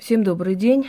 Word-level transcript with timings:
Всем 0.00 0.24
добрый 0.24 0.54
день, 0.54 0.88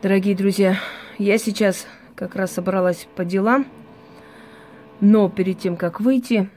дорогие 0.00 0.34
друзья. 0.34 0.78
Я 1.18 1.36
сейчас 1.36 1.86
как 2.14 2.34
раз 2.34 2.52
собралась 2.52 3.06
по 3.14 3.26
делам, 3.26 3.66
но 5.02 5.28
перед 5.28 5.58
тем, 5.58 5.76
как 5.76 6.00
выйти, 6.00 6.48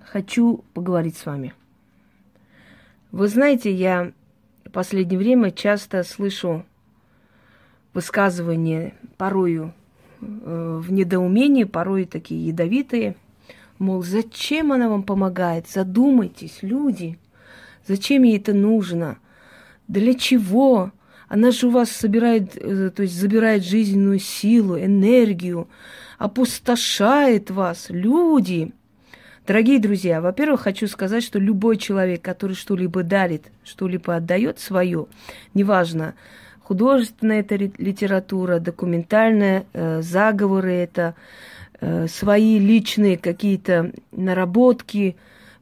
хочу 0.00 0.64
поговорить 0.74 1.16
с 1.16 1.26
вами. 1.26 1.54
Вы 3.10 3.26
знаете, 3.26 3.72
я 3.72 4.12
в 4.64 4.70
последнее 4.70 5.18
время 5.18 5.50
часто 5.50 6.04
слышу 6.04 6.64
высказывания, 7.92 8.94
порою 9.16 9.74
э, 10.20 10.80
в 10.80 10.92
недоумении, 10.92 11.64
порой 11.64 12.04
такие 12.04 12.46
ядовитые, 12.46 13.16
мол, 13.80 14.04
зачем 14.04 14.70
она 14.70 14.88
вам 14.88 15.02
помогает? 15.02 15.68
Задумайтесь, 15.68 16.60
люди, 16.62 17.18
зачем 17.88 18.22
ей 18.22 18.38
это 18.38 18.54
нужно– 18.54 19.18
для 19.88 20.14
чего? 20.14 20.92
Она 21.28 21.50
же 21.50 21.66
у 21.66 21.70
вас 21.70 21.90
собирает, 21.90 22.56
э, 22.56 22.90
то 22.94 23.02
есть 23.02 23.14
забирает 23.14 23.64
жизненную 23.64 24.18
силу, 24.18 24.78
энергию, 24.78 25.68
опустошает 26.18 27.50
вас. 27.50 27.86
Люди, 27.88 28.72
Дорогие 29.46 29.78
друзья, 29.78 30.20
во-первых, 30.20 30.60
хочу 30.60 30.86
сказать, 30.88 31.24
что 31.24 31.38
любой 31.38 31.78
человек, 31.78 32.20
который 32.20 32.54
что-либо 32.54 33.02
дарит, 33.02 33.50
что-либо 33.64 34.14
отдает 34.14 34.58
свое, 34.58 35.06
неважно, 35.54 36.14
художественная 36.60 37.40
это 37.40 37.56
литература, 37.56 38.58
документальная, 38.58 39.64
э, 39.72 40.02
заговоры 40.02 40.74
это, 40.74 41.14
э, 41.80 42.08
свои 42.08 42.58
личные 42.58 43.16
какие-то 43.16 43.92
наработки 44.12 45.16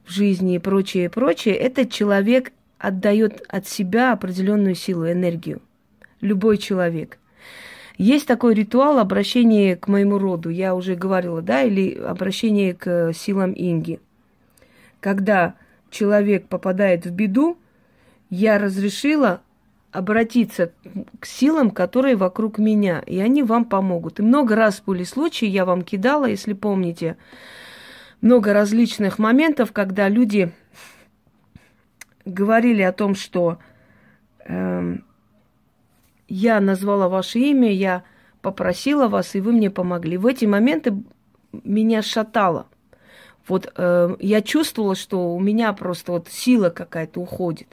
в 0.05 0.11
жизни 0.11 0.57
и 0.57 0.59
прочее, 0.59 1.09
прочее, 1.09 1.55
этот 1.55 1.93
человек 1.93 2.51
отдает 2.79 3.45
от 3.49 3.67
себя 3.67 4.13
определенную 4.13 4.75
силу, 4.75 5.11
энергию. 5.11 5.63
Любой 6.21 6.59
человек. 6.59 7.19
Есть 7.99 8.27
такой 8.27 8.55
ритуал 8.55 8.99
обращения 8.99 9.75
к 9.77 9.89
моему 9.89 10.19
роду, 10.19 10.51
я 10.51 10.75
уже 10.75 10.97
говорила, 10.97 11.41
да, 11.41 11.63
или 11.63 11.95
обращение 11.95 12.75
к 12.75 13.13
силам 13.15 13.53
Инги. 13.57 14.01
Когда 15.01 15.55
человек 15.91 16.47
попадает 16.49 17.07
в 17.07 17.11
беду, 17.11 17.57
я 18.29 18.59
разрешила 18.59 19.41
обратиться 19.93 20.73
к 21.21 21.25
силам, 21.25 21.71
которые 21.71 22.17
вокруг 22.17 22.59
меня, 22.59 23.03
и 23.07 23.19
они 23.19 23.43
вам 23.43 23.65
помогут. 23.65 24.21
И 24.21 24.23
много 24.23 24.55
раз 24.55 24.83
были 24.85 25.05
случаи, 25.05 25.47
я 25.47 25.65
вам 25.65 25.81
кидала, 25.83 26.27
если 26.27 26.53
помните, 26.53 27.17
много 28.21 28.53
различных 28.53 29.19
моментов, 29.19 29.73
когда 29.73 30.09
люди 30.11 30.53
говорили 32.27 32.83
о 32.83 32.93
том, 32.93 33.15
что 33.15 33.59
э, 34.45 34.97
я 36.29 36.61
назвала 36.61 37.09
ваше 37.09 37.39
имя, 37.39 37.73
я 37.73 38.03
попросила 38.43 39.09
вас, 39.09 39.35
и 39.35 39.41
вы 39.41 39.53
мне 39.53 39.71
помогли. 39.71 40.19
В 40.19 40.27
эти 40.27 40.45
моменты 40.45 40.95
меня 41.65 42.03
шатало. 42.03 42.67
Вот 43.49 43.73
э, 43.77 44.17
я 44.19 44.43
чувствовала, 44.43 44.97
что 44.97 45.35
у 45.35 45.41
меня 45.41 45.73
просто 45.73 46.13
вот 46.13 46.29
сила 46.29 46.69
какая-то 46.71 47.21
уходит. 47.21 47.69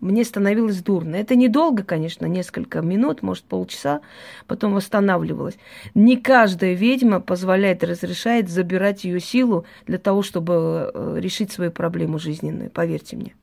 Мне 0.00 0.24
становилось 0.24 0.80
дурно. 0.80 1.16
Это 1.16 1.34
недолго, 1.34 1.82
конечно, 1.82 2.24
несколько 2.26 2.82
минут, 2.82 3.22
может, 3.22 3.44
полчаса, 3.44 4.00
потом 4.46 4.72
восстанавливалась. 4.74 5.58
Не 5.94 6.16
каждая 6.16 6.74
ведьма 6.74 7.20
позволяет, 7.20 7.82
разрешает 7.82 8.48
забирать 8.48 9.04
ее 9.04 9.18
силу 9.18 9.66
для 9.86 9.98
того, 9.98 10.22
чтобы 10.22 10.92
э, 10.94 11.16
решить 11.18 11.50
свою 11.50 11.72
проблему 11.72 12.18
жизненную, 12.18 12.70
поверьте 12.70 13.16
мне. 13.16 13.34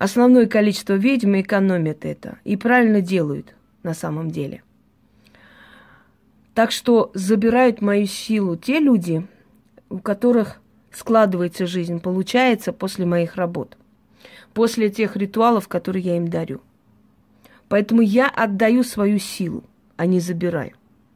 Основное 0.00 0.46
количество 0.46 0.94
ведьм 0.94 1.38
экономят 1.42 2.06
это 2.06 2.38
и 2.44 2.56
правильно 2.56 3.02
делают 3.02 3.54
на 3.82 3.92
самом 3.92 4.30
деле. 4.30 4.62
Так 6.54 6.70
что 6.70 7.10
забирают 7.12 7.82
мою 7.82 8.06
силу 8.06 8.56
те 8.56 8.78
люди, 8.78 9.26
у 9.90 9.98
которых 9.98 10.62
складывается 10.90 11.66
жизнь, 11.66 12.00
получается 12.00 12.72
после 12.72 13.04
моих 13.04 13.36
работ, 13.36 13.76
после 14.54 14.88
тех 14.88 15.16
ритуалов, 15.16 15.68
которые 15.68 16.02
я 16.02 16.16
им 16.16 16.28
дарю. 16.28 16.62
Поэтому 17.68 18.00
я 18.00 18.26
отдаю 18.26 18.84
свою 18.84 19.18
силу, 19.18 19.64
а 19.98 20.06
не 20.06 20.18
забираю. 20.18 20.72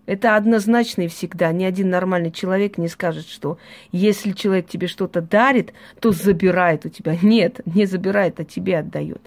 Это 0.07 0.37
однозначно 0.37 1.03
и 1.03 1.09
всегда. 1.09 1.51
Ни 1.53 1.65
один 1.65 1.89
нормальный 1.89 2.31
человек 2.31 2.77
не 2.77 2.89
скажет, 2.89 3.27
что 3.27 3.59
если 3.91 4.33
человек 4.33 4.69
тебе 4.69 4.87
что-то 4.87 5.23
дарит, 5.23 5.73
то 6.01 6.13
забирает 6.13 6.85
у 6.85 6.91
тебя. 6.91 7.17
Нет, 7.23 7.61
не 7.67 7.87
забирает, 7.87 8.39
а 8.41 8.45
тебе 8.45 8.79
отдает. 8.79 9.23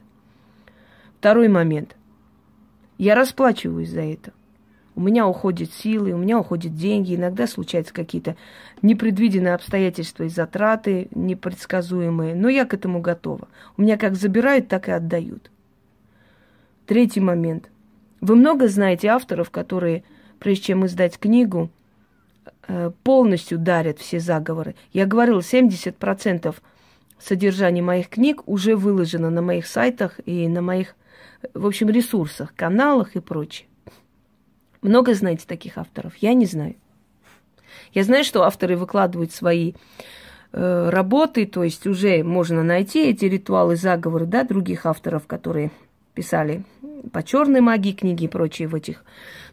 Второй 1.19 1.47
момент. 1.47 1.95
Я 2.97 3.15
расплачиваюсь 3.15 3.89
за 3.89 4.01
это. 4.01 4.33
У 4.95 5.01
меня 5.01 5.27
уходят 5.27 5.71
силы, 5.71 6.11
у 6.13 6.17
меня 6.17 6.39
уходят 6.39 6.75
деньги, 6.75 7.15
иногда 7.15 7.45
случаются 7.45 7.93
какие-то 7.93 8.35
непредвиденные 8.81 9.53
обстоятельства 9.53 10.23
и 10.23 10.29
затраты 10.29 11.07
непредсказуемые, 11.11 12.33
но 12.33 12.49
я 12.49 12.65
к 12.65 12.73
этому 12.73 12.99
готова. 12.99 13.47
У 13.77 13.83
меня 13.83 13.97
как 13.97 14.15
забирают, 14.15 14.67
так 14.67 14.89
и 14.89 14.91
отдают. 14.91 15.51
Третий 16.87 17.19
момент. 17.19 17.69
Вы 18.21 18.35
много 18.35 18.67
знаете 18.67 19.09
авторов, 19.09 19.51
которые 19.51 20.03
прежде 20.39 20.65
чем 20.65 20.85
издать 20.85 21.17
книгу, 21.17 21.69
э, 22.67 22.91
полностью 23.03 23.57
дарят 23.57 23.99
все 23.99 24.19
заговоры. 24.19 24.75
Я 24.93 25.05
говорила, 25.05 25.41
70% 25.41 26.61
содержания 27.19 27.81
моих 27.81 28.09
книг 28.09 28.43
уже 28.45 28.75
выложено 28.75 29.29
на 29.29 29.41
моих 29.41 29.67
сайтах 29.67 30.19
и 30.25 30.47
на 30.47 30.61
моих, 30.61 30.95
в 31.53 31.65
общем, 31.65 31.89
ресурсах, 31.89 32.53
каналах 32.55 33.15
и 33.15 33.19
прочее. 33.19 33.67
Много 34.81 35.13
знаете 35.13 35.45
таких 35.47 35.77
авторов? 35.77 36.15
Я 36.17 36.33
не 36.33 36.45
знаю. 36.45 36.75
Я 37.93 38.03
знаю, 38.03 38.23
что 38.23 38.43
авторы 38.43 38.77
выкладывают 38.77 39.31
свои 39.31 39.73
э, 40.51 40.89
работы, 40.89 41.45
то 41.45 41.63
есть 41.63 41.87
уже 41.87 42.23
можно 42.23 42.63
найти 42.63 43.09
эти 43.09 43.25
ритуалы, 43.25 43.75
заговоры, 43.75 44.25
да, 44.25 44.43
других 44.43 44.85
авторов, 44.85 45.25
которые 45.25 45.71
писали 46.13 46.63
по 47.11 47.23
черной 47.23 47.61
магии 47.61 47.91
книги 47.91 48.25
и 48.25 48.27
прочие 48.27 48.67
в 48.67 48.75
этих, 48.75 49.03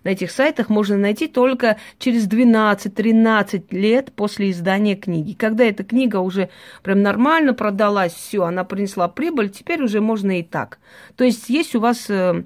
на 0.05 0.11
этих 0.11 0.31
сайтах 0.31 0.69
можно 0.69 0.97
найти 0.97 1.27
только 1.27 1.79
через 1.99 2.29
12-13 2.29 3.65
лет 3.71 4.13
после 4.13 4.51
издания 4.51 4.97
книги. 4.97 5.33
Когда 5.33 5.65
эта 5.65 5.83
книга 5.83 6.19
уже 6.19 6.51
прям 6.83 7.03
нормально 7.03 7.55
продалась, 7.55 8.13
все, 8.13 8.45
она 8.45 8.65
принесла 8.65 9.09
прибыль, 9.09 9.51
теперь 9.51 9.83
уже 9.83 10.01
можно 10.01 10.39
и 10.39 10.43
так. 10.43 10.79
То 11.17 11.25
есть 11.25 11.49
есть 11.49 11.75
у 11.75 11.81
вас 11.81 12.09
э, 12.09 12.45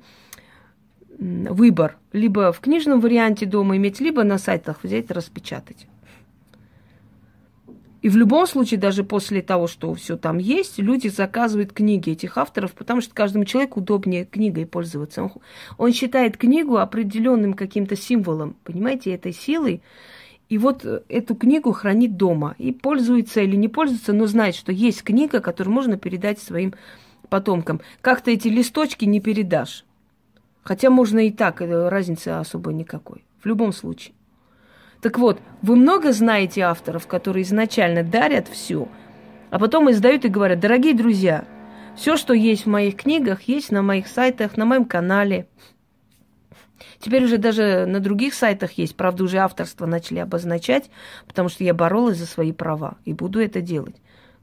выбор, 1.19 1.96
либо 2.12 2.52
в 2.52 2.60
книжном 2.60 3.00
варианте 3.00 3.44
дома 3.44 3.76
иметь, 3.76 4.00
либо 4.00 4.22
на 4.22 4.38
сайтах 4.38 4.78
взять, 4.82 5.10
распечатать. 5.10 5.86
И 8.00 8.09
в 8.09 8.16
любом 8.16 8.47
случае, 8.47 8.78
даже 8.78 9.03
после 9.03 9.42
того, 9.42 9.66
что 9.66 9.92
все 9.94 10.16
там 10.16 10.38
есть, 10.38 10.78
люди 10.78 11.09
заказывают 11.09 11.72
книги 11.72 12.10
этих 12.10 12.38
авторов, 12.38 12.72
потому 12.72 13.00
что 13.00 13.12
каждому 13.12 13.44
человеку 13.44 13.81
удобнее 13.81 14.25
книгой 14.25 14.66
пользоваться. 14.66 15.25
Он, 15.25 15.32
он 15.78 15.92
считает 15.92 16.37
книгу 16.37 16.76
определенным 16.76 17.54
каким-то 17.54 17.97
символом, 17.97 18.56
понимаете, 18.62 19.12
этой 19.12 19.32
силой. 19.32 19.82
И 20.48 20.58
вот 20.58 20.84
э, 20.84 21.03
эту 21.08 21.34
книгу 21.34 21.72
хранит 21.72 22.16
дома. 22.16 22.54
И 22.58 22.72
пользуется 22.72 23.41
или 23.41 23.56
не 23.56 23.69
пользуется, 23.69 24.12
но 24.12 24.26
знает, 24.26 24.54
что 24.54 24.70
есть 24.70 25.03
книга, 25.03 25.41
которую 25.41 25.75
можно 25.75 25.98
передать 25.98 26.38
своим 26.38 26.75
потомкам. 27.28 27.81
Как-то 28.00 28.31
эти 28.31 28.48
листочки 28.48 29.04
не 29.04 29.20
передашь. 29.20 29.84
Хотя 30.62 30.91
можно 30.91 31.26
и 31.26 31.32
так, 31.32 31.60
э, 31.62 31.88
разницы 31.88 32.28
особой 32.28 32.75
никакой. 32.75 33.25
В 33.42 33.47
любом 33.47 33.72
случае. 33.72 34.14
Так 35.00 35.19
вот, 35.19 35.41
вы 35.62 35.76
много 35.76 36.12
знаете 36.12 36.62
авторов, 36.62 37.06
которые 37.06 37.44
изначально 37.44 38.03
дарят 38.03 38.48
все, 38.48 38.88
а 39.50 39.59
потом 39.59 39.91
издают 39.91 40.25
и 40.25 40.28
говорят, 40.28 40.59
дорогие 40.60 40.94
друзья, 40.94 41.44
все, 41.97 42.16
что 42.16 42.32
есть 42.32 42.64
в 42.64 42.69
моих 42.69 42.97
книгах, 42.97 43.42
есть 43.42 43.70
на 43.70 43.82
моих 43.82 44.08
сайтах, 44.08 44.56
на 44.56 44.64
моем 44.64 44.84
канале. 44.84 45.46
Теперь 47.00 47.25
уже 47.25 47.38
даже 47.38 47.87
на 47.87 48.00
других 48.00 48.34
сайтах 48.34 48.72
есть, 48.72 48.96
правда, 48.96 49.25
уже 49.25 49.38
авторство 49.38 49.87
начали 49.87 50.19
обозначать, 50.19 50.90
потому 51.26 51.49
что 51.49 51.62
я 51.64 51.75
боролась 51.75 52.19
за 52.19 52.26
свои 52.26 52.52
права 52.52 52.96
и 53.05 53.12
буду 53.12 53.40
это 53.40 53.61
делать. 53.61 53.96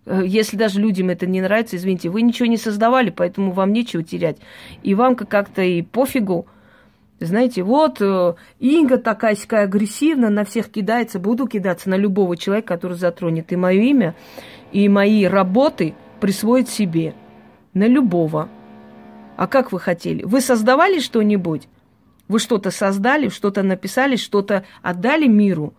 Э, 0.05 0.21
если 0.25 0.55
даже 0.55 0.79
людям 0.79 1.09
это 1.09 1.25
не 1.27 1.41
нравится, 1.41 1.75
извините, 1.75 2.09
вы 2.09 2.21
ничего 2.21 2.47
не 2.47 2.57
создавали, 2.57 3.09
поэтому 3.09 3.51
вам 3.51 3.73
нечего 3.73 4.03
терять. 4.03 4.37
И 4.83 4.95
вам 4.95 5.15
как-то 5.15 5.61
и 5.61 5.81
пофигу, 5.81 6.47
знаете, 7.19 7.63
вот 7.63 8.01
э, 8.01 8.35
Инга 8.59 8.97
такая 8.97 9.35
сякая 9.35 9.63
агрессивная, 9.63 10.29
на 10.29 10.43
всех 10.43 10.69
кидается, 10.69 11.17
буду 11.17 11.47
кидаться 11.47 11.89
на 11.89 11.95
любого 11.95 12.35
человека, 12.35 12.67
который 12.67 12.97
затронет 12.97 13.53
и 13.53 13.55
мое 13.55 13.81
имя, 13.81 14.15
и 14.73 14.89
мои 14.89 15.25
работы 15.25 15.95
присвоит 16.19 16.69
себе. 16.69 17.15
На 17.73 17.87
любого. 17.87 18.49
А 19.37 19.47
как 19.47 19.71
вы 19.71 19.79
хотели? 19.79 20.23
Вы 20.23 20.41
создавали 20.41 20.99
что-нибудь? 20.99 21.67
Вы 22.27 22.39
что-то 22.39 22.71
создали, 22.71 23.29
что-то 23.29 23.63
написали, 23.63 24.15
что-то 24.15 24.65
отдали 24.81 25.27
миру? 25.27 25.73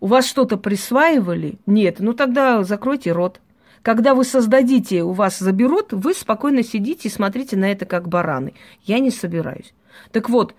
У 0.00 0.06
вас 0.06 0.26
что-то 0.26 0.56
присваивали? 0.56 1.58
Нет. 1.66 1.96
Ну 1.98 2.14
тогда 2.14 2.62
закройте 2.62 3.12
рот. 3.12 3.40
Когда 3.82 4.14
вы 4.14 4.24
создадите, 4.24 5.02
у 5.02 5.12
вас 5.12 5.38
заберут, 5.38 5.92
вы 5.92 6.14
спокойно 6.14 6.62
сидите 6.62 7.08
и 7.08 7.12
смотрите 7.12 7.56
на 7.56 7.70
это 7.70 7.84
как 7.84 8.08
бараны. 8.08 8.54
Я 8.84 8.98
не 8.98 9.10
собираюсь. 9.10 9.74
Так 10.10 10.30
вот, 10.30 10.54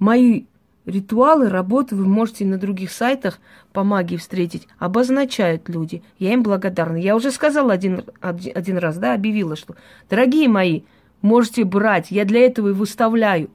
мои 0.00 0.46
ритуалы, 0.86 1.48
работы 1.48 1.94
вы 1.94 2.06
можете 2.06 2.44
на 2.44 2.58
других 2.58 2.90
сайтах 2.90 3.38
по 3.72 3.84
магии 3.84 4.16
встретить. 4.16 4.66
Обозначают 4.78 5.68
люди. 5.68 6.02
Я 6.18 6.32
им 6.32 6.42
благодарна. 6.42 6.96
Я 6.96 7.14
уже 7.14 7.30
сказала 7.30 7.72
один, 7.72 8.02
один 8.20 8.78
раз, 8.78 8.98
да, 8.98 9.14
объявила, 9.14 9.54
что, 9.54 9.76
дорогие 10.08 10.48
мои, 10.48 10.82
можете 11.22 11.64
брать. 11.64 12.10
Я 12.10 12.24
для 12.24 12.40
этого 12.40 12.70
и 12.70 12.72
выставляю. 12.72 13.50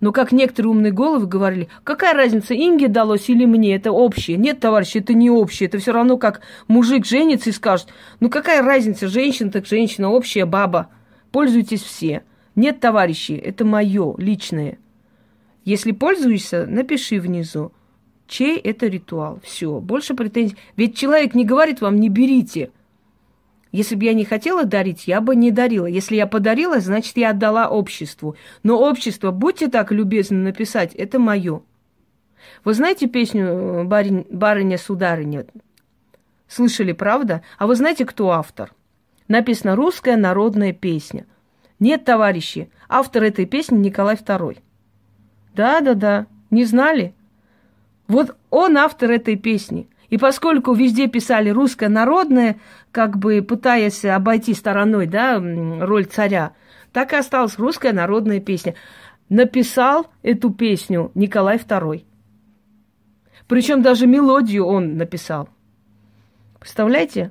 Но 0.00 0.12
как 0.12 0.30
некоторые 0.30 0.70
умные 0.70 0.92
головы 0.92 1.26
говорили, 1.26 1.68
какая 1.82 2.14
разница, 2.14 2.54
Инге 2.54 2.86
далось 2.86 3.28
или 3.28 3.44
мне, 3.44 3.74
это 3.74 3.90
общее. 3.90 4.36
Нет, 4.36 4.60
товарищи, 4.60 4.98
это 4.98 5.12
не 5.12 5.28
общее. 5.28 5.68
Это 5.68 5.78
все 5.78 5.90
равно 5.92 6.16
как 6.16 6.40
мужик 6.68 7.04
женится 7.04 7.50
и 7.50 7.52
скажет, 7.52 7.88
ну 8.20 8.30
какая 8.30 8.62
разница, 8.62 9.08
женщина 9.08 9.50
так 9.50 9.66
женщина, 9.66 10.10
общая 10.10 10.46
баба. 10.46 10.88
Пользуйтесь 11.32 11.82
все. 11.82 12.22
Нет, 12.54 12.78
товарищи, 12.78 13.32
это 13.32 13.64
мое 13.64 14.14
личное. 14.18 14.78
Если 15.68 15.92
пользуешься, 15.92 16.64
напиши 16.66 17.20
внизу, 17.20 17.72
чей 18.26 18.56
это 18.56 18.86
ритуал. 18.86 19.38
Все, 19.42 19.80
больше 19.80 20.14
претензий. 20.14 20.56
Ведь 20.76 20.96
человек 20.96 21.34
не 21.34 21.44
говорит 21.44 21.82
вам, 21.82 21.96
не 21.96 22.08
берите. 22.08 22.70
Если 23.70 23.94
бы 23.94 24.06
я 24.06 24.14
не 24.14 24.24
хотела 24.24 24.64
дарить, 24.64 25.06
я 25.06 25.20
бы 25.20 25.36
не 25.36 25.50
дарила. 25.50 25.84
Если 25.84 26.16
я 26.16 26.26
подарила, 26.26 26.80
значит, 26.80 27.18
я 27.18 27.32
отдала 27.32 27.68
обществу. 27.68 28.34
Но 28.62 28.80
общество, 28.80 29.30
будьте 29.30 29.68
так 29.68 29.92
любезны 29.92 30.38
написать, 30.38 30.94
это 30.94 31.18
мое. 31.18 31.60
Вы 32.64 32.72
знаете 32.72 33.06
песню 33.06 33.44
э, 33.44 33.84
«Барин, 33.84 34.24
«Барыня-сударыня»? 34.30 35.44
Слышали, 36.46 36.92
правда? 36.92 37.42
А 37.58 37.66
вы 37.66 37.74
знаете, 37.74 38.06
кто 38.06 38.30
автор? 38.30 38.72
Написано 39.28 39.76
«Русская 39.76 40.16
народная 40.16 40.72
песня». 40.72 41.26
Нет, 41.78 42.06
товарищи, 42.06 42.70
автор 42.88 43.22
этой 43.24 43.44
песни 43.44 43.76
Николай 43.76 44.14
II. 44.14 44.62
Да-да-да, 45.58 46.26
не 46.50 46.64
знали? 46.64 47.14
Вот 48.06 48.36
он 48.48 48.76
автор 48.76 49.10
этой 49.10 49.34
песни– 49.36 49.88
и 50.08 50.16
поскольку 50.16 50.72
везде 50.72 51.06
писали 51.06 51.50
русское 51.50 51.88
народное, 51.88 52.58
как 52.92 53.18
бы 53.18 53.42
пытаясь 53.42 54.04
обойти 54.06 54.54
стороной 54.54 55.06
да, 55.06 55.38
роль 55.38 56.06
царя, 56.06 56.52
так 56.92 57.12
и 57.12 57.16
осталась 57.16 57.58
русская 57.58 57.92
народная 57.92 58.40
песня. 58.40 58.74
Написал 59.28 60.06
эту 60.22 60.50
песню 60.50 61.10
Николай 61.14 61.58
II. 61.58 62.04
Причем 63.46 63.82
даже 63.82 64.06
мелодию 64.06 64.64
он 64.64 64.96
написал. 64.96 65.50
Представляете? 66.58 67.30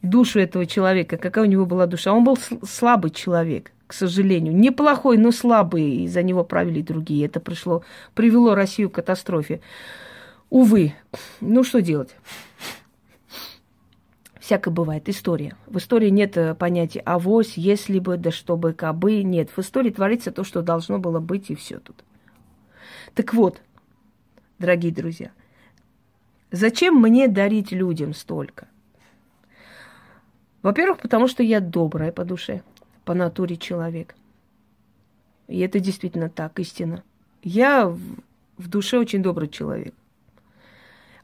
Душу 0.00 0.38
этого 0.38 0.66
человека, 0.66 1.16
какая 1.16 1.44
у 1.44 1.48
него 1.48 1.66
была 1.66 1.86
душа. 1.86 2.12
Он 2.12 2.22
был 2.22 2.38
слабый 2.62 3.10
человек, 3.10 3.72
к 3.90 3.92
сожалению. 3.92 4.56
Неплохой, 4.56 5.18
но 5.18 5.32
слабый, 5.32 6.04
и 6.04 6.06
за 6.06 6.22
него 6.22 6.44
правили 6.44 6.80
другие. 6.80 7.26
Это 7.26 7.40
пришло, 7.40 7.82
привело 8.14 8.54
Россию 8.54 8.88
к 8.88 8.94
катастрофе. 8.94 9.60
Увы, 10.48 10.94
ну 11.40 11.64
что 11.64 11.82
делать? 11.82 12.14
Всякое 14.38 14.70
бывает. 14.70 15.08
История. 15.08 15.56
В 15.66 15.78
истории 15.78 16.08
нет 16.08 16.36
э, 16.36 16.54
понятия 16.54 17.00
авось, 17.00 17.54
если 17.56 17.98
бы, 17.98 18.16
да 18.16 18.30
чтобы, 18.30 18.74
кабы. 18.74 19.24
Нет. 19.24 19.50
В 19.50 19.58
истории 19.58 19.90
творится 19.90 20.30
то, 20.30 20.44
что 20.44 20.62
должно 20.62 21.00
было 21.00 21.18
быть, 21.18 21.50
и 21.50 21.56
все 21.56 21.80
тут. 21.80 22.04
Так 23.14 23.34
вот, 23.34 23.60
дорогие 24.60 24.92
друзья, 24.92 25.32
зачем 26.52 26.94
мне 26.94 27.26
дарить 27.26 27.72
людям 27.72 28.14
столько? 28.14 28.68
Во-первых, 30.62 30.98
потому 30.98 31.26
что 31.26 31.42
я 31.42 31.58
добрая 31.58 32.12
по 32.12 32.24
душе, 32.24 32.62
по 33.10 33.14
натуре 33.14 33.56
человек. 33.56 34.14
И 35.48 35.58
это 35.58 35.80
действительно 35.80 36.28
так, 36.30 36.60
истина. 36.60 37.02
Я 37.42 37.88
в 37.88 38.68
душе 38.68 38.98
очень 38.98 39.20
добрый 39.20 39.48
человек. 39.48 39.94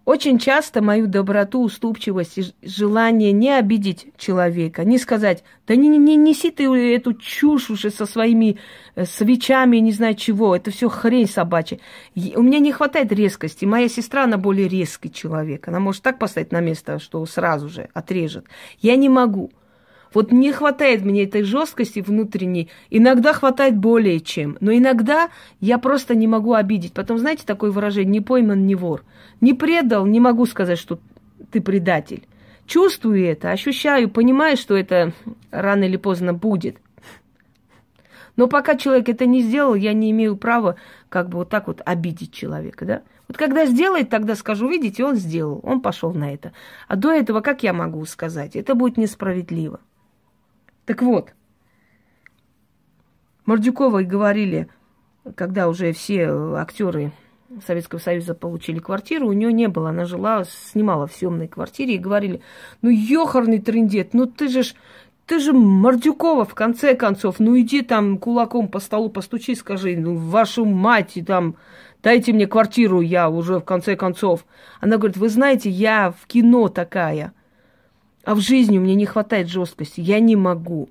Очень 0.04 0.40
часто 0.40 0.82
мою 0.82 1.06
доброту, 1.06 1.62
уступчивость 1.62 2.38
и 2.38 2.44
желание 2.60 3.30
не 3.30 3.56
обидеть 3.56 4.08
человека, 4.16 4.84
не 4.84 4.98
сказать, 4.98 5.44
да 5.68 5.76
не, 5.76 5.86
не, 5.86 5.98
не 5.98 6.16
неси 6.16 6.50
ты 6.50 6.64
эту 6.64 7.14
чушь 7.14 7.70
уже 7.70 7.90
со 7.90 8.04
своими 8.04 8.58
э, 8.96 9.04
свечами, 9.04 9.76
не 9.76 9.92
знаю 9.92 10.16
чего, 10.16 10.56
это 10.56 10.72
все 10.72 10.88
хрень 10.88 11.28
собачья. 11.28 11.78
У 12.16 12.42
меня 12.42 12.58
не 12.58 12.72
хватает 12.72 13.12
резкости. 13.12 13.64
Моя 13.64 13.88
сестра, 13.88 14.24
она 14.24 14.38
более 14.38 14.66
резкий 14.66 15.12
человек. 15.12 15.68
Она 15.68 15.78
может 15.78 16.02
так 16.02 16.18
поставить 16.18 16.50
на 16.50 16.58
место, 16.58 16.98
что 16.98 17.24
сразу 17.26 17.68
же 17.68 17.88
отрежет. 17.94 18.46
Я 18.80 18.96
не 18.96 19.08
могу. 19.08 19.52
Вот 20.14 20.32
не 20.32 20.52
хватает 20.52 21.04
мне 21.04 21.24
этой 21.24 21.42
жесткости 21.42 22.00
внутренней. 22.00 22.70
Иногда 22.90 23.32
хватает 23.32 23.76
более 23.76 24.20
чем. 24.20 24.56
Но 24.60 24.72
иногда 24.72 25.30
я 25.60 25.78
просто 25.78 26.14
не 26.14 26.26
могу 26.26 26.54
обидеть. 26.54 26.92
Потом, 26.92 27.18
знаете, 27.18 27.44
такое 27.44 27.70
выражение 27.70 28.12
«не 28.12 28.20
пойман, 28.20 28.66
не 28.66 28.74
вор». 28.74 29.04
Не 29.40 29.52
предал, 29.52 30.06
не 30.06 30.20
могу 30.20 30.46
сказать, 30.46 30.78
что 30.78 30.98
ты 31.50 31.60
предатель. 31.60 32.26
Чувствую 32.66 33.24
это, 33.24 33.50
ощущаю, 33.50 34.10
понимаю, 34.10 34.56
что 34.56 34.76
это 34.76 35.12
рано 35.50 35.84
или 35.84 35.96
поздно 35.96 36.32
будет. 36.32 36.78
Но 38.36 38.48
пока 38.48 38.76
человек 38.76 39.08
это 39.08 39.24
не 39.26 39.40
сделал, 39.42 39.74
я 39.74 39.92
не 39.92 40.10
имею 40.10 40.36
права 40.36 40.76
как 41.08 41.28
бы 41.28 41.38
вот 41.38 41.48
так 41.48 41.68
вот 41.68 41.80
обидеть 41.84 42.32
человека, 42.32 42.84
да? 42.84 43.02
Вот 43.28 43.36
когда 43.36 43.66
сделает, 43.66 44.10
тогда 44.10 44.34
скажу, 44.34 44.68
видите, 44.68 45.04
он 45.04 45.16
сделал, 45.16 45.60
он 45.62 45.80
пошел 45.80 46.12
на 46.12 46.32
это. 46.32 46.52
А 46.86 46.96
до 46.96 47.10
этого 47.12 47.40
как 47.40 47.62
я 47.62 47.72
могу 47.72 48.04
сказать? 48.04 48.54
Это 48.54 48.74
будет 48.74 48.98
несправедливо. 48.98 49.80
Так 50.86 51.02
вот, 51.02 51.34
Мордюковой 53.44 54.04
говорили, 54.04 54.68
когда 55.34 55.68
уже 55.68 55.92
все 55.92 56.28
актеры 56.54 57.12
Советского 57.64 57.98
Союза 57.98 58.34
получили 58.34 58.78
квартиру, 58.78 59.28
у 59.28 59.32
нее 59.32 59.52
не 59.52 59.68
было, 59.68 59.90
она 59.90 60.04
жила, 60.04 60.44
снимала 60.44 61.08
в 61.08 61.12
съемной 61.12 61.48
квартире, 61.48 61.96
и 61.96 61.98
говорили, 61.98 62.40
ну, 62.82 62.90
ёхарный 62.90 63.60
трендет, 63.60 64.14
ну 64.14 64.26
ты 64.26 64.48
же 64.48 64.62
ж, 64.62 64.74
ты 65.26 65.40
же 65.40 65.52
Мордюкова, 65.52 66.44
в 66.44 66.54
конце 66.54 66.94
концов, 66.94 67.40
ну 67.40 67.58
иди 67.58 67.82
там 67.82 68.18
кулаком 68.18 68.68
по 68.68 68.78
столу 68.78 69.10
постучи, 69.10 69.56
скажи, 69.56 69.96
ну, 69.96 70.14
вашу 70.14 70.64
мать, 70.64 71.16
и 71.16 71.22
там, 71.22 71.56
дайте 72.02 72.32
мне 72.32 72.46
квартиру, 72.46 73.00
я 73.00 73.28
уже 73.28 73.58
в 73.58 73.64
конце 73.64 73.96
концов. 73.96 74.46
Она 74.80 74.98
говорит, 74.98 75.16
вы 75.16 75.28
знаете, 75.28 75.68
я 75.68 76.12
в 76.12 76.26
кино 76.28 76.68
такая, 76.68 77.32
а 78.26 78.34
в 78.34 78.40
жизни 78.40 78.76
у 78.76 78.80
меня 78.80 78.96
не 78.96 79.06
хватает 79.06 79.48
жесткости, 79.48 80.00
я 80.00 80.18
не 80.18 80.34
могу. 80.34 80.88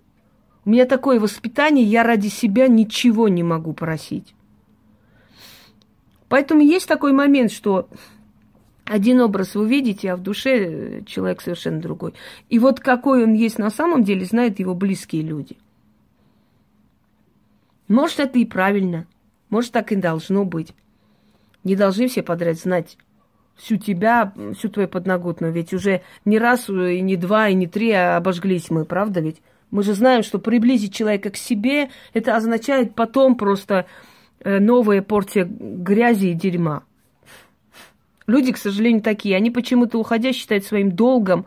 У 0.64 0.70
меня 0.70 0.86
такое 0.86 1.20
воспитание, 1.20 1.84
я 1.84 2.04
ради 2.04 2.30
себя 2.30 2.70
ничего 2.70 3.28
не 3.28 3.44
могу 3.44 3.74
просить. 3.74 4.34
Поэтому 6.30 6.62
есть 6.62 6.88
такой 6.88 7.12
момент, 7.12 7.52
что 7.52 7.90
один 8.86 9.20
образ 9.20 9.54
вы 9.54 9.68
видите, 9.68 10.14
а 10.14 10.16
в 10.16 10.24
душе 10.24 11.04
человек 11.06 11.42
совершенно 11.42 11.82
другой. 11.82 12.14
И 12.48 12.58
вот 12.58 12.80
какой 12.80 13.26
он 13.26 13.34
есть 13.34 13.58
на 13.58 13.70
самом 13.70 14.06
деле, 14.06 14.24
знают 14.24 14.60
его 14.60 14.74
близкие 14.74 15.22
люди. 15.22 15.58
Может, 17.90 18.22
это 18.22 18.40
и 18.40 18.46
правильно. 18.46 19.08
Может, 19.50 19.74
так 19.74 19.92
и 19.92 19.98
должно 19.98 20.46
быть. 20.46 20.74
Не 21.66 21.76
должны 21.76 22.08
все 22.08 22.24
подряд 22.24 22.58
знать 22.58 22.98
всю 23.56 23.78
тебя, 23.78 24.34
всю 24.58 24.70
твою 24.70 24.88
подноготную. 24.88 25.54
Ведь 25.54 25.74
уже 25.74 26.02
не 26.26 26.40
раз, 26.40 26.70
и 26.70 27.02
не 27.02 27.16
два, 27.16 27.50
и 27.50 27.54
не 27.54 27.68
три 27.68 27.92
а 27.92 28.18
обожглись 28.18 28.70
мы, 28.70 28.86
правда 28.86 29.20
ведь? 29.20 29.42
Мы 29.72 29.84
же 29.84 29.94
знаем, 29.94 30.24
что 30.24 30.40
приблизить 30.40 30.94
человека 30.94 31.32
к 31.32 31.38
себе, 31.38 31.90
это 32.14 32.36
означает 32.36 32.96
потом 32.96 33.36
просто 33.36 33.88
э, 34.40 34.60
новая 34.60 35.02
порция 35.02 35.46
грязи 35.50 36.28
и 36.28 36.34
дерьма. 36.34 36.84
Люди, 38.28 38.52
к 38.52 38.58
сожалению, 38.58 39.02
такие. 39.02 39.36
Они 39.36 39.52
почему-то, 39.52 40.00
уходя, 40.00 40.34
считают 40.34 40.66
своим 40.66 40.92
долгом 40.92 41.46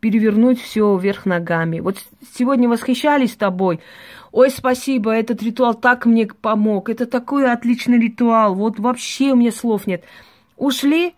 перевернуть 0.00 0.60
все 0.60 0.96
вверх 0.96 1.24
ногами. 1.26 1.80
Вот 1.80 1.96
сегодня 2.34 2.68
восхищались 2.68 3.36
тобой. 3.36 3.80
Ой, 4.32 4.50
спасибо, 4.50 5.12
этот 5.12 5.42
ритуал 5.42 5.74
так 5.74 6.04
мне 6.04 6.26
помог. 6.26 6.90
Это 6.90 7.06
такой 7.06 7.50
отличный 7.50 7.98
ритуал. 7.98 8.54
Вот 8.54 8.78
вообще 8.78 9.32
у 9.32 9.36
меня 9.36 9.52
слов 9.52 9.86
нет. 9.86 10.04
Ушли, 10.56 11.14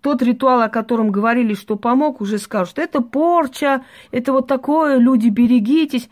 тот 0.00 0.22
ритуал, 0.22 0.62
о 0.62 0.68
котором 0.68 1.10
говорили, 1.10 1.54
что 1.54 1.76
помог, 1.76 2.20
уже 2.20 2.38
скажут, 2.38 2.78
это 2.78 3.00
порча, 3.00 3.84
это 4.10 4.32
вот 4.32 4.46
такое, 4.46 4.98
люди, 4.98 5.28
берегитесь. 5.28 6.08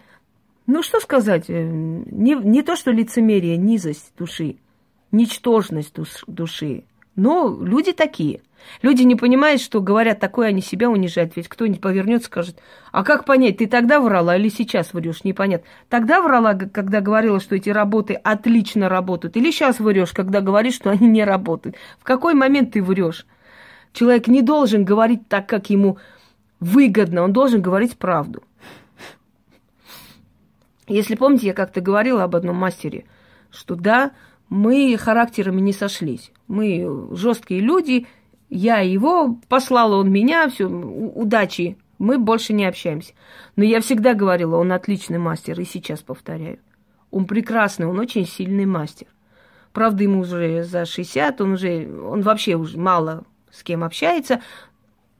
Ну, 0.66 0.83
что 0.83 1.00
сказать, 1.00 1.47
э, 1.49 1.62
не, 1.62 2.35
не 2.35 2.62
то, 2.62 2.76
что 2.76 2.90
лицемерие, 2.90 3.57
низость 3.57 4.12
души, 4.18 4.57
ничтожность 5.11 5.95
душ, 5.95 6.25
души, 6.26 6.85
но 7.16 7.59
люди 7.61 7.92
такие. 7.92 8.42
Люди 8.83 9.02
не 9.02 9.16
понимают, 9.16 9.61
что 9.61 9.80
говорят 9.80 10.21
такое, 10.21 10.49
они 10.49 10.61
себя 10.61 10.90
унижают. 10.90 11.37
Ведь 11.37 11.49
кто-нибудь 11.49 11.80
повернется, 11.80 12.26
скажет, 12.26 12.61
а 12.92 13.02
как 13.02 13.25
понять, 13.25 13.59
ты 13.59 13.66
тогда 13.66 14.00
врала 14.00 14.37
или 14.37 14.49
сейчас 14.49 14.92
врешь, 14.92 15.25
непонятно. 15.25 15.66
Тогда 15.88 16.21
врала, 16.21 16.54
когда 16.54 17.00
говорила, 17.00 17.40
что 17.40 17.57
эти 17.57 17.71
работы 17.71 18.14
отлично 18.14 18.88
работают, 18.88 19.37
или 19.37 19.50
сейчас 19.50 19.80
врешь, 19.80 20.12
когда 20.12 20.40
говоришь, 20.40 20.75
что 20.75 20.90
они 20.90 21.07
не 21.07 21.25
работают. 21.25 21.76
В 21.99 22.04
какой 22.04 22.35
момент 22.35 22.73
ты 22.73 22.83
врешь? 22.83 23.26
Человек 23.92 24.28
не 24.28 24.42
должен 24.42 24.85
говорить 24.85 25.28
так, 25.28 25.49
как 25.49 25.71
ему 25.71 25.99
выгодно, 26.61 27.23
он 27.23 27.33
должен 27.33 27.62
говорить 27.62 27.97
правду. 27.97 28.42
Если 30.87 31.16
помните, 31.16 31.49
я 31.49 31.54
как-то 31.54 31.80
говорила 31.80 32.25
об 32.25 32.35
одном 32.35 32.57
мастере, 32.57 33.04
что 33.50 33.75
да, 33.75 34.12
мы 34.49 34.97
характерами 34.99 35.61
не 35.61 35.73
сошлись. 35.73 36.33
Мы 36.47 37.09
жесткие 37.12 37.61
люди, 37.61 38.07
я 38.49 38.78
его, 38.78 39.38
послала 39.49 39.97
он 39.97 40.11
меня, 40.11 40.49
все, 40.49 40.66
удачи, 40.66 41.76
мы 41.99 42.18
больше 42.18 42.54
не 42.54 42.64
общаемся. 42.64 43.12
Но 43.57 43.64
я 43.64 43.80
всегда 43.80 44.14
говорила, 44.14 44.57
он 44.57 44.73
отличный 44.73 45.18
мастер, 45.18 45.61
и 45.61 45.64
сейчас 45.64 46.00
повторяю. 46.00 46.59
Он 47.11 47.26
прекрасный, 47.26 47.87
он 47.87 47.99
очень 47.99 48.26
сильный 48.26 48.66
мастер. 48.66 49.09
Правда, 49.73 50.02
ему 50.02 50.21
уже 50.21 50.64
за 50.64 50.87
60, 50.87 51.40
он 51.40 51.52
уже, 51.52 51.87
он 52.02 52.23
вообще 52.23 52.54
уже 52.54 52.78
мало 52.78 53.25
с 53.50 53.62
кем 53.62 53.84
общается, 53.84 54.40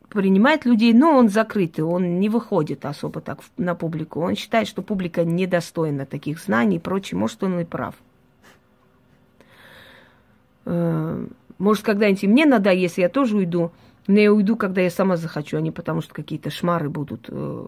принимает 0.09 0.65
людей, 0.65 0.93
но 0.93 1.17
он 1.17 1.29
закрытый, 1.29 1.85
он 1.85 2.19
не 2.19 2.29
выходит 2.29 2.85
особо 2.85 3.21
так 3.21 3.41
на 3.57 3.75
публику. 3.75 4.21
Он 4.21 4.35
считает, 4.35 4.69
что 4.69 4.83
публика 4.83 5.25
недостойна 5.25 6.07
таких 6.07 6.41
знаний 6.41 6.77
и 6.77 6.81
прочее. 6.81 7.19
Может, 7.19 7.43
он 7.43 7.61
и 7.61 7.65
прав. 7.65 7.95
Э, 10.65 11.27
может, 11.59 11.85
когда-нибудь 11.85 12.23
мне 12.25 12.47
надоест, 12.47 12.99
я 12.99 13.09
тоже 13.09 13.37
уйду. 13.37 13.73
Но 14.07 14.19
я 14.19 14.33
уйду, 14.33 14.57
когда 14.57 14.81
я 14.81 14.91
сама 14.91 15.17
захочу, 15.17 15.59
а 15.59 15.61
не 15.61 15.71
потому, 15.71 16.01
что 16.01 16.15
какие-то 16.15 16.51
шмары 16.51 16.89
будут 16.89 17.27
э, 17.29 17.67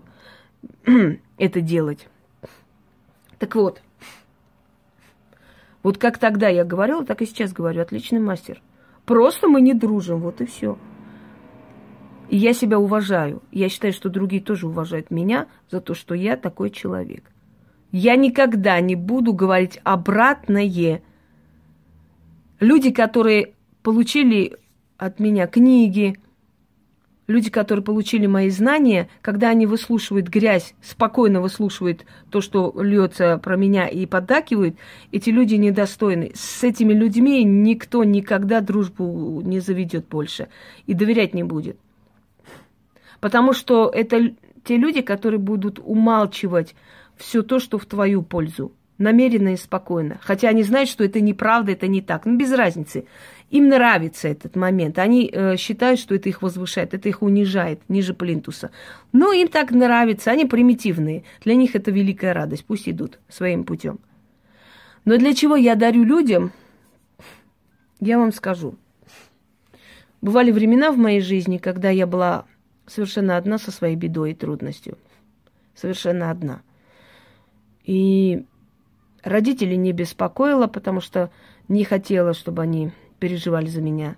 это 1.39 1.61
делать. 1.61 2.09
Так 3.39 3.55
вот, 3.55 3.83
вот 5.83 5.99
как 5.99 6.19
тогда 6.19 6.49
я 6.49 6.65
говорила, 6.65 7.05
так 7.05 7.21
и 7.21 7.27
сейчас 7.27 7.53
говорю. 7.53 7.83
Отличный 7.83 8.21
мастер. 8.21 8.63
Просто 9.11 9.49
мы 9.49 9.61
не 9.61 9.75
дружим, 9.75 10.21
вот 10.21 10.41
и 10.41 10.47
все. 10.47 10.79
И 12.29 12.37
я 12.37 12.53
себя 12.53 12.79
уважаю. 12.79 13.43
Я 13.51 13.69
считаю, 13.69 13.93
что 13.93 14.09
другие 14.09 14.41
тоже 14.41 14.69
уважают 14.69 15.11
меня 15.11 15.49
за 15.69 15.81
то, 15.81 15.95
что 15.95 16.15
я 16.15 16.37
такой 16.37 16.71
человек. 16.71 17.25
Я 17.91 18.15
никогда 18.15 18.81
не 18.81 18.95
буду 18.95 19.33
говорить 19.33 19.81
обратное. 19.83 21.03
Люди, 22.61 22.93
которые 22.93 23.55
получили 23.83 24.57
от 24.97 25.19
меня 25.19 25.49
книги, 25.49 26.17
люди, 27.31 27.49
которые 27.49 27.85
получили 27.85 28.27
мои 28.27 28.51
знания, 28.51 29.09
когда 29.23 29.51
они 29.51 29.67
выслушивают 29.67 30.29
грязь, 30.29 30.75
спокойно 30.83 31.41
выслушивают 31.41 32.05
то, 32.31 32.41
что 32.41 32.75
льется 32.77 33.39
про 33.39 33.57
меня 33.57 33.87
и 33.87 34.05
поддакивают, 34.05 34.77
эти 35.13 35.31
люди 35.31 35.55
недостойны. 35.55 36.33
С 36.35 36.65
этими 36.65 36.93
людьми 36.93 37.43
никто 37.45 38.05
никогда 38.05 38.61
дружбу 38.61 39.41
не 39.43 39.61
заведет 39.61 40.09
больше 40.09 40.49
и 40.87 40.95
доверять 40.95 41.33
не 41.33 41.45
будет. 41.45 41.79
Потому 43.21 43.53
что 43.53 43.91
это 43.95 44.33
те 44.65 44.77
люди, 44.77 45.01
которые 45.01 45.39
будут 45.39 45.79
умалчивать 45.83 46.75
все 47.17 47.43
то, 47.43 47.59
что 47.61 47.79
в 47.79 47.87
твою 47.87 48.23
пользу 48.23 48.73
намеренно 49.01 49.55
и 49.55 49.57
спокойно. 49.57 50.19
Хотя 50.21 50.51
они 50.51 50.63
знают, 50.63 50.89
что 50.89 51.03
это 51.03 51.21
неправда, 51.21 51.73
это 51.73 51.89
не 51.89 52.03
так. 52.03 52.27
Ну, 52.27 52.37
без 52.37 52.53
разницы. 52.53 53.07
Им 53.49 53.69
нравится 53.69 54.29
этот 54.29 54.57
момент. 54.57 54.99
Они 54.99 55.29
э, 55.33 55.57
считают, 55.57 55.99
что 55.99 56.15
это 56.15 56.29
их 56.29 56.43
возвышает, 56.43 56.93
это 56.95 57.09
их 57.09 57.23
унижает 57.23 57.81
ниже 57.89 58.13
плинтуса. 58.15 58.71
Но 59.13 59.33
им 59.33 59.49
так 59.49 59.71
нравится, 59.73 60.31
они 60.31 60.45
примитивные. 60.45 61.25
Для 61.43 61.55
них 61.55 61.75
это 61.75 61.91
великая 61.91 62.35
радость. 62.35 62.67
Пусть 62.67 62.89
идут 62.89 63.19
своим 63.29 63.65
путем. 63.65 63.99
Но 65.07 65.17
для 65.17 65.35
чего 65.35 65.57
я 65.57 65.77
дарю 65.77 66.05
людям, 66.05 66.53
я 68.01 68.19
вам 68.19 68.33
скажу. 68.33 68.77
Бывали 70.21 70.51
времена 70.51 70.93
в 70.93 70.99
моей 70.99 71.23
жизни, 71.23 71.57
когда 71.57 71.89
я 71.89 72.07
была 72.07 72.45
совершенно 72.87 73.39
одна 73.39 73.57
со 73.57 73.71
своей 73.71 73.97
бедой 73.97 74.33
и 74.33 74.35
трудностью. 74.35 74.99
Совершенно 75.75 76.31
одна. 76.31 76.61
И 77.85 78.45
Родителей 79.23 79.77
не 79.77 79.93
беспокоила, 79.93 80.67
потому 80.67 81.01
что 81.01 81.31
не 81.69 81.85
хотела, 81.85 82.35
чтобы 82.35 82.63
они 82.63 82.93
переживали 83.19 83.67
за 83.67 83.83
меня. 83.83 84.17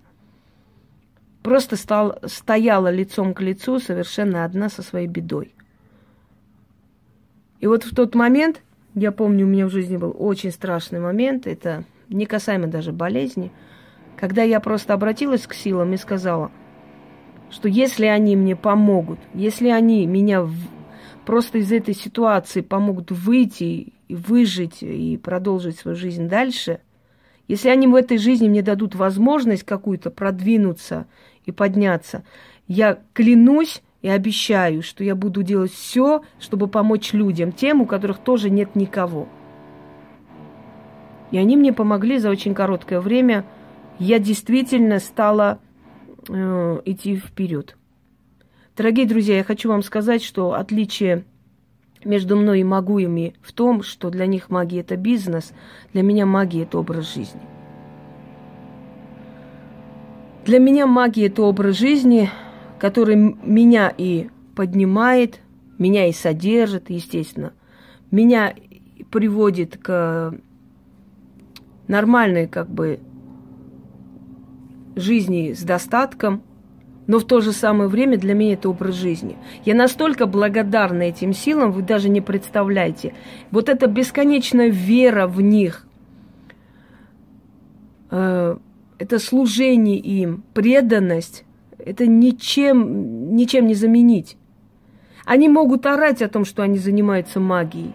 Просто 1.43 1.77
стал, 1.77 2.19
стояла 2.25 2.91
лицом 2.91 3.35
к 3.35 3.41
лицу 3.41 3.81
совершенно 3.81 4.45
одна 4.45 4.69
со 4.69 4.83
своей 4.83 5.09
бедой. 5.09 5.55
И 7.59 7.67
вот 7.67 7.85
в 7.85 7.95
тот 7.95 8.15
момент, 8.15 8.63
я 8.95 9.13
помню, 9.13 9.47
у 9.47 9.49
меня 9.49 9.67
в 9.67 9.71
жизни 9.71 9.97
был 9.97 10.15
очень 10.17 10.51
страшный 10.51 11.01
момент, 11.01 11.47
это 11.47 11.85
не 12.09 12.27
касаемо 12.27 12.69
даже 12.69 12.93
болезни, 12.93 13.51
когда 14.17 14.43
я 14.43 14.61
просто 14.61 14.95
обратилась 14.95 15.47
к 15.47 15.55
силам 15.55 15.93
и 15.93 15.97
сказала, 15.97 16.51
что 17.51 17.69
если 17.69 18.07
они 18.07 18.37
мне 18.37 18.57
помогут, 18.57 19.19
если 19.35 19.69
они 19.69 20.07
меня 20.07 20.43
в... 20.43 20.55
просто 21.25 21.59
из 21.59 21.73
этой 21.73 21.95
ситуации 21.95 22.61
помогут 22.61 23.11
выйти 23.11 23.93
и 24.13 24.15
выжить, 24.15 24.83
и 24.83 25.17
продолжить 25.17 25.79
свою 25.79 25.97
жизнь 25.97 26.29
дальше, 26.29 26.81
если 27.49 27.71
они 27.71 27.87
в 27.87 27.95
этой 27.95 28.19
жизни 28.19 28.47
мне 28.47 28.61
дадут 28.63 28.95
возможность 28.95 29.65
какую-то 29.65 30.11
продвинуться 30.11 31.07
и 31.47 31.51
подняться, 31.51 32.23
я 32.69 32.99
клянусь 33.15 33.83
и 34.03 34.09
обещаю, 34.09 34.83
что 34.83 35.03
я 35.03 35.15
буду 35.15 35.43
делать 35.43 35.73
все, 35.73 36.23
чтобы 36.39 36.69
помочь 36.69 37.15
людям, 37.15 37.53
тем, 37.53 37.81
у 37.81 37.87
которых 37.87 38.19
тоже 38.19 38.51
нет 38.51 38.77
никого. 38.77 39.29
И 41.31 41.39
они 41.39 41.57
мне 41.57 41.73
помогли 41.73 42.19
за 42.19 42.29
очень 42.29 42.55
короткое 42.55 43.01
время. 43.01 43.47
Я 43.99 44.19
действительно 44.19 44.99
стала 44.99 45.59
э, 46.29 46.81
идти 46.85 47.17
вперед. 47.17 47.79
Дорогие 48.77 49.07
друзья, 49.07 49.39
я 49.39 49.45
хочу 49.45 49.71
вам 49.71 49.83
сказать, 49.83 50.23
что 50.23 50.53
отличие 50.53 51.25
между 52.05 52.37
мной 52.37 52.61
и 52.61 52.65
магуями 52.65 53.35
в 53.43 53.53
том, 53.53 53.83
что 53.83 54.11
для 54.11 54.27
них 54.27 54.51
магия– 54.51 54.81
это 54.83 54.97
бизнес, 54.97 55.53
для 55.93 56.03
меня 56.03 56.27
магия– 56.27 56.63
это 56.65 56.79
образ 56.79 57.15
жизни. 57.15 57.41
Для 60.45 60.59
меня 60.59 60.87
магия– 60.87 61.27
это 61.29 61.43
образ 61.43 61.79
жизни, 61.79 62.31
который 62.79 63.17
меня 63.17 63.93
и 63.97 64.29
поднимает, 64.55 65.41
меня 65.79 66.07
и 66.07 66.13
содержит, 66.13 66.91
естественно, 66.91 67.53
меня 68.11 68.55
приводит 69.11 69.79
к 69.79 70.35
нормальной 71.89 72.47
как 72.47 72.69
бы 72.69 73.01
жизни 74.97 75.53
с 75.53 75.63
достатком– 75.63 76.43
но 77.07 77.19
в 77.19 77.25
то 77.25 77.41
же 77.41 77.53
самое 77.53 77.89
время 77.89 78.17
для 78.17 78.35
меня 78.35 78.55
это 78.55 78.69
образ 78.69 78.95
жизни. 78.95 79.37
Я 79.65 79.75
настолько 79.75 80.27
благодарна 80.27 81.03
этим 81.03 81.33
силам, 81.33 81.73
вы 81.73 81.83
даже 81.83 82.09
не 82.09 82.21
представляете. 82.21 83.15
Вот 83.51 83.69
эта 83.69 83.87
бесконечная 83.87 84.69
вера 84.69 85.27
в 85.27 85.41
них, 85.41 85.87
э, 88.11 88.57
это 88.99 89.19
служение 89.19 89.99
им, 89.99 90.45
преданность, 90.55 91.45
это 91.79 92.07
ничем, 92.07 93.35
ничем 93.35 93.67
не 93.67 93.75
заменить. 93.75 94.37
Они 95.25 95.49
могут 95.49 95.87
орать 95.87 96.23
о 96.23 96.29
том, 96.29 96.45
что 96.45 96.63
они 96.63 96.79
занимаются 96.79 97.41
магией. 97.41 97.93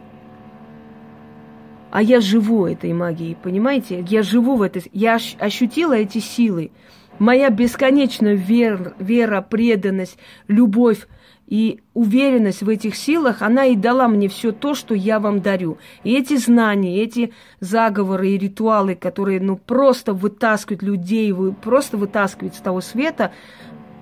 А 1.92 2.02
я 2.02 2.20
живу 2.20 2.66
этой 2.66 2.94
магией, 2.94 3.38
понимаете? 3.42 4.06
Я 4.08 4.22
живу 4.22 4.56
в 4.56 4.62
этой... 4.62 4.84
Я 4.92 5.20
ощутила 5.40 5.94
эти 5.94 6.20
силы. 6.20 6.72
Моя 7.20 7.50
бесконечная 7.50 8.36
вера, 8.36 8.94
вера, 9.00 9.42
преданность, 9.42 10.18
любовь 10.48 11.08
и 11.48 11.80
уверенность 11.94 12.62
в 12.62 12.70
этих 12.70 12.96
силах, 12.96 13.42
она 13.42 13.66
и 13.66 13.76
дала 13.76 14.08
мне 14.08 14.28
все 14.28 14.52
то, 14.52 14.76
что 14.76 14.94
я 14.94 15.20
вам 15.20 15.42
дарю. 15.42 15.78
И 16.04 16.14
эти 16.14 16.36
знания, 16.36 17.02
эти 17.02 17.34
заговоры 17.60 18.30
и 18.30 18.38
ритуалы, 18.38 18.96
которые 18.96 19.40
ну, 19.40 19.56
просто 19.58 20.14
вытаскивают 20.14 20.84
людей, 20.84 21.34
просто 21.62 21.98
вытаскивают 21.98 22.56
с 22.56 22.60
того 22.60 22.82
света, 22.82 23.32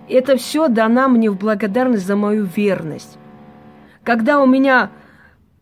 это 0.09 0.37
все 0.37 0.67
дано 0.67 1.07
мне 1.07 1.29
в 1.29 1.37
благодарность 1.37 2.05
за 2.05 2.15
мою 2.15 2.45
верность. 2.45 3.17
Когда 4.03 4.41
у 4.41 4.45
меня 4.45 4.91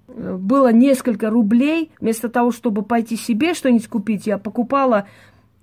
э, 0.08 0.36
было 0.36 0.72
несколько 0.72 1.30
рублей, 1.30 1.92
вместо 2.00 2.30
того, 2.30 2.52
чтобы 2.52 2.84
пойти 2.84 3.16
себе 3.16 3.54
что-нибудь 3.54 3.88
купить, 3.88 4.28
я 4.28 4.38
покупала 4.38 5.08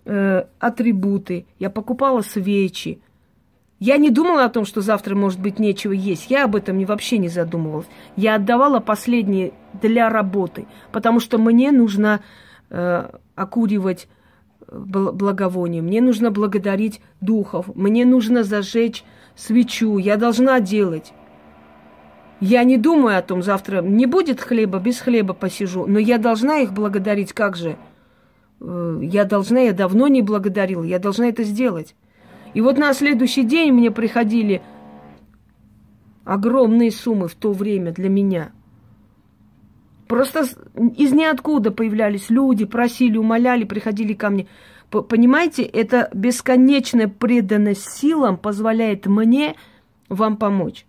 э, 0.04 0.44
атрибуты, 0.58 1.46
я 1.58 1.70
покупала 1.70 2.22
свечи. 2.22 3.00
Я 3.78 3.96
не 3.96 4.10
думала 4.10 4.44
о 4.44 4.50
том, 4.50 4.66
что 4.66 4.82
завтра 4.82 5.14
может 5.14 5.40
быть 5.40 5.58
нечего 5.58 5.92
есть. 5.92 6.30
Я 6.30 6.44
об 6.44 6.54
этом 6.54 6.84
вообще 6.84 7.16
не 7.16 7.28
задумывалась. 7.28 7.86
Я 8.14 8.34
отдавала 8.34 8.80
последние 8.80 9.52
для 9.80 10.10
работы, 10.10 10.66
потому 10.92 11.18
что 11.18 11.38
мне 11.38 11.72
нужно 11.72 12.20
э, 12.68 13.10
окуривать 13.34 14.08
э, 14.68 14.76
благовоние, 14.78 15.80
мне 15.80 16.02
нужно 16.02 16.30
благодарить 16.30 17.00
духов, 17.22 17.74
мне 17.74 18.04
нужно 18.04 18.44
зажечь 18.44 19.04
свечу, 19.34 19.96
я 19.96 20.16
должна 20.16 20.60
делать. 20.60 21.12
Я 22.40 22.64
не 22.64 22.76
думаю 22.76 23.18
о 23.18 23.22
том, 23.22 23.42
завтра 23.42 23.82
не 23.82 24.06
будет 24.06 24.40
хлеба, 24.40 24.78
без 24.78 24.98
хлеба 24.98 25.34
посижу, 25.34 25.86
но 25.86 25.98
я 25.98 26.18
должна 26.18 26.58
их 26.58 26.72
благодарить, 26.72 27.32
как 27.32 27.56
же– 27.56 27.76
я 28.60 29.24
должна, 29.24 29.60
я 29.60 29.72
давно 29.72 30.08
не 30.08 30.22
благодарила, 30.22 30.82
я 30.82 30.98
должна 30.98 31.28
это 31.28 31.44
сделать. 31.44 31.94
И 32.52 32.60
вот 32.60 32.78
на 32.78 32.92
следующий 32.94 33.44
день 33.44 33.72
мне 33.72 33.90
приходили 33.90 34.62
огромные 36.24 36.90
суммы 36.90 37.28
в 37.28 37.34
то 37.34 37.52
время 37.52 37.92
для 37.92 38.08
меня. 38.08 38.52
Просто 40.06 40.44
из 40.96 41.12
ниоткуда 41.12 41.70
появлялись 41.70 42.30
люди, 42.30 42.64
просили, 42.64 43.16
умоляли, 43.16 43.64
приходили 43.64 44.12
ко 44.12 44.28
мне. 44.28 44.46
Понимаете, 44.90 45.62
это 45.62 46.10
бесконечная 46.12 47.06
преданность 47.06 47.88
силам 47.88 48.36
позволяет 48.36 49.06
мне 49.06 49.54
вам 50.08 50.36
помочь. 50.36 50.84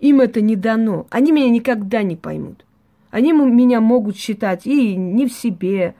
Им 0.00 0.20
это 0.20 0.40
не 0.40 0.56
дано. 0.56 1.06
Они 1.10 1.32
меня 1.32 1.50
никогда 1.50 2.02
не 2.02 2.16
поймут. 2.16 2.64
Они 3.10 3.32
меня 3.32 3.80
могут 3.80 4.16
считать 4.16 4.66
и 4.66 4.96
не 4.96 5.26
в 5.26 5.32
себе, 5.32 5.94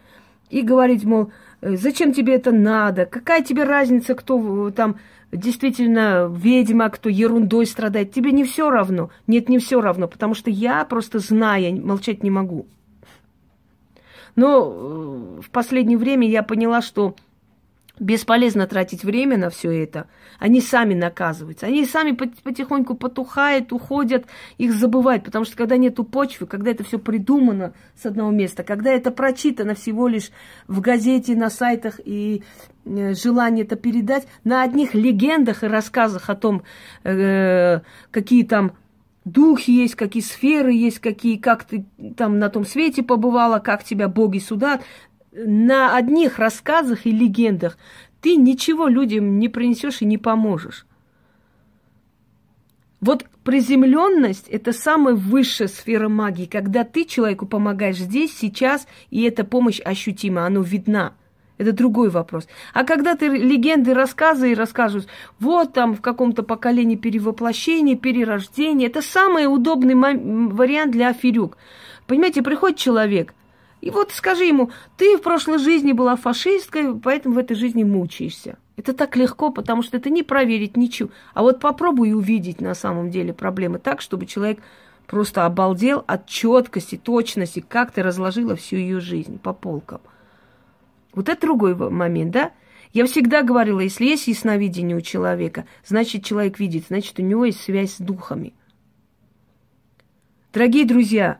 и 0.50 0.62
говорить, 0.62 1.04
мол, 1.04 1.32
«Э, 1.60 1.76
зачем 1.76 2.12
тебе 2.12 2.34
это 2.34 2.52
надо, 2.52 3.06
какая 3.06 3.42
тебе 3.42 3.64
разница, 3.64 4.14
кто 4.14 4.70
там 4.70 4.96
действительно 5.32 6.32
ведьма, 6.34 6.88
кто 6.88 7.08
ерундой 7.08 7.66
страдает. 7.66 8.12
Тебе 8.12 8.32
не 8.32 8.44
все 8.44 8.70
равно. 8.70 9.10
Нет, 9.26 9.48
не 9.48 9.58
все 9.58 9.80
равно, 9.80 10.08
потому 10.08 10.34
что 10.34 10.50
я 10.50 10.84
просто 10.84 11.18
знаю, 11.18 11.84
молчать 11.84 12.22
не 12.22 12.30
могу. 12.30 12.66
Но 14.36 15.38
э, 15.38 15.40
в 15.42 15.50
последнее 15.50 15.98
время 15.98 16.28
я 16.28 16.42
поняла, 16.42 16.80
что 16.80 17.16
Бесполезно 18.00 18.66
тратить 18.66 19.04
время 19.04 19.36
на 19.36 19.50
все 19.50 19.70
это. 19.82 20.08
Они 20.38 20.60
сами 20.60 20.94
наказываются. 20.94 21.66
Они 21.66 21.84
сами 21.84 22.12
потихоньку 22.12 22.94
потухают, 22.94 23.72
уходят, 23.72 24.26
их 24.56 24.72
забывают. 24.72 25.24
Потому 25.24 25.44
что 25.44 25.56
когда 25.56 25.76
нету 25.76 26.04
почвы, 26.04 26.46
когда 26.46 26.70
это 26.70 26.84
все 26.84 26.98
придумано 26.98 27.74
с 27.96 28.06
одного 28.06 28.30
места, 28.30 28.62
когда 28.62 28.90
это 28.90 29.10
прочитано 29.10 29.74
всего 29.74 30.08
лишь 30.08 30.30
в 30.66 30.80
газете, 30.80 31.34
на 31.34 31.50
сайтах 31.50 32.00
и 32.04 32.42
э, 32.84 33.14
желание 33.14 33.64
это 33.64 33.76
передать, 33.76 34.26
на 34.44 34.62
одних 34.62 34.94
легендах 34.94 35.64
и 35.64 35.66
рассказах 35.66 36.30
о 36.30 36.36
том, 36.36 36.62
э, 37.04 37.80
какие 38.10 38.44
там 38.44 38.72
духи 39.24 39.70
есть, 39.70 39.94
какие 39.94 40.22
сферы 40.22 40.72
есть, 40.72 40.98
какие, 40.98 41.36
как 41.36 41.64
ты 41.64 41.84
там 42.16 42.38
на 42.38 42.48
том 42.48 42.64
свете 42.64 43.02
побывала, 43.02 43.58
как 43.58 43.84
тебя 43.84 44.08
боги 44.08 44.38
судат 44.38 44.82
на 45.46 45.96
одних 45.96 46.38
рассказах 46.38 47.06
и 47.06 47.10
легендах 47.10 47.78
ты 48.20 48.36
ничего 48.36 48.88
людям 48.88 49.38
не 49.38 49.48
принесешь 49.48 50.02
и 50.02 50.04
не 50.04 50.18
поможешь. 50.18 50.86
Вот 53.00 53.24
приземленность– 53.44 54.48
это 54.50 54.72
самая 54.72 55.14
высшая 55.14 55.68
сфера 55.68 56.08
магии, 56.08 56.46
когда 56.46 56.82
ты 56.82 57.04
человеку 57.04 57.46
помогаешь 57.46 57.98
здесь, 57.98 58.36
сейчас, 58.36 58.88
и 59.10 59.22
эта 59.22 59.44
помощь 59.44 59.80
ощутима, 59.84 60.46
она 60.46 60.60
видна. 60.60 61.12
Это 61.58 61.72
другой 61.72 62.08
вопрос. 62.08 62.48
А 62.72 62.84
когда 62.84 63.14
ты 63.14 63.28
легенды, 63.28 63.94
рассказы 63.94 64.52
и 64.52 64.54
рассказываешь, 64.54 65.08
вот 65.38 65.72
там 65.72 65.94
в 65.94 66.00
каком-то 66.00 66.42
поколении 66.42 66.96
перевоплощения, 66.96 67.96
перерождения, 67.96 68.86
это 68.86 69.02
самый 69.02 69.46
удобный 69.46 69.94
вариант 69.94 70.92
для 70.92 71.08
аферюк. 71.08 71.56
Понимаете, 72.06 72.42
приходит 72.42 72.78
человек, 72.78 73.34
и 73.80 73.90
вот 73.90 74.12
скажи 74.12 74.44
ему, 74.44 74.70
ты 74.96 75.16
в 75.16 75.22
прошлой 75.22 75.58
жизни 75.58 75.92
была 75.92 76.16
фашисткой, 76.16 76.98
поэтому 76.98 77.36
в 77.36 77.38
этой 77.38 77.54
жизни 77.54 77.84
мучаешься. 77.84 78.58
Это 78.76 78.92
так 78.92 79.16
легко, 79.16 79.50
потому 79.50 79.82
что 79.82 79.96
это 79.96 80.10
не 80.10 80.22
проверить 80.22 80.76
ничего. 80.76 81.10
А 81.34 81.42
вот 81.42 81.60
попробуй 81.60 82.12
увидеть 82.12 82.60
на 82.60 82.74
самом 82.74 83.10
деле 83.10 83.32
проблемы 83.32 83.78
так, 83.78 84.00
чтобы 84.00 84.26
человек 84.26 84.60
просто 85.06 85.46
обалдел 85.46 86.04
от 86.06 86.26
четкости, 86.26 86.96
точности, 86.96 87.64
как 87.66 87.92
ты 87.92 88.02
разложила 88.02 88.56
всю 88.56 88.76
ее 88.76 89.00
жизнь 89.00 89.38
по 89.38 89.52
полкам. 89.52 90.00
Вот 91.14 91.28
это 91.28 91.40
другой 91.40 91.74
момент, 91.74 92.32
да? 92.32 92.52
Я 92.92 93.06
всегда 93.06 93.42
говорила, 93.42 93.80
если 93.80 94.04
есть 94.04 94.28
ясновидение 94.28 94.96
у 94.96 95.00
человека, 95.00 95.66
значит, 95.84 96.24
человек 96.24 96.58
видит, 96.58 96.86
значит, 96.88 97.18
у 97.18 97.22
него 97.22 97.44
есть 97.44 97.60
связь 97.60 97.94
с 97.94 97.98
духами. 97.98 98.54
Дорогие 100.52 100.86
друзья, 100.86 101.38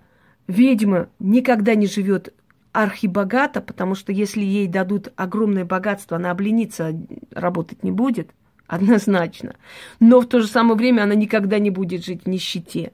ведьма 0.49 1.09
никогда 1.21 1.77
не 1.77 1.87
живет 1.87 2.35
архибогато, 2.73 3.61
потому 3.61 3.95
что 3.95 4.13
если 4.13 4.41
ей 4.41 4.67
дадут 4.67 5.13
огромное 5.17 5.65
богатство, 5.65 6.17
она 6.17 6.31
облениться 6.31 6.93
работать 7.31 7.85
не 7.85 7.93
будет, 7.93 8.31
однозначно. 8.67 9.55
Но 10.01 10.21
в 10.21 10.27
то 10.27 10.41
же 10.41 10.49
самое 10.49 10.77
время 10.77 11.03
она 11.03 11.15
никогда 11.15 11.59
не 11.59 11.71
будет 11.71 12.05
жить 12.05 12.25
в 12.25 12.29
нищете. 12.29 12.93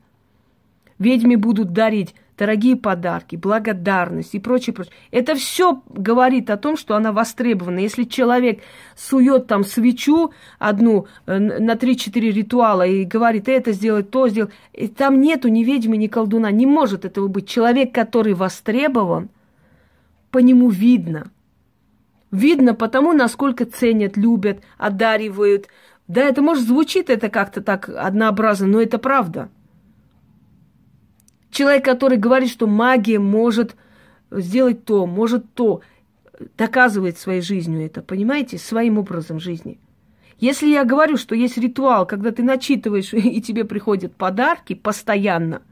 Ведьме 0.98 1.36
будут 1.36 1.72
дарить 1.72 2.14
дорогие 2.36 2.76
подарки, 2.76 3.36
благодарность 3.36 4.34
и 4.34 4.40
прочее, 4.40 4.74
прочее. 4.74 4.92
Это 5.10 5.34
все 5.34 5.82
говорит 5.88 6.50
о 6.50 6.56
том, 6.56 6.76
что 6.76 6.96
она 6.96 7.12
востребована. 7.12 7.78
Если 7.78 8.04
человек 8.04 8.60
сует 8.96 9.46
там 9.46 9.64
свечу 9.64 10.32
одну 10.58 11.06
э, 11.26 11.38
на 11.38 11.72
3-4 11.72 12.20
ритуала 12.32 12.86
и 12.86 13.04
говорит, 13.04 13.48
это 13.48 13.72
сделать, 13.72 14.10
то 14.10 14.28
сделать, 14.28 14.52
и 14.72 14.88
там 14.88 15.20
нету 15.20 15.48
ни 15.48 15.64
ведьмы, 15.64 15.96
ни 15.96 16.06
колдуна. 16.06 16.50
Не 16.50 16.66
может 16.66 17.04
этого 17.04 17.28
быть. 17.28 17.48
Человек, 17.48 17.94
который 17.94 18.34
востребован, 18.34 19.28
по 20.30 20.38
нему 20.38 20.68
видно. 20.68 21.30
Видно 22.32 22.74
потому, 22.74 23.12
насколько 23.12 23.64
ценят, 23.64 24.16
любят, 24.16 24.58
одаривают. 24.76 25.68
Да, 26.08 26.22
это 26.22 26.42
может 26.42 26.66
звучит 26.66 27.08
это 27.08 27.28
как-то 27.28 27.62
так 27.62 27.88
однообразно, 27.88 28.66
но 28.66 28.80
это 28.80 28.98
правда. 28.98 29.48
Человек, 31.54 31.84
который 31.84 32.18
говорит, 32.18 32.50
что 32.50 32.66
магия 32.66 33.20
может 33.20 33.76
сделать 34.32 34.84
то, 34.84 35.06
может 35.06 35.54
то, 35.54 35.82
доказывает 36.58 37.16
своей 37.16 37.42
жизнью 37.42 37.86
это, 37.86 38.02
понимаете, 38.02 38.58
своим 38.58 38.98
образом 38.98 39.38
жизни. 39.38 39.78
Если 40.40 40.66
я 40.66 40.84
говорю, 40.84 41.16
что 41.16 41.36
есть 41.36 41.56
ритуал, 41.56 42.06
когда 42.06 42.32
ты 42.32 42.42
начитываешь, 42.42 43.12
и 43.12 43.40
тебе 43.40 43.64
приходят 43.64 44.16
подарки 44.16 44.74
постоянно, 44.74 45.62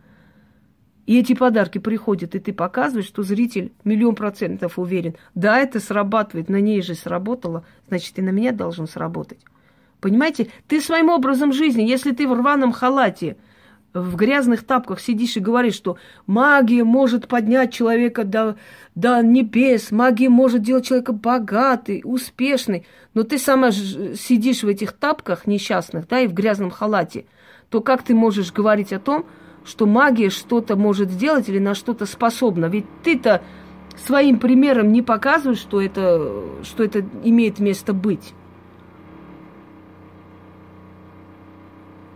и 1.07 1.19
эти 1.19 1.35
подарки 1.35 1.79
приходят, 1.79 2.37
и 2.37 2.39
ты 2.39 2.53
показываешь, 2.53 3.09
что 3.09 3.25
зритель 3.25 3.73
миллион 3.83 4.15
процентов 4.15 4.79
уверен, 4.79 5.17
да, 5.35 5.59
это 5.59 5.81
срабатывает, 5.81 6.49
на 6.49 6.61
ней 6.61 6.81
же 6.81 6.95
сработало, 6.95 7.67
значит, 7.89 8.17
и 8.21 8.23
на 8.23 8.31
меня 8.31 8.53
должен 8.53 8.87
сработать. 8.87 9.41
Понимаете, 10.01 10.47
ты 10.69 10.81
своим 10.81 11.09
образом 11.09 11.53
жизни, 11.53 11.83
если 11.83 12.13
ты 12.13 12.29
в 12.29 12.35
рваном 12.35 12.71
халате– 12.71 13.37
в 13.95 14.17
грязных 14.17 14.65
тапках 14.65 15.01
сидишь 15.01 15.37
и 15.37 15.41
говоришь, 15.41 15.75
что 15.75 15.99
магия 16.27 16.85
может 16.85 17.29
поднять 17.29 17.73
человека 17.73 18.25
до, 18.25 18.57
до 18.95 19.23
небес, 19.23 19.91
магия 19.91 20.29
может 20.29 20.63
делать 20.63 20.87
человека 20.87 21.13
богатый, 21.13 22.01
успешный, 22.05 22.87
но 23.15 23.23
ты 23.23 23.39
сама 23.39 23.71
сидишь 23.71 24.63
в 24.63 24.69
этих 24.69 24.93
тапках 24.93 25.47
несчастных, 25.47 26.09
да, 26.09 26.21
и 26.21 26.27
в 26.27 26.33
грязном 26.33 26.71
халате, 26.71 27.27
то 27.69 27.81
как 27.81 28.03
ты 28.03 28.15
можешь 28.15 28.53
говорить 28.53 28.93
о 28.93 29.01
том, 29.01 29.27
что 29.65 29.87
магия 29.87 30.31
что-то 30.31 30.77
может 30.77 31.11
сделать 31.11 31.49
или 31.49 31.59
на 31.59 31.75
что-то 31.75 32.07
способна? 32.07 32.67
Ведь 32.67 32.87
ты-то 33.05 33.43
своим 34.07 34.39
примером 34.39 34.91
не 34.91 35.03
показываешь, 35.03 35.59
что 35.59 35.81
это, 35.81 36.45
что 36.65 36.83
это 36.83 37.05
имеет 37.23 37.59
место 37.59 37.93
быть. 37.93 38.35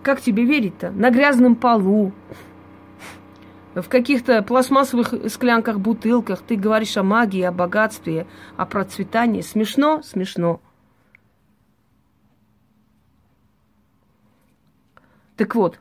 Как 0.07 0.21
тебе 0.21 0.45
верить-то? 0.45 0.93
На 0.93 1.11
грязном 1.11 1.57
полу, 1.57 2.13
в 3.75 3.89
каких-то 3.89 4.41
пластмассовых 4.41 5.13
склянках, 5.33 5.81
бутылках 5.81 6.43
ты 6.43 6.55
говоришь 6.55 6.97
о 6.97 7.03
магии, 7.03 7.43
о 7.43 7.51
богатстве, 7.51 8.29
о 8.57 8.67
процветании. 8.67 9.41
Смешно? 9.41 10.03
Смешно. 10.05 10.61
Так 15.37 15.57
вот, 15.57 15.81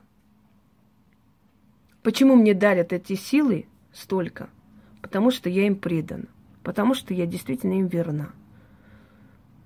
почему 2.01 2.33
мне 2.35 2.55
дарят 2.55 2.93
эти 2.93 3.13
силы 3.13 3.67
столько? 3.93 4.49
Потому 5.03 5.29
что 5.29 5.51
я 5.51 5.67
им 5.67 5.75
предана. 5.75 6.25
Потому 6.63 6.95
что 6.95 7.13
я 7.13 7.27
действительно 7.27 7.73
им 7.73 7.85
верна. 7.85 8.31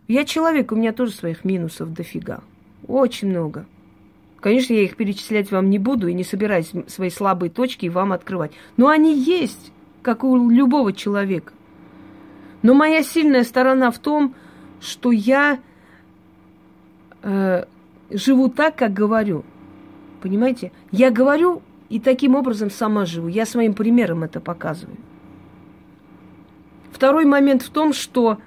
Я 0.10 0.26
человек, 0.26 0.74
у 0.74 0.76
меня 0.76 0.92
тоже 0.92 1.14
своих 1.14 1.46
минусов 1.46 1.94
дофига. 1.94 2.42
Очень 2.86 3.30
много. 3.30 3.66
Конечно, 4.40 4.74
я 4.74 4.84
их 4.84 4.96
перечислять 4.96 5.52
вам 5.52 5.70
не 5.70 5.80
буду 5.80 6.08
и 6.08 6.14
не 6.14 6.24
собираюсь 6.24 6.72
свои 6.88 7.10
слабые 7.10 7.50
точки 7.50 7.88
вам 7.88 8.14
открывать. 8.14 8.52
Но 8.78 8.88
они 8.88 9.14
есть, 9.14 9.72
как 10.02 10.24
у 10.24 10.50
любого 10.50 10.94
человека. 10.94 11.54
Но 12.62 12.74
моя 12.74 13.04
сильная 13.04 13.44
сторона 13.44 13.92
в 13.92 14.00
том, 14.00 14.34
что 14.80 15.12
я 15.12 15.60
э, 17.22 17.66
живу 18.10 18.50
так, 18.50 18.76
как 18.76 18.94
говорю. 18.94 19.44
Понимаете? 20.22 20.72
Я 20.92 21.12
говорю 21.12 21.62
и 21.90 22.00
таким 22.00 22.36
образом 22.36 22.70
сама 22.70 23.06
живу. 23.06 23.28
Я 23.28 23.46
своим 23.46 23.74
примером 23.74 24.24
это 24.24 24.40
показываю. 24.40 24.98
Второй 26.92 27.26
момент 27.26 27.62
в 27.62 27.70
том, 27.70 27.94
что 27.94 28.40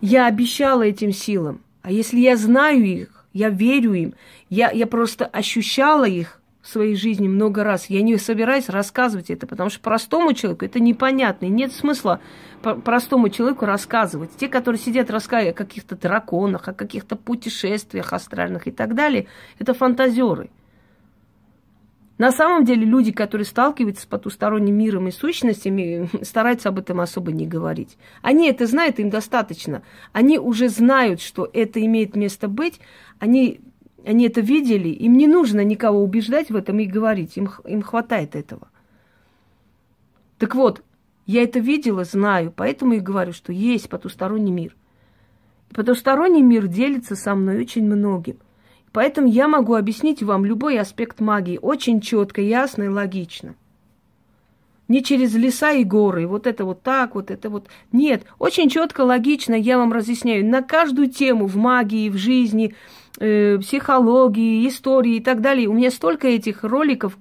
я 0.00 0.26
обещала 0.26 0.82
этим 0.82 1.12
силам. 1.12 1.60
А 1.82 1.90
если 1.90 2.18
я 2.20 2.36
знаю 2.36 2.84
их, 2.84 3.13
я 3.34 3.50
верю 3.50 3.92
им. 3.92 4.14
Я, 4.48 4.70
я 4.70 4.86
просто 4.86 5.26
ощущала 5.26 6.06
их 6.06 6.40
в 6.62 6.68
своей 6.68 6.96
жизни 6.96 7.28
много 7.28 7.62
раз. 7.62 7.90
Я 7.90 8.00
не 8.00 8.16
собираюсь 8.16 8.70
рассказывать 8.70 9.28
это, 9.28 9.46
потому 9.46 9.68
что 9.68 9.80
простому 9.80 10.32
человеку 10.32 10.64
это 10.64 10.80
непонятно. 10.80 11.44
И 11.44 11.50
нет 11.50 11.72
смысла 11.72 12.20
простому 12.62 13.28
человеку 13.28 13.66
рассказывать. 13.66 14.30
Те, 14.38 14.48
которые 14.48 14.80
сидят, 14.80 15.10
рассказывают 15.10 15.54
о 15.56 15.64
каких-то 15.64 15.94
драконах, 15.94 16.66
о 16.68 16.72
каких-то 16.72 17.16
путешествиях 17.16 18.14
астральных 18.14 18.66
и 18.66 18.70
так 18.70 18.94
далее, 18.94 19.26
это 19.58 19.74
фантазеры. 19.74 20.48
На 22.16 22.30
самом 22.30 22.64
деле 22.64 22.84
люди, 22.84 23.10
которые 23.10 23.44
сталкиваются 23.44 24.02
с 24.02 24.06
потусторонним 24.06 24.76
миром 24.76 25.08
и 25.08 25.10
сущностями, 25.10 26.08
стараются 26.24 26.68
об 26.68 26.78
этом 26.78 27.00
особо 27.00 27.32
не 27.32 27.46
говорить. 27.46 27.98
Они 28.22 28.48
это 28.48 28.66
знают, 28.66 29.00
им 29.00 29.10
достаточно. 29.10 29.82
Они 30.12 30.38
уже 30.38 30.68
знают, 30.68 31.20
что 31.20 31.48
это 31.52 31.84
имеет 31.84 32.14
место 32.14 32.46
быть. 32.46 32.80
Они, 33.18 33.60
они 34.06 34.26
это 34.26 34.40
видели. 34.40 34.88
Им 34.88 35.14
не 35.14 35.26
нужно 35.26 35.64
никого 35.64 36.02
убеждать 36.02 36.50
в 36.50 36.56
этом 36.56 36.78
и 36.78 36.86
говорить. 36.86 37.36
Им, 37.36 37.50
им 37.64 37.82
хватает 37.82 38.36
этого. 38.36 38.68
Так 40.38 40.54
вот, 40.54 40.82
я 41.26 41.42
это 41.42 41.58
видела, 41.58 42.04
знаю, 42.04 42.52
поэтому 42.54 42.94
и 42.94 43.00
говорю, 43.00 43.32
что 43.32 43.52
есть 43.52 43.88
потусторонний 43.88 44.52
мир. 44.52 44.76
Потусторонний 45.72 46.42
мир 46.42 46.68
делится 46.68 47.16
со 47.16 47.34
мной 47.34 47.60
очень 47.60 47.84
многим. 47.84 48.38
Поэтому 48.94 49.26
я 49.26 49.48
могу 49.48 49.74
объяснить 49.74 50.22
вам 50.22 50.44
любой 50.44 50.78
аспект 50.78 51.18
магии 51.18 51.58
очень 51.60 52.00
четко, 52.00 52.40
ясно 52.40 52.84
и 52.84 52.88
логично. 52.88 53.56
Не 54.86 55.02
через 55.02 55.34
леса 55.34 55.72
и 55.72 55.82
горы, 55.82 56.28
вот 56.28 56.46
это 56.46 56.64
вот 56.64 56.82
так, 56.82 57.16
вот 57.16 57.32
это 57.32 57.50
вот. 57.50 57.66
Нет, 57.90 58.22
очень 58.38 58.68
четко, 58.70 59.00
логично 59.00 59.54
я 59.54 59.78
вам 59.78 59.92
разъясняю 59.92 60.46
на 60.46 60.62
каждую 60.62 61.10
тему 61.10 61.46
в 61.46 61.56
магии, 61.56 62.08
в 62.08 62.16
жизни, 62.16 62.76
э, 63.18 63.58
психологии, 63.58 64.68
истории 64.68 65.16
и 65.16 65.20
так 65.20 65.40
далее. 65.40 65.66
У 65.66 65.72
меня 65.72 65.90
столько 65.90 66.28
этих 66.28 66.62
роликов. 66.62 67.18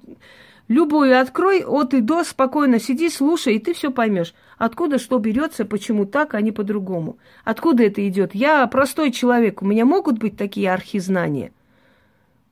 Любую 0.68 1.20
открой 1.20 1.64
от 1.64 1.96
и 1.96 2.02
до, 2.02 2.24
спокойно 2.24 2.80
сиди, 2.80 3.10
слушай, 3.10 3.56
и 3.56 3.60
ты 3.60 3.74
все 3.74 3.90
поймешь. 3.90 4.36
Откуда 4.60 5.00
что 5.00 5.18
берется, 5.18 5.66
почему 5.66 6.06
так, 6.06 6.36
а 6.36 6.42
не 6.42 6.52
по-другому. 6.52 7.18
Откуда 7.44 7.84
это 7.84 8.08
идет? 8.08 8.36
Я 8.36 8.68
простой 8.68 9.10
человек, 9.10 9.64
у 9.64 9.66
меня 9.66 9.86
могут 9.86 10.20
быть 10.20 10.38
такие 10.38 10.72
архизнания– 10.72 11.52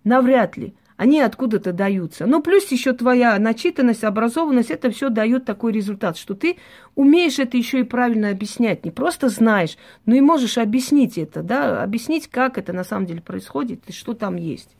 Навряд 0.03 0.57
ли. 0.57 0.73
Они 0.97 1.19
откуда-то 1.19 1.73
даются. 1.73 2.27
Но 2.27 2.43
плюс 2.43 2.71
еще 2.71 2.93
твоя 2.93 3.39
начитанность, 3.39 4.03
образованность, 4.03 4.69
это 4.69 4.91
все 4.91 5.09
дает 5.09 5.45
такой 5.45 5.71
результат, 5.71 6.15
что 6.15 6.35
ты 6.35 6.57
умеешь 6.93 7.39
это 7.39 7.57
еще 7.57 7.79
и 7.79 7.83
правильно 7.83 8.29
объяснять. 8.29 8.85
Не 8.85 8.91
просто 8.91 9.29
знаешь, 9.29 9.77
но 10.05 10.13
и 10.13 10.21
можешь 10.21 10.59
объяснить 10.59 11.17
это, 11.17 11.41
да, 11.41 11.81
объяснить, 11.81 12.27
как 12.27 12.59
это 12.59 12.71
на 12.71 12.83
самом 12.83 13.07
деле 13.07 13.21
происходит 13.21 13.81
и 13.87 13.93
что 13.93 14.13
там 14.13 14.35
есть. 14.35 14.75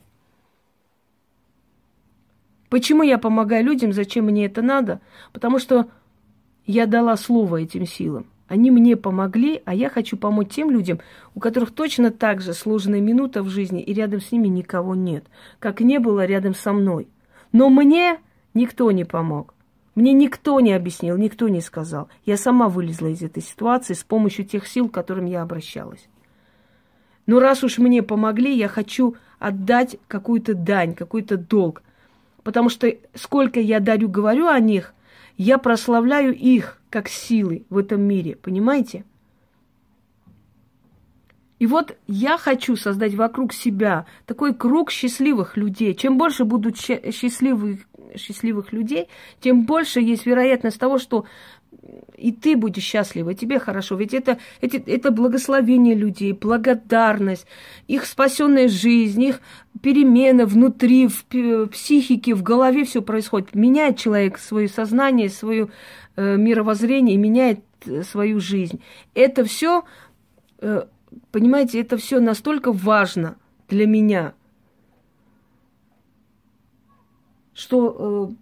Почему 2.68 3.02
я 3.02 3.18
помогаю 3.18 3.64
людям, 3.64 3.92
зачем 3.92 4.26
мне 4.26 4.46
это 4.46 4.62
надо? 4.62 5.00
Потому 5.32 5.58
что 5.58 5.90
я 6.66 6.86
дала 6.86 7.16
слово 7.16 7.62
этим 7.62 7.84
силам. 7.84 8.31
Они 8.52 8.70
мне 8.70 8.98
помогли, 8.98 9.62
а 9.64 9.74
я 9.74 9.88
хочу 9.88 10.18
помочь 10.18 10.50
тем 10.50 10.70
людям, 10.70 11.00
у 11.34 11.40
которых 11.40 11.70
точно 11.70 12.10
так 12.10 12.42
же 12.42 12.52
сложная 12.52 13.00
минута 13.00 13.42
в 13.42 13.48
жизни, 13.48 13.80
и 13.80 13.94
рядом 13.94 14.20
с 14.20 14.30
ними 14.30 14.46
никого 14.48 14.94
нет, 14.94 15.24
как 15.58 15.80
не 15.80 15.98
было 15.98 16.26
рядом 16.26 16.54
со 16.54 16.74
мной. 16.74 17.08
Но 17.52 17.70
мне 17.70 18.18
никто 18.52 18.90
не 18.90 19.04
помог. 19.04 19.54
Мне 19.94 20.12
никто 20.12 20.60
не 20.60 20.74
объяснил, 20.74 21.16
никто 21.16 21.48
не 21.48 21.62
сказал. 21.62 22.10
Я 22.26 22.36
сама 22.36 22.68
вылезла 22.68 23.06
из 23.06 23.22
этой 23.22 23.42
ситуации 23.42 23.94
с 23.94 24.04
помощью 24.04 24.44
тех 24.44 24.66
сил, 24.66 24.90
к 24.90 24.92
которым 24.92 25.24
я 25.24 25.40
обращалась. 25.40 26.06
Но 27.24 27.40
раз 27.40 27.64
уж 27.64 27.78
мне 27.78 28.02
помогли, 28.02 28.54
я 28.54 28.68
хочу 28.68 29.16
отдать 29.38 29.96
какую-то 30.08 30.52
дань, 30.52 30.94
какой-то 30.94 31.38
долг. 31.38 31.82
Потому 32.42 32.68
что 32.68 32.94
сколько 33.14 33.60
я 33.60 33.80
дарю, 33.80 34.10
говорю 34.10 34.48
о 34.48 34.60
них, 34.60 34.92
я 35.36 35.58
прославляю 35.58 36.34
их 36.34 36.80
как 36.90 37.08
силы 37.08 37.64
в 37.70 37.78
этом 37.78 38.02
мире, 38.02 38.36
понимаете? 38.36 39.04
И 41.58 41.66
вот 41.66 41.96
я 42.08 42.38
хочу 42.38 42.74
создать 42.74 43.14
вокруг 43.14 43.52
себя 43.52 44.06
такой 44.26 44.52
круг 44.52 44.90
счастливых 44.90 45.56
людей. 45.56 45.94
Чем 45.94 46.18
больше 46.18 46.44
будут 46.44 46.76
счастливых, 46.76 47.78
счастливых 48.16 48.72
людей, 48.72 49.08
тем 49.40 49.64
больше 49.64 50.00
есть 50.00 50.26
вероятность 50.26 50.80
того, 50.80 50.98
что 50.98 51.24
и 52.16 52.32
ты 52.32 52.56
будешь 52.56 52.84
счастлива, 52.84 53.30
и 53.30 53.34
тебе 53.34 53.58
хорошо. 53.58 53.96
Ведь 53.96 54.14
это, 54.14 54.38
это, 54.60 54.78
это 54.86 55.10
благословение 55.10 55.94
людей, 55.94 56.32
благодарность, 56.32 57.46
их 57.88 58.06
спасенная 58.06 58.68
жизнь, 58.68 59.22
их 59.22 59.40
перемена 59.82 60.46
внутри, 60.46 61.08
в 61.08 61.66
психике, 61.68 62.34
в 62.34 62.42
голове 62.42 62.84
все 62.84 63.02
происходит. 63.02 63.54
Меняет 63.54 63.98
человек 63.98 64.38
свое 64.38 64.68
сознание, 64.68 65.28
свое 65.28 65.68
э, 66.16 66.36
мировоззрение, 66.36 67.16
меняет 67.16 67.60
э, 67.86 68.02
свою 68.02 68.40
жизнь. 68.40 68.80
Это 69.14 69.44
все, 69.44 69.84
э, 70.60 70.84
понимаете, 71.32 71.80
это 71.80 71.96
все 71.96 72.20
настолько 72.20 72.72
важно 72.72 73.36
для 73.68 73.86
меня, 73.86 74.34
что 77.54 78.28
э, 78.30 78.41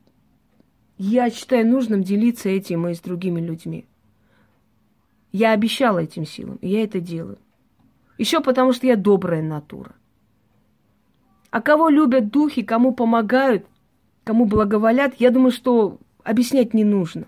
я 1.02 1.30
считаю 1.30 1.66
нужным 1.66 2.02
делиться 2.02 2.50
этим 2.50 2.86
и 2.86 2.94
с 2.94 3.00
другими 3.00 3.40
людьми. 3.40 3.86
Я 5.32 5.52
обещала 5.52 6.00
этим 6.00 6.26
силам, 6.26 6.56
и 6.56 6.68
я 6.68 6.84
это 6.84 7.00
делаю. 7.00 7.38
Еще 8.18 8.42
потому, 8.42 8.74
что 8.74 8.86
я 8.86 8.96
добрая 8.96 9.40
натура. 9.40 9.92
А 11.50 11.62
кого 11.62 11.88
любят 11.88 12.30
духи, 12.30 12.62
кому 12.62 12.92
помогают, 12.92 13.64
кому 14.24 14.44
благоволят, 14.44 15.14
я 15.18 15.30
думаю, 15.30 15.52
что 15.52 15.98
объяснять 16.22 16.74
не 16.74 16.84
нужно. 16.84 17.24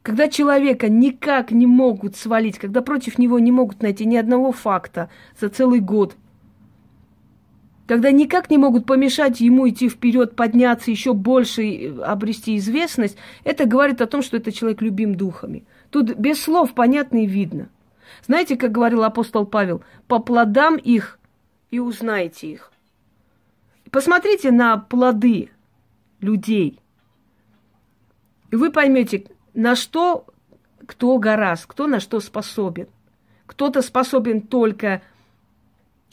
Когда 0.00 0.28
человека 0.28 0.88
никак 0.88 1.50
не 1.50 1.66
могут 1.66 2.16
свалить, 2.16 2.58
когда 2.58 2.80
против 2.80 3.18
него 3.18 3.38
не 3.38 3.52
могут 3.52 3.82
найти 3.82 4.06
ни 4.06 4.16
одного 4.16 4.50
факта 4.50 5.10
за 5.38 5.50
целый 5.50 5.80
год, 5.80 6.16
когда 7.86 8.10
никак 8.10 8.50
не 8.50 8.58
могут 8.58 8.86
помешать 8.86 9.40
ему 9.40 9.68
идти 9.68 9.88
вперед, 9.88 10.36
подняться, 10.36 10.90
еще 10.90 11.12
больше 11.12 11.94
обрести 12.04 12.56
известность, 12.56 13.16
это 13.44 13.66
говорит 13.66 14.00
о 14.00 14.06
том, 14.06 14.22
что 14.22 14.36
этот 14.36 14.54
человек 14.54 14.80
любим 14.80 15.14
духами. 15.14 15.64
Тут 15.90 16.14
без 16.16 16.42
слов 16.42 16.74
понятно 16.74 17.24
и 17.24 17.26
видно. 17.26 17.68
Знаете, 18.26 18.56
как 18.56 18.72
говорил 18.72 19.04
апостол 19.04 19.44
Павел, 19.44 19.82
по 20.08 20.18
плодам 20.18 20.76
их 20.76 21.18
и 21.70 21.78
узнаете 21.78 22.52
их. 22.52 22.72
Посмотрите 23.90 24.50
на 24.50 24.78
плоды 24.78 25.50
людей, 26.20 26.80
и 28.50 28.56
вы 28.56 28.70
поймете, 28.70 29.26
на 29.52 29.74
что 29.74 30.26
кто 30.86 31.18
гораст, 31.18 31.66
кто 31.66 31.86
на 31.86 32.00
что 32.00 32.20
способен. 32.20 32.88
Кто-то 33.46 33.82
способен 33.82 34.42
только 34.42 35.02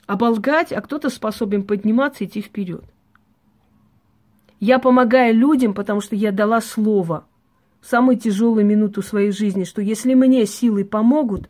оболгать, 0.08 0.72
а 0.72 0.82
кто-то 0.82 1.10
способен 1.10 1.64
подниматься 1.64 2.24
и 2.24 2.28
идти 2.28 2.42
вперед. 2.42 2.84
Я 4.60 4.80
помогаю 4.80 5.36
людям, 5.36 5.74
потому 5.74 6.02
что 6.02 6.16
я 6.16 6.32
дала 6.32 6.62
слово 6.62 7.26
в 7.82 7.88
самую 7.88 8.18
тяжелую 8.18 8.66
минуту 8.66 9.02
своей 9.02 9.32
жизни, 9.32 9.64
что 9.64 9.82
если 9.82 10.14
мне 10.14 10.46
силы 10.46 10.86
помогут, 10.86 11.50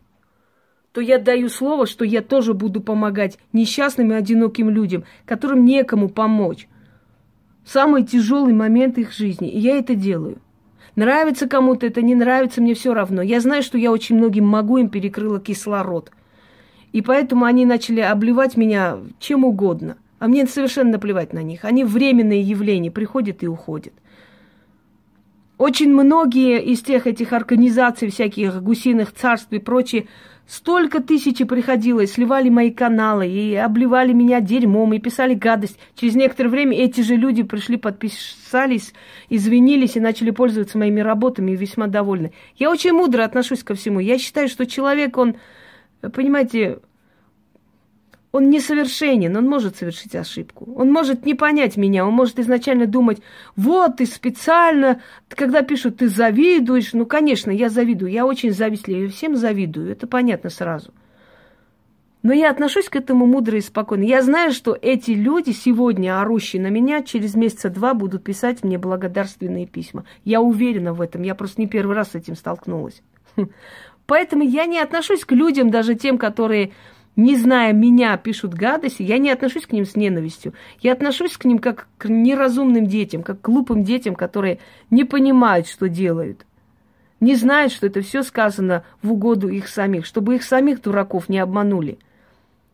то 0.92 1.00
я 1.00 1.18
даю 1.18 1.48
слово, 1.48 1.86
что 1.86 2.04
я 2.04 2.22
тоже 2.22 2.54
буду 2.54 2.80
помогать 2.80 3.38
несчастным 3.52 4.12
и 4.12 4.14
одиноким 4.14 4.70
людям, 4.70 5.04
которым 5.26 5.64
некому 5.64 6.08
помочь. 6.08 6.68
В 7.64 7.70
самый 7.70 8.04
тяжелый 8.04 8.54
момент 8.54 8.98
их 8.98 9.12
жизни. 9.12 9.48
И 9.50 9.58
я 9.58 9.76
это 9.76 9.94
делаю. 9.94 10.38
Нравится 10.96 11.48
кому-то 11.48 11.86
это, 11.86 12.02
не 12.02 12.14
нравится, 12.14 12.60
мне 12.60 12.74
все 12.74 12.92
равно. 12.92 13.22
Я 13.22 13.40
знаю, 13.40 13.62
что 13.62 13.78
я 13.78 13.90
очень 13.90 14.16
многим 14.16 14.46
могу, 14.46 14.78
им 14.78 14.88
перекрыла 14.88 15.40
кислород– 15.40 16.10
и 16.92 17.02
поэтому 17.02 17.44
они 17.44 17.64
начали 17.64 18.00
обливать 18.00 18.56
меня 18.56 18.98
чем 19.18 19.44
угодно. 19.44 19.96
А 20.18 20.28
мне 20.28 20.46
совершенно 20.46 20.92
наплевать 20.92 21.32
на 21.32 21.42
них. 21.42 21.64
Они 21.64 21.82
временные 21.82 22.42
явления, 22.42 22.90
приходят 22.92 23.42
и 23.42 23.48
уходят. 23.48 23.92
Очень 25.58 25.92
многие 25.92 26.62
из 26.62 26.80
тех 26.80 27.06
этих 27.06 27.32
организаций, 27.32 28.08
всяких 28.08 28.62
гусиных 28.62 29.12
царств 29.12 29.52
и 29.52 29.58
прочее, 29.58 30.06
столько 30.46 31.00
тысячи 31.00 31.44
приходило, 31.44 32.06
сливали 32.06 32.48
мои 32.48 32.70
каналы, 32.70 33.28
и 33.28 33.54
обливали 33.54 34.12
меня 34.12 34.40
дерьмом, 34.40 34.92
и 34.92 34.98
писали 34.98 35.34
гадость. 35.34 35.78
Через 35.94 36.14
некоторое 36.14 36.48
время 36.48 36.76
эти 36.76 37.00
же 37.00 37.16
люди 37.16 37.42
пришли, 37.42 37.76
подписались, 37.76 38.92
извинились 39.28 39.96
и 39.96 40.00
начали 40.00 40.30
пользоваться 40.30 40.78
моими 40.78 41.00
работами 41.00 41.52
и 41.52 41.56
весьма 41.56 41.86
довольны. 41.86 42.32
Я 42.56 42.70
очень 42.70 42.92
мудро 42.92 43.24
отношусь 43.24 43.62
ко 43.62 43.74
всему. 43.74 44.00
Я 44.00 44.18
считаю, 44.18 44.48
что 44.48 44.66
человек, 44.66 45.16
он 45.16 45.36
понимаете, 46.10 46.80
он 48.32 48.48
несовершенен, 48.48 49.36
он 49.36 49.46
может 49.46 49.76
совершить 49.76 50.16
ошибку. 50.16 50.72
Он 50.74 50.90
может 50.90 51.26
не 51.26 51.34
понять 51.34 51.76
меня, 51.76 52.06
он 52.06 52.14
может 52.14 52.38
изначально 52.38 52.86
думать, 52.86 53.20
вот 53.56 53.98
ты 53.98 54.06
специально, 54.06 55.02
когда 55.28 55.60
пишут, 55.62 55.98
ты 55.98 56.08
завидуешь. 56.08 56.94
Ну, 56.94 57.04
конечно, 57.04 57.50
я 57.50 57.68
завидую, 57.68 58.10
я 58.10 58.24
очень 58.24 58.52
завистлив, 58.52 59.14
всем 59.14 59.36
завидую, 59.36 59.92
это 59.92 60.06
понятно 60.06 60.48
сразу. 60.48 60.92
Но 62.22 62.32
я 62.32 62.50
отношусь 62.50 62.88
к 62.88 62.96
этому 62.96 63.26
мудро 63.26 63.58
и 63.58 63.60
спокойно. 63.60 64.04
Я 64.04 64.22
знаю, 64.22 64.52
что 64.52 64.78
эти 64.80 65.10
люди 65.10 65.50
сегодня, 65.50 66.20
орущие 66.20 66.62
на 66.62 66.68
меня, 66.68 67.02
через 67.02 67.34
месяца 67.34 67.68
два 67.68 67.94
будут 67.94 68.22
писать 68.24 68.62
мне 68.62 68.78
благодарственные 68.78 69.66
письма. 69.66 70.04
Я 70.24 70.40
уверена 70.40 70.94
в 70.94 71.00
этом, 71.00 71.22
я 71.22 71.34
просто 71.34 71.60
не 71.60 71.66
первый 71.66 71.96
раз 71.96 72.12
с 72.12 72.14
этим 72.14 72.36
столкнулась. 72.36 73.02
Поэтому 74.12 74.42
я 74.42 74.66
не 74.66 74.78
отношусь 74.78 75.24
к 75.24 75.32
людям, 75.32 75.70
даже 75.70 75.94
тем, 75.94 76.18
которые 76.18 76.72
не 77.16 77.34
зная 77.34 77.72
меня, 77.72 78.18
пишут 78.18 78.52
гадости, 78.52 79.02
я 79.02 79.16
не 79.16 79.30
отношусь 79.30 79.64
к 79.64 79.72
ним 79.72 79.86
с 79.86 79.96
ненавистью. 79.96 80.52
Я 80.80 80.92
отношусь 80.92 81.38
к 81.38 81.46
ним 81.46 81.58
как 81.58 81.88
к 81.96 82.10
неразумным 82.10 82.86
детям, 82.86 83.22
как 83.22 83.40
к 83.40 83.44
глупым 83.46 83.84
детям, 83.84 84.14
которые 84.14 84.58
не 84.90 85.04
понимают, 85.04 85.66
что 85.66 85.88
делают. 85.88 86.44
Не 87.20 87.36
знают, 87.36 87.72
что 87.72 87.86
это 87.86 88.02
все 88.02 88.22
сказано 88.22 88.84
в 89.00 89.12
угоду 89.12 89.48
их 89.48 89.66
самих, 89.66 90.04
чтобы 90.04 90.34
их 90.34 90.42
самих 90.42 90.82
дураков 90.82 91.30
не 91.30 91.38
обманули, 91.38 91.98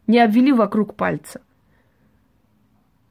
не 0.09 0.18
обвели 0.18 0.53
вокруг 0.53 0.96
пальца. 0.96 1.40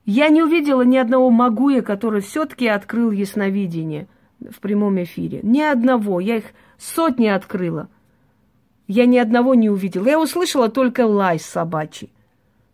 Я 0.03 0.27
не 0.27 0.43
увидела 0.43 0.81
ни 0.81 0.97
одного 0.97 1.29
Магуя, 1.29 1.81
который 1.81 2.19
все-таки 2.19 2.67
открыл 2.67 3.11
ясновидение 3.11 4.09
в 4.41 4.59
прямом 4.59 5.01
эфире. 5.01 5.39
Ни 5.43 5.61
одного. 5.61 6.19
Я 6.19 6.39
их 6.39 6.47
сотни 6.77 7.27
открыла– 7.27 7.87
я 8.87 9.05
ни 9.05 9.17
одного 9.17 9.55
не 9.55 9.69
увидела. 9.69 10.07
Я 10.07 10.19
услышала 10.19 10.69
только 10.69 11.05
лай 11.05 11.39
собачий. 11.39 12.11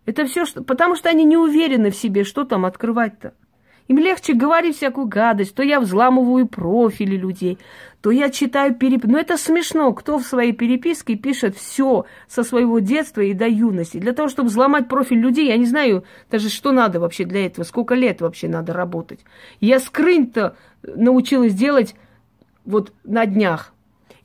Это 0.05 0.25
все, 0.25 0.45
что... 0.45 0.63
потому 0.63 0.95
что 0.95 1.09
они 1.09 1.23
не 1.23 1.37
уверены 1.37 1.91
в 1.91 1.95
себе, 1.95 2.23
что 2.23 2.43
там 2.43 2.65
открывать-то. 2.65 3.33
Им 3.87 3.97
легче 3.97 4.33
говорить 4.33 4.77
всякую 4.77 5.07
гадость. 5.07 5.55
То 5.55 5.63
я 5.63 5.79
взламываю 5.79 6.47
профили 6.47 7.17
людей, 7.17 7.57
то 8.01 8.11
я 8.11 8.29
читаю 8.29 8.75
переписку. 8.75 9.11
Но 9.11 9.19
это 9.19 9.37
смешно. 9.37 9.91
Кто 9.93 10.19
в 10.19 10.23
своей 10.23 10.53
переписке 10.53 11.15
пишет 11.15 11.57
все 11.57 12.05
со 12.27 12.43
своего 12.43 12.79
детства 12.79 13.21
и 13.21 13.33
до 13.33 13.47
юности. 13.47 13.97
Для 13.97 14.13
того, 14.13 14.29
чтобы 14.29 14.49
взломать 14.49 14.87
профиль 14.87 15.19
людей, 15.19 15.47
я 15.47 15.57
не 15.57 15.65
знаю 15.65 16.05
даже, 16.31 16.49
что 16.49 16.71
надо 16.71 16.99
вообще 16.99 17.25
для 17.25 17.45
этого. 17.45 17.65
Сколько 17.65 17.95
лет 17.95 18.21
вообще 18.21 18.47
надо 18.47 18.71
работать. 18.71 19.19
Я 19.59 19.79
скрин-то 19.79 20.55
научилась 20.83 21.53
делать 21.53 21.95
вот 22.65 22.93
на 23.03 23.25
днях. 23.25 23.73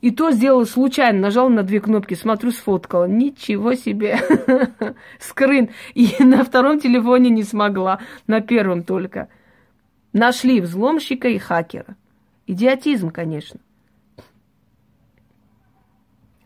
И 0.01 0.11
то 0.11 0.31
сделала 0.31 0.63
случайно, 0.63 1.19
нажала 1.19 1.49
на 1.49 1.63
две 1.63 1.81
кнопки, 1.81 2.13
смотрю, 2.13 2.51
сфоткала. 2.51 3.05
Ничего 3.05 3.73
себе. 3.73 4.19
Скрин. 5.19 5.69
И 5.93 6.15
на 6.19 6.43
втором 6.43 6.79
телефоне 6.79 7.29
не 7.29 7.43
смогла, 7.43 7.99
на 8.25 8.41
первом 8.41 8.83
только. 8.83 9.27
Нашли 10.13 10.61
взломщика 10.61 11.27
и 11.27 11.37
хакера. 11.37 11.97
Идиотизм, 12.47 13.09
конечно. 13.11 13.59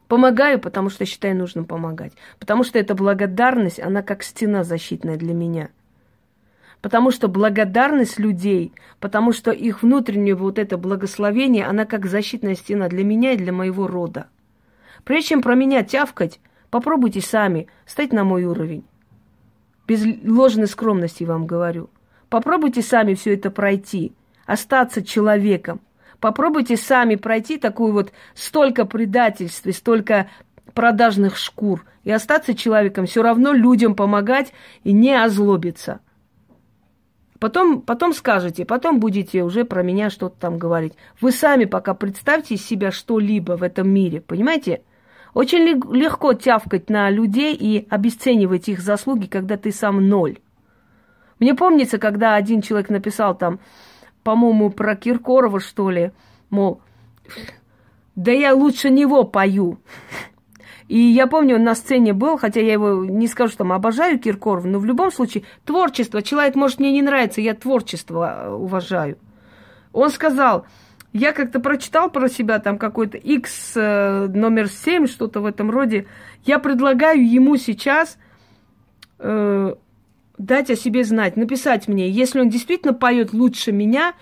Помогаю, 0.08 0.60
потому 0.60 0.90
что 0.90 1.06
считаю 1.06 1.36
нужным 1.36 1.66
помогать. 1.66 2.14
Потому 2.40 2.64
что 2.64 2.80
эта 2.80 2.96
благодарность, 2.96 3.80
она 3.80 4.02
как 4.02 4.24
стена 4.24 4.64
защитная 4.64 5.18
для 5.18 5.34
меня– 5.34 5.70
Потому 6.84 7.12
что 7.12 7.30
благодарность 7.30 8.20
людей, 8.20 8.74
потому 9.00 9.32
что 9.32 9.52
их 9.52 9.84
внутреннее 9.84 10.36
вот 10.36 10.60
это 10.60 10.78
благословение, 10.78 11.66
она 11.66 11.86
как 11.86 12.06
защитная 12.06 12.56
стена 12.56 12.90
для 12.90 13.06
меня 13.06 13.32
и 13.32 13.38
для 13.38 13.54
моего 13.54 13.88
рода. 13.88 14.28
Прежде 15.06 15.30
чем 15.30 15.42
про 15.42 15.56
меня 15.56 15.84
тявкать, 15.84 16.42
попробуйте 16.70 17.22
сами 17.22 17.68
стать 17.86 18.12
на 18.12 18.26
мой 18.26 18.44
уровень. 18.44 18.84
Без 19.88 20.04
ложной 20.26 20.68
скромности 20.68 21.24
вам 21.24 21.48
говорю. 21.48 21.90
Попробуйте 22.28 22.82
сами 22.82 23.14
все 23.14 23.36
это 23.36 23.50
пройти, 23.50 24.12
остаться 24.46 25.06
человеком. 25.06 25.80
Попробуйте 26.20 26.76
сами 26.76 27.16
пройти 27.16 27.58
такую 27.58 27.94
вот 27.94 28.12
столько 28.36 28.84
предательств 28.84 29.66
и 29.68 29.72
столько 29.72 30.30
продажных 30.74 31.38
шкур 31.38 31.86
и 32.04 32.12
остаться 32.12 32.54
человеком, 32.54 33.06
все 33.06 33.24
равно 33.24 33.54
людям 33.54 33.96
помогать 33.96 34.52
и 34.84 34.92
не 34.92 35.14
озлобиться– 35.14 36.02
Потом, 37.44 37.82
потом 37.82 38.14
скажете, 38.14 38.64
потом 38.64 39.02
будете 39.02 39.44
уже 39.44 39.66
про 39.66 39.84
меня 39.84 40.10
что-то 40.10 40.38
там 40.40 40.58
говорить. 40.58 40.94
Вы 41.20 41.34
сами 41.34 41.66
пока 41.66 41.94
представьте 41.94 42.56
себя 42.56 42.90
что-либо 42.90 43.58
в 43.58 43.64
этом 43.64 43.90
мире, 43.90 44.22
понимаете? 44.22 44.82
Очень 45.34 45.66
легко 45.94 46.32
тявкать 46.36 46.90
на 46.90 47.10
людей 47.10 47.54
и 47.54 47.86
обесценивать 47.90 48.70
их 48.70 48.80
заслуги, 48.80 49.26
когда 49.26 49.58
ты 49.58 49.74
сам 49.74 50.08
ноль. 50.08 50.38
Мне 51.38 51.54
помнится, 51.54 51.98
когда 51.98 52.36
один 52.36 52.62
человек 52.62 52.90
написал 52.90 53.38
там, 53.38 53.60
по-моему, 54.24 54.70
про 54.70 54.96
Киркорова, 54.96 55.60
что 55.60 55.90
ли, 55.90 56.14
мол, 56.50 56.80
да 58.16 58.32
я 58.32 58.56
лучше 58.56 58.90
него 58.90 59.26
пою. 59.26 59.80
И 60.94 61.00
я 61.00 61.26
помню, 61.26 61.56
он 61.56 61.64
на 61.64 61.74
сцене 61.74 62.14
был, 62.14 62.38
хотя 62.38 62.60
я 62.60 62.74
его 62.74 63.04
не 63.04 63.28
скажу, 63.28 63.50
что 63.50 63.58
там 63.60 63.74
обожаю 63.74 64.20
Киркорова, 64.20 64.68
но 64.68 64.78
в 64.78 64.86
любом 64.86 65.12
случае 65.12 65.44
творчество. 65.66 66.22
Человек, 66.22 66.54
может, 66.54 66.80
мне 66.80 66.92
не 66.92 67.02
нравится, 67.02 67.42
я 67.42 67.56
творчество 67.56 68.44
э, 68.44 68.50
уважаю. 68.52 69.18
Он 69.92 70.12
сказал, 70.12 70.68
я 71.12 71.32
как-то 71.32 71.60
прочитал 71.60 72.12
про 72.12 72.30
себя 72.30 72.60
там 72.60 72.78
какой-то 72.78 73.18
X 73.18 73.74
э, 73.76 74.28
номер 74.28 74.68
7, 74.70 75.08
что-то 75.08 75.42
в 75.42 75.48
этом 75.48 75.72
роде. 75.72 76.06
Я 76.46 76.60
предлагаю 76.60 77.28
ему 77.28 77.58
сейчас 77.58 78.20
э, 79.18 79.74
дать 80.38 80.70
о 80.70 80.76
себе 80.76 81.06
знать, 81.06 81.38
написать 81.38 81.88
мне. 81.88 82.08
Если 82.08 82.40
он 82.40 82.50
действительно 82.50 82.94
поет 82.94 83.34
лучше 83.34 83.72
меня, 83.72 84.14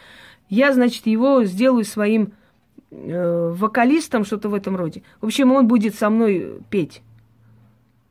я, 0.48 0.72
значит, 0.72 1.06
его 1.06 1.44
сделаю 1.44 1.84
своим 1.84 2.32
вокалистом, 2.92 4.26
что-то 4.26 4.50
в 4.50 4.54
этом 4.54 4.76
роде. 4.76 5.04
В 5.22 5.26
общем, 5.26 5.52
он 5.52 5.68
будет 5.68 5.96
со 5.96 6.10
мной 6.10 6.60
петь. 6.70 7.02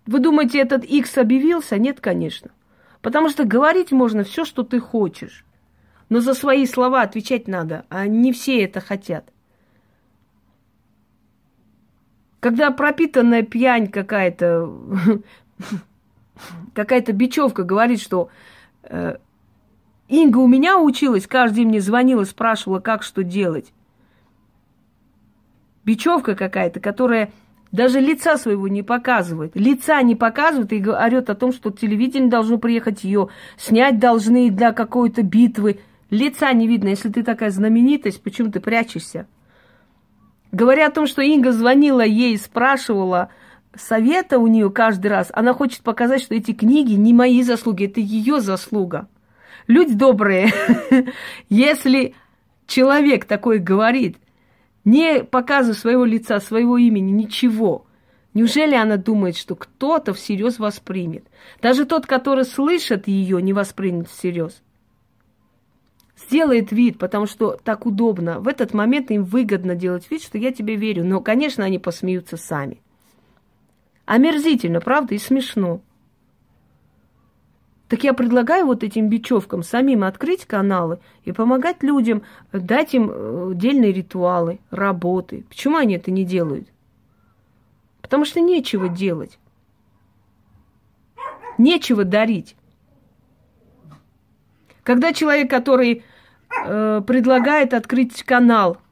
Вы 0.07 0.19
думаете, 0.19 0.59
этот 0.59 0.85
X 0.85 1.19
объявился? 1.19 1.79
Нет, 1.79 2.01
конечно. 2.01 2.51
Потому 3.03 3.29
что 3.29 3.45
говорить 3.45 3.93
можно 3.93 4.25
все, 4.25 4.45
что 4.45 4.63
ты 4.63 4.81
хочешь. 4.81 5.45
Но 6.09 6.21
за 6.21 6.35
свои 6.35 6.67
слова 6.67 7.03
отвечать 7.03 7.47
надо, 7.47 7.85
а 7.89 8.07
не 8.07 8.33
все 8.33 8.65
это 8.65 8.81
хотят. 8.81 9.31
Когда 12.41 12.71
пропитанная 12.71 13.43
пьянь 13.43 13.89
какая-то, 13.89 15.21
какая-то 16.75 17.13
бечевка 17.13 17.65
говорит, 17.65 18.01
что 18.01 18.31
э, 18.83 19.19
Инга 20.09 20.39
у 20.39 20.49
меня 20.49 20.79
училась, 20.79 21.27
каждый 21.27 21.57
день 21.57 21.69
мне 21.69 21.81
звонила, 21.83 22.25
спрашивала, 22.25 22.81
как 22.81 23.03
что 23.03 23.23
делать 23.23 23.73
бечевка 25.85 26.35
какая-то, 26.35 26.81
которая 26.81 27.31
даже 27.73 28.01
лица 28.01 28.37
своего 28.37 28.69
не 28.69 28.83
показывает. 28.83 29.53
Лица 29.55 30.03
не 30.03 30.17
показывает 30.17 30.73
и 30.73 30.85
орет 30.85 31.31
о 31.31 31.35
том, 31.35 31.53
что 31.53 31.71
телевидение 31.71 32.31
должно 32.31 32.59
приехать 32.59 33.05
ее, 33.05 33.29
снять 33.57 33.99
должны 33.99 34.51
для 34.51 34.73
какой-то 34.73 35.23
битвы. 35.23 35.81
Лица 36.11 36.53
не 36.53 36.67
видно. 36.67 36.89
Если 36.89 37.11
ты 37.11 37.23
такая 37.23 37.51
знаменитость, 37.51 38.23
почему 38.23 38.51
ты 38.51 38.59
прячешься? 38.59 39.29
Говоря 40.51 40.89
о 40.89 40.91
том, 40.91 41.07
что 41.07 41.23
Инга 41.23 41.53
звонила 41.53 42.05
ей, 42.05 42.37
спрашивала 42.37 43.31
совета 43.77 44.41
у 44.41 44.49
нее 44.49 44.69
каждый 44.71 45.07
раз, 45.07 45.31
она 45.33 45.55
хочет 45.55 45.83
показать, 45.83 46.23
что 46.23 46.35
эти 46.35 46.53
книги 46.53 46.95
не 46.95 47.15
мои 47.15 47.41
заслуги, 47.45 47.87
это 47.87 48.01
ее 48.01 48.41
заслуга. 48.41 49.07
Люди 49.69 49.95
добрые, 49.95 50.53
если 51.49 52.15
человек 52.67 53.27
такой 53.27 53.59
говорит– 53.59 54.17
не 54.91 55.23
показывая 55.23 55.77
своего 55.77 56.05
лица, 56.05 56.41
своего 56.41 56.77
имени, 56.77 57.13
ничего. 57.13 57.87
Неужели 58.35 58.75
она 58.75 58.97
думает, 58.97 59.37
что 59.37 59.55
кто-то 59.55 60.13
всерьез 60.15 60.59
воспримет? 60.59 61.27
Даже 61.63 61.85
тот, 61.85 62.07
который 62.07 62.45
слышит 62.45 63.07
ее, 63.07 63.41
не 63.41 63.53
воспримет 63.53 64.09
всерьез. 64.09 64.63
Сделает 66.17 66.73
вид, 66.73 66.99
потому 66.99 67.27
что 67.27 67.57
так 67.63 67.87
удобно. 67.87 68.41
В 68.41 68.49
этот 68.49 68.75
момент 68.75 69.11
им 69.11 69.25
выгодно 69.25 69.75
делать 69.75 70.11
вид, 70.11 70.23
что 70.23 70.39
я 70.39 70.53
тебе 70.53 70.75
верю. 70.75 71.05
Но, 71.05 71.21
конечно, 71.21 71.65
они 71.65 71.79
посмеются 71.79 72.37
сами. 72.37 72.81
Омерзительно, 74.07 74.81
правда, 74.81 75.15
и 75.15 75.19
смешно. 75.19 75.83
Так 77.91 78.05
я 78.05 78.15
предлагаю 78.15 78.67
вот 78.67 78.85
этим 78.85 79.09
бечевкам 79.09 79.65
самим 79.65 80.05
открыть 80.05 80.47
каналы 80.47 81.01
и 81.25 81.33
помогать 81.33 81.83
людям, 81.83 82.23
дать 82.53 82.95
им 82.95 83.11
э, 83.11 83.51
отдельные 83.51 83.93
ритуалы, 83.93 84.61
работы. 84.71 85.45
Почему 85.49 85.77
они 85.77 85.97
это 85.97 86.13
не 86.13 86.25
делают? 86.25 86.69
Потому 88.01 88.25
что 88.25 88.39
нечего 88.41 88.89
делать. 88.89 89.41
Нечего 91.59 92.05
дарить. 92.05 92.55
Когда 94.85 95.13
человек, 95.13 95.51
который 95.51 96.05
э, 96.65 97.03
предлагает 97.05 97.75
открыть 97.75 98.23
канал– 98.23 98.79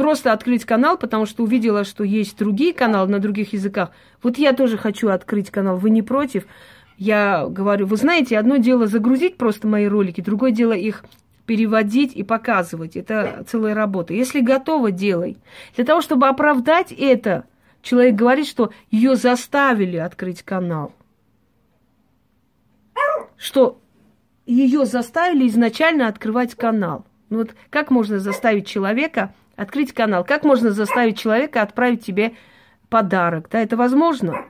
просто 0.00 0.32
открыть 0.32 0.64
канал, 0.64 0.96
потому 0.96 1.26
что 1.26 1.42
увидела, 1.42 1.84
что 1.84 2.04
есть 2.04 2.38
другие 2.38 2.72
каналы 2.72 3.10
на 3.10 3.18
других 3.18 3.52
языках. 3.52 3.90
Вот 4.22 4.38
я 4.38 4.54
тоже 4.54 4.78
хочу 4.78 5.10
открыть 5.10 5.50
канал. 5.50 5.76
Вы 5.76 5.90
не 5.90 6.00
против? 6.00 6.46
Я 6.96 7.46
говорю, 7.46 7.84
вы 7.84 7.96
знаете, 7.96 8.38
одно 8.38 8.56
дело 8.56 8.86
загрузить 8.86 9.36
просто 9.36 9.68
мои 9.68 9.86
ролики, 9.86 10.22
другое 10.22 10.52
дело 10.52 10.72
их 10.72 11.04
переводить 11.44 12.14
и 12.14 12.22
показывать. 12.22 12.96
Это 12.96 13.44
целая 13.46 13.74
работа. 13.74 14.14
Если 14.14 14.40
готово, 14.40 14.90
делай. 14.90 15.36
Для 15.76 15.84
того, 15.84 16.00
чтобы 16.00 16.28
оправдать 16.28 16.92
это, 16.92 17.44
человек 17.82 18.14
говорит, 18.14 18.46
что 18.46 18.72
ее 18.90 19.16
заставили 19.16 19.98
открыть 19.98 20.42
канал. 20.42 20.94
Что 23.36 23.78
ее 24.46 24.86
заставили 24.86 25.46
изначально 25.48 26.08
открывать 26.08 26.54
канал. 26.54 27.04
Ну 27.28 27.38
вот 27.38 27.54
как 27.68 27.90
можно 27.90 28.18
заставить 28.18 28.66
человека 28.66 29.34
открыть 29.60 29.92
канал. 29.92 30.24
Как 30.24 30.42
можно 30.42 30.70
заставить 30.70 31.18
человека 31.18 31.60
отправить 31.60 32.04
тебе 32.04 32.32
подарок, 32.88 33.48
да, 33.50 33.60
это 33.60 33.76
возможно? 33.76 34.46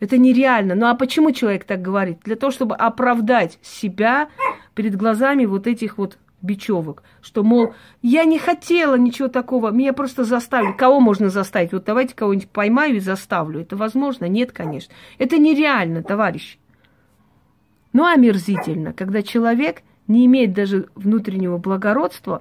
Это 0.00 0.16
нереально. 0.16 0.74
Ну 0.74 0.86
а 0.86 0.94
почему 0.94 1.30
человек 1.30 1.64
так 1.64 1.82
говорит? 1.82 2.20
Для 2.24 2.34
того, 2.34 2.50
чтобы 2.50 2.74
оправдать 2.74 3.58
себя 3.60 4.28
перед 4.74 4.96
глазами 4.96 5.44
вот 5.44 5.66
этих 5.66 5.98
вот 5.98 6.16
бечевок, 6.40 7.02
что, 7.20 7.42
мол, 7.42 7.74
я 8.00 8.24
не 8.24 8.38
хотела 8.38 8.96
ничего 8.96 9.28
такого, 9.28 9.70
меня 9.70 9.92
просто 9.92 10.24
заставили. 10.24 10.72
Кого 10.72 11.00
можно 11.00 11.28
заставить? 11.28 11.72
Вот 11.72 11.84
давайте 11.84 12.14
кого-нибудь 12.14 12.48
поймаю 12.48 12.96
и 12.96 13.00
заставлю. 13.00 13.60
Это 13.60 13.76
возможно? 13.76 14.24
Нет, 14.24 14.52
конечно. 14.52 14.94
Это 15.18 15.36
нереально, 15.36 16.02
товарищи. 16.02 16.58
Ну, 17.92 18.06
омерзительно, 18.06 18.94
когда 18.94 19.22
человек 19.22 19.82
не 20.08 20.24
имеет 20.24 20.54
даже 20.54 20.88
внутреннего 20.94 21.58
благородства, 21.58 22.40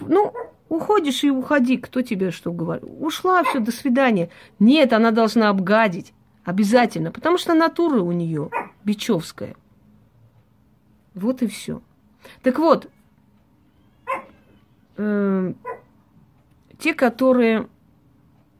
ну, 0.00 0.32
уходишь 0.68 1.24
и 1.24 1.30
уходи, 1.30 1.76
кто 1.76 2.02
тебе 2.02 2.30
что 2.30 2.52
говорит. 2.52 2.84
Ушла, 3.00 3.42
все, 3.44 3.60
до 3.60 3.72
свидания. 3.72 4.30
Нет, 4.58 4.92
она 4.92 5.10
должна 5.10 5.48
обгадить. 5.48 6.12
Обязательно, 6.44 7.10
потому 7.10 7.38
что 7.38 7.54
натура 7.54 8.00
у 8.00 8.12
нее 8.12 8.50
бичевская. 8.84 9.56
Вот 11.14 11.42
и 11.42 11.48
все. 11.48 11.82
Так 12.42 12.58
вот, 12.58 12.88
э, 14.96 15.52
те, 16.78 16.94
которые 16.94 17.68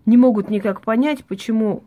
не 0.05 0.17
могут 0.17 0.51
никак 0.51 0.81
понять, 0.81 1.25
почему 1.25 1.85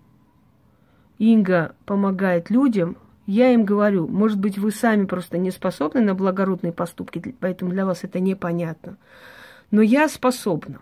Инга 1.17 1.75
помогает 1.85 2.49
людям, 2.49 2.97
я 3.25 3.53
им 3.53 3.65
говорю, 3.65 4.07
может 4.07 4.39
быть, 4.39 4.57
вы 4.57 4.71
сами 4.71 5.05
просто 5.05 5.37
не 5.37 5.51
способны 5.51 6.01
на 6.01 6.15
благородные 6.15 6.73
поступки, 6.73 7.35
поэтому 7.39 7.71
для 7.71 7.85
вас 7.85 8.03
это 8.03 8.19
непонятно. 8.19 8.97
Но 9.71 9.81
я 9.81 10.07
способна. 10.07 10.81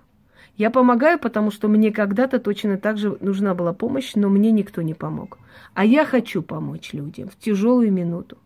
Я 0.58 0.72
помогаю, 0.72 1.20
потому 1.20 1.52
что 1.52 1.68
мне 1.68 1.92
когда-то 1.92 2.40
точно 2.40 2.78
так 2.78 2.98
же 2.98 3.18
нужна 3.22 3.54
была 3.54 3.74
помощь, 3.74 4.14
но 4.16 4.28
мне 4.30 4.52
никто 4.52 4.82
не 4.82 4.96
помог. 4.96 5.38
А 5.74 5.86
я 5.86 6.04
хочу 6.04 6.42
помочь 6.42 6.94
людям 6.94 7.30
в 7.30 7.38
тяжелую 7.38 7.92
минуту. 7.92 8.38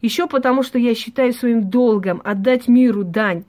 Еще 0.00 0.28
потому, 0.28 0.62
что 0.62 0.78
я 0.78 0.94
считаю 0.94 1.32
своим 1.32 1.68
долгом 1.68 2.22
отдать 2.24 2.68
миру 2.68 3.02
дань, 3.02 3.44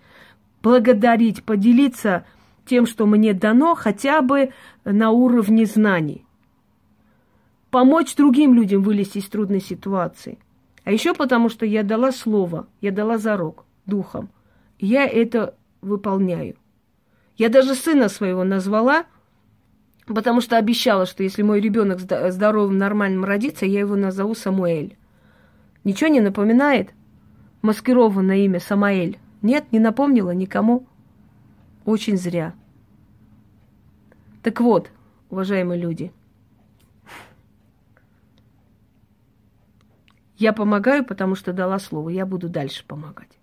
благодарить, 0.63 1.43
поделиться 1.43 2.25
тем, 2.65 2.87
что 2.87 3.05
мне 3.05 3.33
дано, 3.33 3.75
хотя 3.75 4.21
бы 4.21 4.51
на 4.83 5.11
уровне 5.11 5.65
знаний. 5.65 6.25
Помочь 7.69 8.15
другим 8.15 8.55
людям 8.55 8.81
вылезти 8.81 9.19
из 9.19 9.25
трудной 9.25 9.61
ситуации. 9.61 10.39
А 10.83 10.91
еще 10.91 11.13
потому, 11.13 11.49
что 11.49 11.67
я 11.67 11.83
дала 11.83 12.11
слово, 12.11 12.65
я 12.81 12.91
дала 12.91 13.19
зарок 13.19 13.65
духом. 13.85 14.29
Я 14.79 15.05
это 15.05 15.55
выполняю. 15.81 16.55
Я 17.37 17.49
даже 17.49 17.75
сына 17.75 18.09
своего 18.09 18.43
назвала, 18.43 19.05
потому 20.05 20.41
что 20.41 20.57
обещала, 20.57 21.05
что 21.05 21.23
если 21.23 21.41
мой 21.41 21.61
ребенок 21.61 21.99
здоровым, 21.99 22.77
нормальным 22.77 23.23
родится, 23.23 23.65
я 23.65 23.79
его 23.79 23.95
назову 23.95 24.35
Самуэль. 24.35 24.97
Ничего 25.83 26.09
не 26.09 26.19
напоминает? 26.19 26.93
Маскированное 27.61 28.37
имя 28.37 28.59
Самаэль. 28.59 29.17
Нет, 29.41 29.71
не 29.71 29.79
напомнила 29.79 30.31
никому. 30.31 30.85
Очень 31.85 32.17
зря. 32.17 32.53
Так 34.43 34.59
вот, 34.59 34.91
уважаемые 35.29 35.79
люди, 35.79 36.11
я 40.37 40.53
помогаю, 40.53 41.05
потому 41.05 41.35
что 41.35 41.53
дала 41.53 41.79
слово, 41.79 42.09
я 42.09 42.25
буду 42.25 42.49
дальше 42.49 42.85
помогать. 42.85 43.38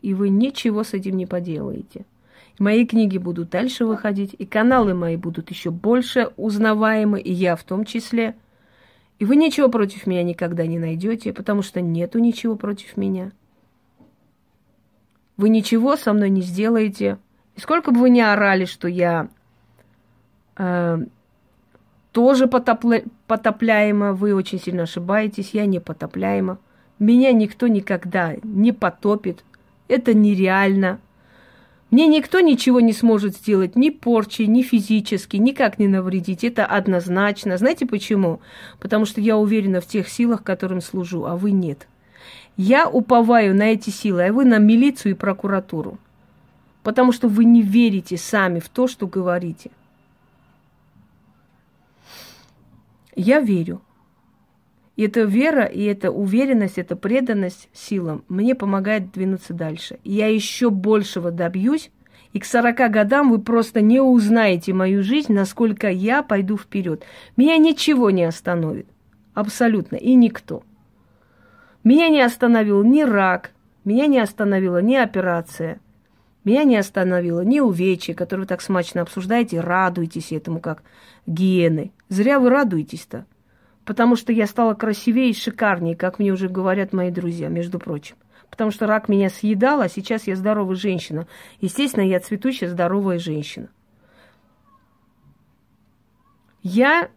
И 0.00 0.14
вы 0.14 0.28
ничего 0.28 0.84
с 0.84 0.94
этим 0.94 1.16
не 1.16 1.26
поделаете. 1.26 2.04
Мои 2.58 2.86
книги 2.86 3.18
будут 3.18 3.50
дальше 3.50 3.84
выходить, 3.84 4.34
и 4.36 4.44
каналы 4.44 4.94
мои 4.94 5.16
будут 5.16 5.50
еще 5.50 5.70
больше 5.70 6.32
узнаваемы, 6.36 7.20
и 7.20 7.32
я 7.32 7.54
в 7.54 7.62
том 7.62 7.84
числе. 7.84 8.34
И 9.18 9.24
вы 9.24 9.36
ничего 9.36 9.68
против 9.68 10.06
меня 10.06 10.22
никогда 10.22 10.66
не 10.66 10.78
найдете, 10.78 11.32
потому 11.32 11.62
что 11.62 11.80
нету 11.80 12.18
ничего 12.18 12.56
против 12.56 12.96
меня. 12.96 13.32
Вы 15.36 15.50
ничего 15.50 15.96
со 15.96 16.12
мной 16.12 16.30
не 16.30 16.42
сделаете. 16.42 17.18
И 17.54 17.60
сколько 17.60 17.92
бы 17.92 18.00
вы 18.00 18.10
ни 18.10 18.20
орали, 18.20 18.64
что 18.64 18.88
я 18.88 19.28
э, 20.56 20.98
тоже 22.10 22.48
потопля... 22.48 23.04
потопляема, 23.28 24.12
вы 24.14 24.34
очень 24.34 24.60
сильно 24.60 24.82
ошибаетесь, 24.82 25.50
я 25.52 25.66
не 25.66 25.78
потопляема. 25.78 26.58
Меня 26.98 27.32
никто 27.32 27.68
никогда 27.68 28.34
не 28.42 28.72
потопит. 28.72 29.44
Это 29.88 30.14
нереально. 30.14 31.00
Мне 31.90 32.06
никто 32.06 32.40
ничего 32.40 32.80
не 32.80 32.92
сможет 32.92 33.34
сделать, 33.34 33.74
ни 33.74 33.88
порчи, 33.88 34.42
ни 34.42 34.60
физически, 34.60 35.38
никак 35.38 35.78
не 35.78 35.88
навредить. 35.88 36.44
Это 36.44 36.66
однозначно. 36.66 37.56
Знаете 37.56 37.86
почему? 37.86 38.40
Потому 38.78 39.06
что 39.06 39.22
я 39.22 39.38
уверена 39.38 39.80
в 39.80 39.86
тех 39.86 40.08
силах, 40.08 40.42
которым 40.42 40.82
служу, 40.82 41.24
а 41.24 41.36
вы 41.36 41.52
нет. 41.52 41.88
Я 42.58 42.88
уповаю 42.88 43.54
на 43.54 43.72
эти 43.72 43.88
силы, 43.88 44.26
а 44.26 44.32
вы 44.32 44.44
на 44.44 44.58
милицию 44.58 45.12
и 45.12 45.14
прокуратуру. 45.14 45.98
Потому 46.82 47.12
что 47.12 47.28
вы 47.28 47.44
не 47.44 47.62
верите 47.62 48.18
сами 48.18 48.60
в 48.60 48.68
то, 48.68 48.86
что 48.86 49.06
говорите. 49.06 49.70
Я 53.14 53.40
верю. 53.40 53.80
И 54.98 55.04
эта 55.04 55.20
вера, 55.20 55.64
и 55.64 55.84
эта 55.84 56.10
уверенность, 56.10 56.76
эта 56.76 56.96
преданность 56.96 57.68
силам 57.72 58.24
мне 58.26 58.56
помогает 58.56 59.12
двинуться 59.12 59.54
дальше. 59.54 60.00
Я 60.02 60.26
еще 60.26 60.70
большего 60.70 61.30
добьюсь, 61.30 61.92
и 62.32 62.40
к 62.40 62.44
40 62.44 62.90
годам 62.90 63.30
вы 63.30 63.38
просто 63.38 63.80
не 63.80 64.00
узнаете 64.00 64.72
мою 64.72 65.04
жизнь, 65.04 65.32
насколько 65.32 65.88
я 65.88 66.24
пойду 66.24 66.58
вперед. 66.58 67.04
Меня 67.36 67.58
ничего 67.58 68.10
не 68.10 68.24
остановит. 68.24 68.88
Абсолютно. 69.34 69.94
И 69.94 70.16
никто. 70.16 70.64
Меня 71.84 72.08
не 72.08 72.20
остановил 72.20 72.82
ни 72.82 73.02
рак, 73.02 73.52
меня 73.84 74.08
не 74.08 74.18
остановила 74.18 74.82
ни 74.82 74.96
операция, 74.96 75.78
меня 76.42 76.64
не 76.64 76.76
остановила 76.76 77.42
ни 77.42 77.60
увечье, 77.60 78.16
которое 78.16 78.42
вы 78.42 78.48
так 78.48 78.60
смачно 78.60 79.02
обсуждаете, 79.02 79.60
радуетесь 79.60 80.32
этому 80.32 80.58
как 80.58 80.82
гены. 81.24 81.92
Зря 82.08 82.40
вы 82.40 82.50
радуетесь-то 82.50 83.26
потому 83.88 84.16
что 84.16 84.34
я 84.34 84.46
стала 84.46 84.74
красивее 84.74 85.30
и 85.30 85.34
шикарнее, 85.34 85.96
как 85.96 86.18
мне 86.18 86.30
уже 86.30 86.50
говорят 86.50 86.92
мои 86.92 87.10
друзья, 87.10 87.48
между 87.48 87.78
прочим. 87.78 88.16
Потому 88.50 88.70
что 88.70 88.86
рак 88.86 89.08
меня 89.08 89.30
съедал, 89.30 89.80
а 89.80 89.88
сейчас 89.88 90.26
я 90.26 90.36
здоровая 90.36 90.76
женщина. 90.76 91.26
Естественно, 91.62 92.04
я 92.04 92.20
цветущая 92.20 92.68
здоровая 92.68 93.18
женщина. 93.18 93.70
Я 96.62 97.08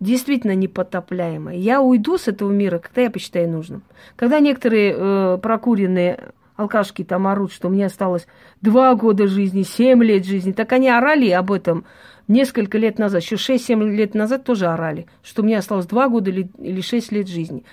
действительно 0.00 0.56
непотопляемая. 0.56 1.54
Я 1.54 1.80
уйду 1.80 2.18
с 2.18 2.26
этого 2.26 2.50
мира, 2.50 2.80
когда 2.80 3.02
я 3.02 3.10
посчитаю 3.12 3.48
нужным. 3.48 3.84
Когда 4.16 4.40
некоторые 4.40 4.92
э, 4.92 5.38
прокуренные 5.40 6.32
алкашки 6.56 7.04
там 7.04 7.28
орут, 7.28 7.52
что 7.52 7.68
мне 7.68 7.86
осталось 7.86 8.26
два 8.60 8.92
года 8.96 9.28
жизни, 9.28 9.62
семь 9.62 10.02
лет 10.02 10.26
жизни, 10.26 10.50
так 10.50 10.72
они 10.72 10.88
орали 10.88 11.30
об 11.30 11.52
этом 11.52 11.84
несколько 12.28 12.78
лет 12.78 12.98
назад, 12.98 13.22
еще 13.22 13.36
6-7 13.36 13.90
лет 13.90 14.14
назад 14.14 14.44
тоже 14.44 14.66
орали, 14.66 15.06
что 15.22 15.42
мне 15.42 15.58
осталось 15.58 15.86
2 15.86 16.08
года 16.08 16.30
или, 16.30 16.50
или 16.58 16.80
6 16.80 17.12
лет 17.12 17.28
жизни. 17.28 17.64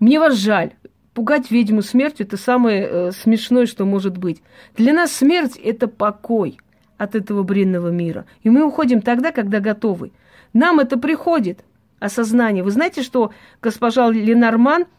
Мне 0.00 0.18
вас 0.18 0.34
жаль. 0.34 0.72
Пугать 1.14 1.50
ведьму 1.50 1.82
смертью– 1.82 2.26
это 2.28 2.36
самое 2.36 2.88
э, 2.88 3.12
смешное, 3.12 3.66
что 3.66 3.84
может 3.84 4.16
быть. 4.16 4.40
Для 4.76 4.92
нас 4.92 5.12
смерть– 5.12 5.56
это 5.64 5.88
покой 5.88 6.58
от 6.96 7.16
этого 7.16 7.42
бренного 7.42 7.88
мира. 7.88 8.26
И 8.42 8.50
мы 8.50 8.64
уходим 8.64 9.02
тогда, 9.02 9.32
когда 9.32 9.58
готовы. 9.58 10.12
Нам 10.52 10.78
это 10.78 10.96
приходит, 10.96 11.64
осознание. 11.98 12.62
Вы 12.62 12.70
знаете, 12.70 13.02
что 13.02 13.32
госпожа 13.60 14.08
Ленорман– 14.10 14.86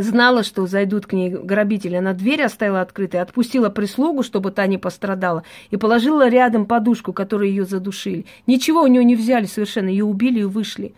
знала, 0.00 0.42
что 0.42 0.66
зайдут 0.66 1.06
к 1.06 1.12
ней 1.12 1.28
грабители. 1.28 1.96
Она 1.96 2.14
дверь 2.14 2.42
оставила 2.42 2.80
открытой, 2.80 3.20
отпустила 3.20 3.68
прислугу, 3.68 4.22
чтобы 4.22 4.50
та 4.50 4.66
не 4.66 4.78
пострадала, 4.78 5.42
и 5.70 5.76
положила 5.76 6.28
рядом 6.28 6.66
подушку, 6.66 7.12
которой 7.12 7.50
ее 7.50 7.64
задушили. 7.66 8.24
Ничего 8.46 8.82
у 8.82 8.86
нее 8.86 9.04
не 9.04 9.16
взяли 9.16 9.44
совершенно, 9.44 9.88
ее 9.88 10.04
убили 10.04 10.40
и 10.40 10.44
вышли. 10.44 10.94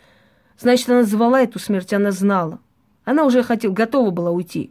Значит, 0.59 0.89
она 0.91 1.03
звала 1.03 1.43
эту 1.43 1.59
смерть, 1.59 1.93
она 1.93 2.13
знала. 2.13 2.61
Она 3.05 3.25
уже 3.25 3.43
хотела, 3.43 3.73
готова 3.73 4.11
была 4.11 4.31
уйти. 4.31 4.71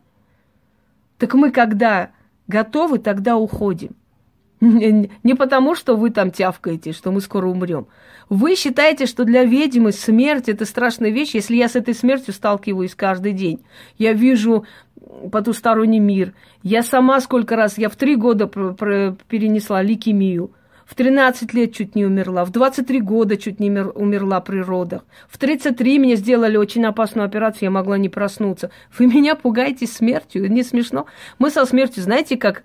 Так 1.18 1.34
мы, 1.34 1.52
когда 1.52 2.12
готовы, 2.48 3.00
тогда 3.00 3.36
уходим. 3.38 3.96
Не 5.24 5.34
потому, 5.34 5.76
что 5.76 5.96
вы 5.96 6.10
там 6.10 6.32
тявкаете, 6.32 6.94
что 6.94 7.12
мы 7.12 7.20
скоро 7.20 7.48
умрем. 7.48 7.88
Вы 8.30 8.56
считаете, 8.56 9.06
что 9.06 9.26
для 9.26 9.44
ведьмы 9.44 9.92
смерть 9.92 10.48
это 10.48 10.66
страшная 10.66 11.10
вещь, 11.10 11.32
если 11.34 11.58
я 11.58 11.68
с 11.68 11.76
этой 11.76 11.94
смертью 11.94 12.34
сталкиваюсь 12.34 12.96
каждый 12.96 13.34
день. 13.34 13.64
Я 13.98 14.14
вижу 14.14 14.66
потусторонний 15.32 16.00
мир. 16.00 16.34
Я 16.62 16.82
сама 16.82 17.20
сколько 17.20 17.58
раз, 17.58 17.78
я 17.78 17.90
в 17.90 17.98
три 17.98 18.16
года 18.16 18.48
перенесла 18.48 19.82
лейкемию. 19.82 20.52
В 20.86 20.96
13 20.96 21.54
лет 21.54 21.74
чуть 21.74 21.96
не 21.96 22.06
умерла, 22.06 22.44
в 22.46 22.52
23 22.52 23.02
года 23.02 23.38
чуть 23.38 23.60
не 23.60 23.72
умерла 23.72 24.42
при 24.42 24.60
родах. 24.60 25.06
В 25.30 25.38
33 25.38 25.98
мне 25.98 26.16
сделали 26.16 26.58
очень 26.58 26.86
опасную 26.86 27.26
операцию, 27.26 27.64
я 27.64 27.72
могла 27.72 27.98
не 27.98 28.10
проснуться. 28.10 28.70
Вы 28.98 29.08
меня 29.08 29.36
пугаете 29.36 29.88
смертью, 29.88 30.52
не 30.52 30.62
смешно? 30.62 31.06
Мы 31.40 31.50
со 31.52 31.66
смертью, 31.66 32.04
знаете, 32.04 32.38
как 32.38 32.64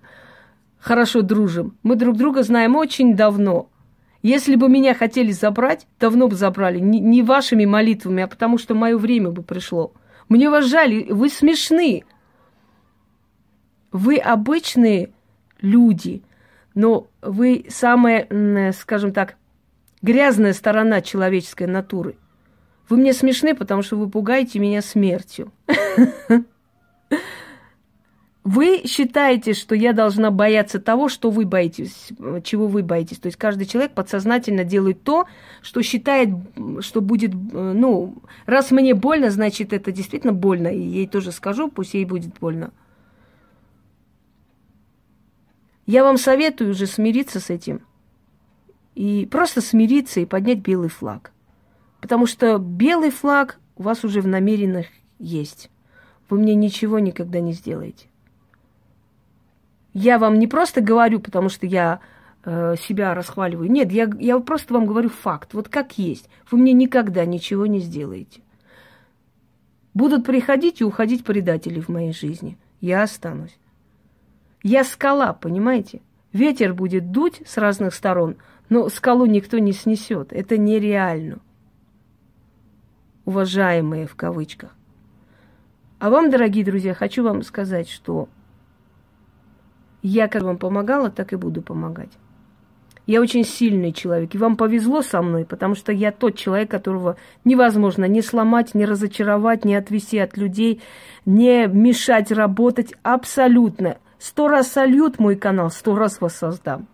хорошо 0.79 1.22
дружим. 1.22 1.76
Мы 1.83 1.97
друг 1.97 2.16
друга 2.16 2.43
знаем 2.43 2.76
очень 2.76 3.16
давно. 3.16 3.68
Если 4.22 4.57
бы 4.57 4.68
меня 4.68 4.95
хотели 4.95 5.31
забрать, 5.31 5.87
давно 6.01 6.29
бы 6.29 6.35
забрали. 6.35 6.79
Не, 6.79 6.99
не 6.99 7.22
вашими 7.22 7.64
молитвами, 7.64 8.22
а 8.22 8.26
потому 8.26 8.59
что 8.59 8.74
мое 8.74 8.97
время 8.97 9.31
бы 9.31 9.43
пришло. 9.43 9.93
Мне 10.29 10.51
вас 10.51 10.66
жаль, 10.66 11.07
вы 11.11 11.29
смешны. 11.29 12.05
Вы 13.93 14.16
обычные 14.16 15.11
люди, 15.61 16.22
но 16.74 17.07
вы 17.22 17.66
самая, 17.68 18.72
скажем 18.72 19.12
так, 19.12 19.37
грязная 20.03 20.53
сторона 20.53 21.01
человеческой 21.01 21.66
натуры. 21.66 22.16
Вы 22.89 22.99
мне 22.99 23.12
смешны, 23.12 23.55
потому 23.55 23.83
что 23.83 23.97
вы 23.97 24.09
пугаете 24.09 24.59
меня 24.59 24.83
смертью. 24.83 25.53
Вы 28.49 28.84
считаете, 28.86 29.53
что 29.53 29.74
я 29.74 29.92
должна 29.92 30.30
бояться 30.30 30.80
того, 30.80 31.11
что 31.11 31.30
вы 31.30 31.44
боитесь, 31.44 32.09
чего 32.44 32.66
вы 32.66 32.82
боитесь. 32.82 33.18
То 33.18 33.26
есть 33.26 33.36
каждый 33.36 33.66
человек 33.66 33.92
подсознательно 33.92 34.64
делает 34.64 35.03
то, 35.03 35.26
что 35.61 35.82
считает, 35.82 36.30
что 36.80 37.03
будет, 37.03 37.34
ну, 37.34 38.14
раз 38.46 38.70
мне 38.70 38.94
больно, 38.94 39.28
значит, 39.28 39.74
это 39.74 39.92
действительно 39.92 40.32
больно. 40.32 40.68
И 40.68 40.80
ей 40.80 41.07
тоже 41.07 41.30
скажу, 41.30 41.70
пусть 41.70 41.92
ей 41.92 42.07
будет 42.07 42.38
больно. 42.38 42.72
Я 45.84 46.03
вам 46.03 46.16
советую 46.16 46.70
уже 46.70 46.86
смириться 46.86 47.40
с 47.40 47.51
этим. 47.51 47.82
И 48.94 49.28
просто 49.30 49.61
смириться 49.61 50.20
и 50.20 50.24
поднять 50.24 50.61
белый 50.61 50.88
флаг. 50.88 51.32
Потому 52.01 52.24
что 52.24 52.57
белый 52.57 53.11
флаг 53.11 53.61
у 53.76 53.82
вас 53.82 54.05
уже 54.05 54.22
в 54.22 54.26
намеренных 54.26 54.86
есть. 55.18 55.68
Вы 56.30 56.38
мне 56.38 56.55
ничего 56.55 56.99
никогда 56.99 57.40
не 57.40 57.53
сделаете. 57.53 58.07
Я 60.01 60.20
вам 60.20 60.38
не 60.38 60.46
просто 60.46 60.80
говорю, 60.80 61.18
потому 61.18 61.49
что 61.49 61.66
я 61.66 61.99
э, 62.44 62.76
себя 62.80 63.14
расхваливаю. 63.14 63.68
Нет, 63.68 63.90
я, 63.90 64.09
я 64.20 64.38
просто 64.38 64.74
вам 64.74 64.86
говорю 64.86 65.09
факт, 65.09 65.55
вот 65.55 65.68
как 65.68 65.99
есть. 65.99 66.30
Вы 66.49 66.59
мне 66.59 66.72
никогда 66.72 67.24
ничего 67.24 67.66
не 67.66 67.80
сделаете. 67.80 68.42
Будут 69.94 70.24
приходить 70.24 70.80
и 70.80 70.84
уходить 70.84 71.24
предатели 71.24 71.80
в 71.80 71.88
моей 71.88 72.12
жизни. 72.12 72.57
Я 72.80 73.03
останусь. 73.03 73.59
Я 74.62 74.84
скала, 74.84 75.32
понимаете? 75.32 76.01
Ветер 76.32 76.74
будет 76.74 77.11
дуть 77.11 77.42
с 77.44 77.57
разных 77.57 77.92
сторон, 77.92 78.36
но 78.68 78.88
скалу 78.90 79.26
никто 79.26 79.59
не 79.59 79.72
снесет. 79.72 80.32
Это 80.32 80.57
нереально. 80.59 81.40
Уважаемые 83.24 84.07
в 84.07 84.14
кавычках. 84.14 84.76
А 85.99 86.09
вам, 86.09 86.30
дорогие 86.30 86.64
друзья, 86.64 86.94
хочу 86.94 87.24
вам 87.24 87.42
сказать, 87.42 87.88
что 87.88 88.28
я 90.03 90.28
как 90.28 90.42
вам 90.42 90.59
помогала, 90.59 91.11
так 91.11 91.32
и 91.32 91.36
буду 91.36 91.62
помогать. 91.62 92.11
Я 93.07 93.22
очень 93.22 93.44
сильный 93.44 93.92
человек, 93.92 94.34
и 94.34 94.38
вам 94.38 94.57
повезло 94.57 95.01
со 95.01 95.22
мной, 95.22 95.46
потому 95.46 95.74
что 95.74 95.92
я 95.92 96.12
тот 96.12 96.36
человек, 96.36 96.70
которого 96.70 97.16
невозможно 97.42 98.05
не 98.05 98.20
сломать, 98.20 98.74
не 98.74 98.84
разочаровать, 98.84 99.64
не 99.64 99.74
отвести 99.76 100.18
от 100.18 100.36
людей, 100.36 100.82
не 101.24 101.66
мешать 101.66 102.30
работать 102.30 102.92
абсолютно. 103.03 103.96
Сто 104.18 104.49
раз 104.49 104.68
сольют 104.68 105.18
мой 105.18 105.36
канал, 105.36 105.70
сто 105.70 105.96
раз 105.96 106.20
вас 106.20 106.36
создам. 106.36 106.86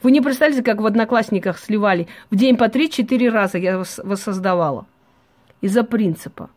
Вы 0.00 0.12
не 0.12 0.20
представляете, 0.20 0.62
как 0.62 0.80
в 0.80 0.86
Одноклассниках 0.86 1.58
сливали. 1.58 2.06
В 2.30 2.36
день 2.36 2.56
по 2.56 2.68
три-четыре 2.68 3.28
раза 3.28 3.58
я 3.58 3.78
воссоздавала. 3.78 4.86
Из-за 5.60 5.82
принципа. 5.82 6.50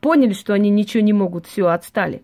Поняли, 0.00 0.32
что 0.32 0.54
они 0.54 0.70
ничего 0.70 1.02
не 1.02 1.12
могут, 1.12 1.46
все, 1.46 1.66
отстали. 1.66 2.22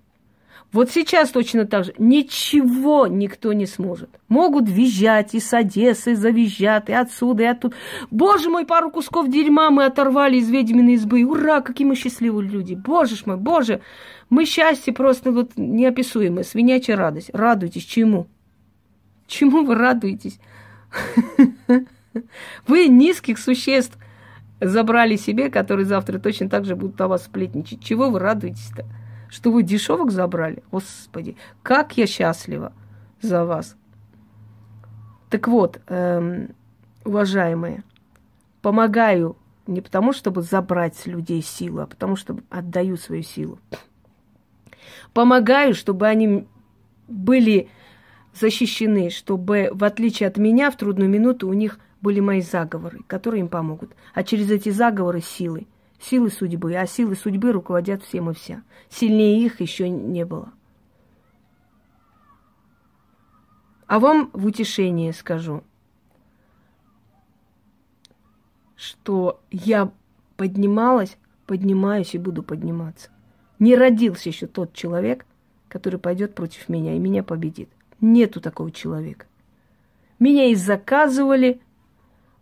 Вот 0.70 0.90
сейчас 0.90 1.30
точно 1.30 1.64
так 1.64 1.84
же. 1.84 1.94
Ничего 1.96 3.06
никто 3.06 3.54
не 3.54 3.64
сможет. 3.64 4.10
Могут 4.28 4.68
визжать 4.68 5.34
и 5.34 5.40
с 5.40 5.54
Одессы 5.54 6.14
завизжат, 6.14 6.90
и 6.90 6.92
отсюда, 6.92 7.42
и 7.44 7.46
оттуда. 7.46 7.74
Боже 8.10 8.50
мой, 8.50 8.66
пару 8.66 8.90
кусков 8.90 9.30
дерьма 9.30 9.70
мы 9.70 9.86
оторвали 9.86 10.36
из 10.36 10.50
ведьминой 10.50 10.94
избы. 10.94 11.24
Ура, 11.24 11.62
какие 11.62 11.86
мы 11.86 11.94
счастливые 11.94 12.48
люди. 12.48 12.74
Боже 12.74 13.16
ж 13.16 13.24
мой, 13.24 13.38
боже. 13.38 13.80
Мы 14.28 14.44
счастье 14.44 14.92
просто 14.92 15.32
вот 15.32 15.52
неописуемое, 15.56 16.44
свинячья 16.44 16.96
радость. 16.96 17.30
Радуйтесь 17.32 17.84
чему? 17.84 18.26
Чему 19.26 19.64
вы 19.64 19.74
радуетесь? 19.74 20.38
Вы 22.66 22.88
низких 22.88 23.38
существ 23.38 23.96
забрали 24.60 25.16
себе, 25.16 25.50
которые 25.50 25.86
завтра 25.86 26.18
точно 26.18 26.48
так 26.48 26.64
же 26.64 26.74
будут 26.74 27.00
о 27.00 27.08
вас 27.08 27.24
сплетничать. 27.24 27.82
Чего 27.82 28.10
вы 28.10 28.18
радуетесь-то? 28.18 28.86
Что 29.28 29.50
вы 29.50 29.62
дешевок 29.62 30.10
забрали. 30.10 30.62
Господи, 30.70 31.36
как 31.62 31.96
я 31.96 32.06
счастлива 32.06 32.72
за 33.20 33.44
вас. 33.44 33.76
Так 35.30 35.48
вот, 35.48 35.80
эм, 35.86 36.54
уважаемые, 37.04 37.84
помогаю 38.62 39.36
не 39.66 39.80
потому, 39.80 40.12
чтобы 40.12 40.42
забрать 40.42 40.96
с 40.96 41.06
людей 41.06 41.42
силу, 41.42 41.80
а 41.80 41.86
потому, 41.86 42.16
что 42.16 42.38
отдаю 42.48 42.96
свою 42.96 43.22
силу. 43.22 43.58
Помогаю, 45.12 45.74
чтобы 45.74 46.06
они 46.06 46.46
были 47.06 47.68
защищены, 48.32 49.10
чтобы, 49.10 49.68
в 49.72 49.84
отличие 49.84 50.28
от 50.28 50.38
меня, 50.38 50.70
в 50.70 50.76
трудную 50.76 51.10
минуту 51.10 51.48
у 51.48 51.52
них 51.52 51.78
были 52.00 52.20
мои 52.20 52.40
заговоры, 52.40 53.00
которые 53.06 53.40
им 53.40 53.48
помогут. 53.48 53.92
А 54.14 54.22
через 54.22 54.50
эти 54.50 54.70
заговоры 54.70 55.20
силы– 55.20 55.66
силы 56.00 56.30
судьбы, 56.30 56.74
а 56.74 56.86
силы 56.86 57.14
судьбы 57.14 57.52
руководят 57.52 58.02
всем 58.02 58.30
и 58.30 58.34
вся. 58.34 58.62
Сильнее 58.88 59.44
их 59.44 59.60
еще 59.60 59.88
не 59.88 60.24
было. 60.24 60.52
А 63.86 63.98
вам 63.98 64.30
в 64.32 64.46
утешение 64.46 65.12
скажу, 65.12 65.64
что 68.76 69.40
я 69.50 69.90
поднималась, 70.36 71.16
поднимаюсь 71.46 72.14
и 72.14 72.18
буду 72.18 72.42
подниматься. 72.42 73.10
Не 73.58 73.74
родился 73.76 74.28
еще 74.28 74.46
тот 74.46 74.74
человек, 74.74 75.26
который 75.68 75.98
пойдет 75.98 76.34
против 76.34 76.68
меня 76.68 76.94
и 76.94 76.98
меня 76.98 77.24
победит. 77.24 77.70
Нету 78.00 78.40
такого 78.40 78.70
человека. 78.70 79.26
Меня 80.18 80.46
и 80.46 80.54
заказывали, 80.54 81.60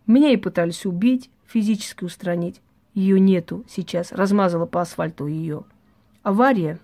меня 0.05 0.31
и 0.31 0.37
пытались 0.37 0.85
убить, 0.85 1.29
физически 1.45 2.03
устранить. 2.03 2.61
Ее 2.97 3.19
нету 3.19 3.63
сейчас. 3.67 4.11
Размазала 4.11 4.65
по 4.65 4.81
асфальту 4.81 5.27
ее. 5.27 5.65
Авария. 6.23 6.79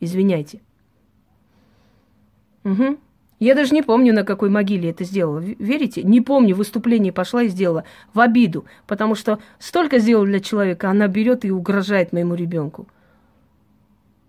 Извиняйте. 0.00 0.60
Угу. 2.64 2.98
Я 3.38 3.54
даже 3.54 3.72
не 3.74 3.80
помню, 3.80 4.12
на 4.12 4.22
какой 4.22 4.50
могиле 4.50 4.90
это 4.90 5.04
сделала. 5.04 5.38
Верите? 5.38 6.02
Не 6.02 6.20
помню, 6.20 6.54
выступление 6.54 7.10
пошла 7.10 7.44
и 7.44 7.48
сделала 7.48 7.84
в 8.12 8.20
обиду, 8.20 8.66
потому 8.86 9.14
что 9.14 9.38
столько 9.58 9.98
сделала 9.98 10.26
для 10.26 10.40
человека, 10.40 10.90
она 10.90 11.08
берет 11.08 11.46
и 11.46 11.50
угрожает 11.50 12.12
моему 12.12 12.34
ребенку. 12.34 12.86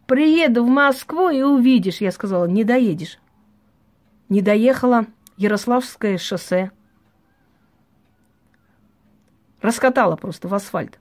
Приеду 0.08 0.64
в 0.64 0.70
Москву 0.70 1.28
и 1.28 1.42
увидишь, 1.42 2.00
я 2.00 2.10
сказала, 2.10 2.46
не 2.46 2.64
доедешь. 2.64 3.20
Не 4.30 4.42
доехала 4.42 5.08
Ярославское 5.36 6.18
шоссе, 6.18 6.72
Раскатала 9.62 10.16
просто 10.16 10.48
в 10.48 10.54
асфальт. 10.54 11.00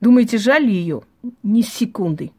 Думаете, 0.00 0.38
жаль 0.38 0.66
ее? 0.66 1.02
Ни 1.42 1.62
секунды. 1.62 2.32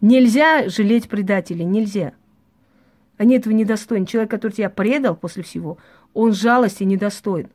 Нельзя 0.00 0.68
жалеть 0.68 1.08
предателей, 1.08 1.64
нельзя. 1.64 2.12
Они 3.16 3.36
этого 3.36 3.52
недостойны. 3.52 4.06
Человек, 4.06 4.30
который 4.30 4.52
тебя 4.52 4.70
предал 4.70 5.14
после 5.14 5.42
всего, 5.42 5.78
он 6.14 6.32
жалости 6.32 6.84
недостоин. 6.84 7.48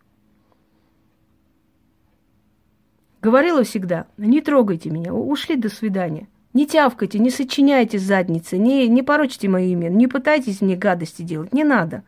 Говорила 3.22 3.64
всегда, 3.64 4.06
не 4.18 4.40
трогайте 4.42 4.92
меня, 4.92 5.12
ушли 5.12 5.56
до 5.56 5.70
свидания. 5.70 6.28
Не 6.54 6.68
тявкайте, 6.68 7.18
не 7.18 7.32
сочиняйте 7.32 7.98
задницы, 7.98 8.58
не, 8.58 8.88
не 8.88 9.02
порочьте 9.02 9.50
мое 9.50 9.66
имя, 9.66 9.90
не 9.90 10.08
пытайтесь 10.08 10.62
мне 10.62 10.76
гадости 10.76 11.24
делать, 11.24 11.52
не 11.52 11.64
надо. 11.64 12.04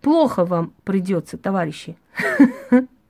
Плохо 0.00 0.46
вам 0.46 0.72
придется, 0.84 1.36
товарищи. 1.36 1.96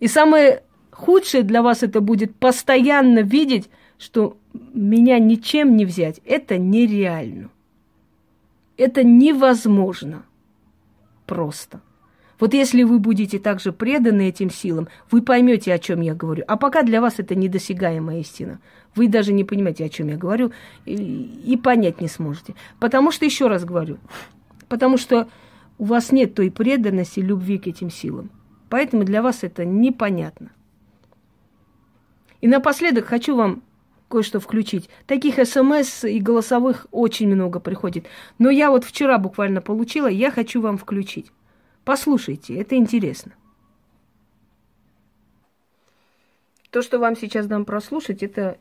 И 0.00 0.08
самое 0.08 0.62
худшее 0.90 1.42
для 1.42 1.62
вас 1.62 1.82
это 1.82 2.00
будет 2.00 2.34
постоянно 2.36 3.20
видеть, 3.20 3.68
что 3.98 4.38
меня 4.74 5.18
ничем 5.18 5.76
не 5.76 5.84
взять. 5.84 6.20
Это 6.24 6.58
нереально. 6.58 7.50
Это 8.76 9.04
невозможно. 9.04 10.24
Просто. 11.26 11.80
Вот 12.40 12.54
если 12.54 12.82
вы 12.82 12.98
будете 12.98 13.38
также 13.38 13.72
преданы 13.72 14.30
этим 14.30 14.50
силам, 14.50 14.88
вы 15.10 15.20
поймете, 15.20 15.74
о 15.74 15.78
чем 15.78 16.00
я 16.00 16.14
говорю. 16.14 16.44
А 16.48 16.56
пока 16.56 16.82
для 16.82 17.02
вас 17.02 17.18
это 17.18 17.34
недосягаемая 17.34 18.20
истина. 18.20 18.60
Вы 18.94 19.08
даже 19.08 19.34
не 19.34 19.44
понимаете, 19.44 19.84
о 19.84 19.90
чем 19.90 20.08
я 20.08 20.16
говорю, 20.16 20.50
и, 20.86 20.94
и 20.94 21.56
понять 21.58 22.00
не 22.00 22.08
сможете. 22.08 22.54
Потому 22.80 23.12
что, 23.12 23.26
еще 23.26 23.46
раз 23.46 23.64
говорю, 23.64 23.98
потому 24.68 24.96
что 24.96 25.28
у 25.76 25.84
вас 25.84 26.10
нет 26.10 26.34
той 26.34 26.50
преданности, 26.50 27.20
любви 27.20 27.58
к 27.58 27.66
этим 27.66 27.90
силам. 27.90 28.30
Поэтому 28.70 29.04
для 29.04 29.20
вас 29.20 29.42
это 29.42 29.66
непонятно. 29.66 30.52
И 32.40 32.48
напоследок 32.48 33.04
хочу 33.04 33.36
вам 33.36 33.62
кое-что 34.08 34.40
включить. 34.40 34.88
Таких 35.06 35.44
смс 35.46 36.04
и 36.04 36.20
голосовых 36.20 36.86
очень 36.90 37.28
много 37.28 37.60
приходит. 37.60 38.06
Но 38.38 38.48
я 38.48 38.70
вот 38.70 38.84
вчера 38.84 39.18
буквально 39.18 39.60
получила, 39.60 40.06
я 40.06 40.30
хочу 40.30 40.60
вам 40.60 40.78
включить. 40.78 41.30
Послушайте, 41.84 42.56
это 42.56 42.76
интересно. 42.76 43.32
То, 46.70 46.82
что 46.82 47.00
вам 47.00 47.16
сейчас 47.16 47.46
дам 47.46 47.64
прослушать, 47.64 48.22
это 48.22 48.56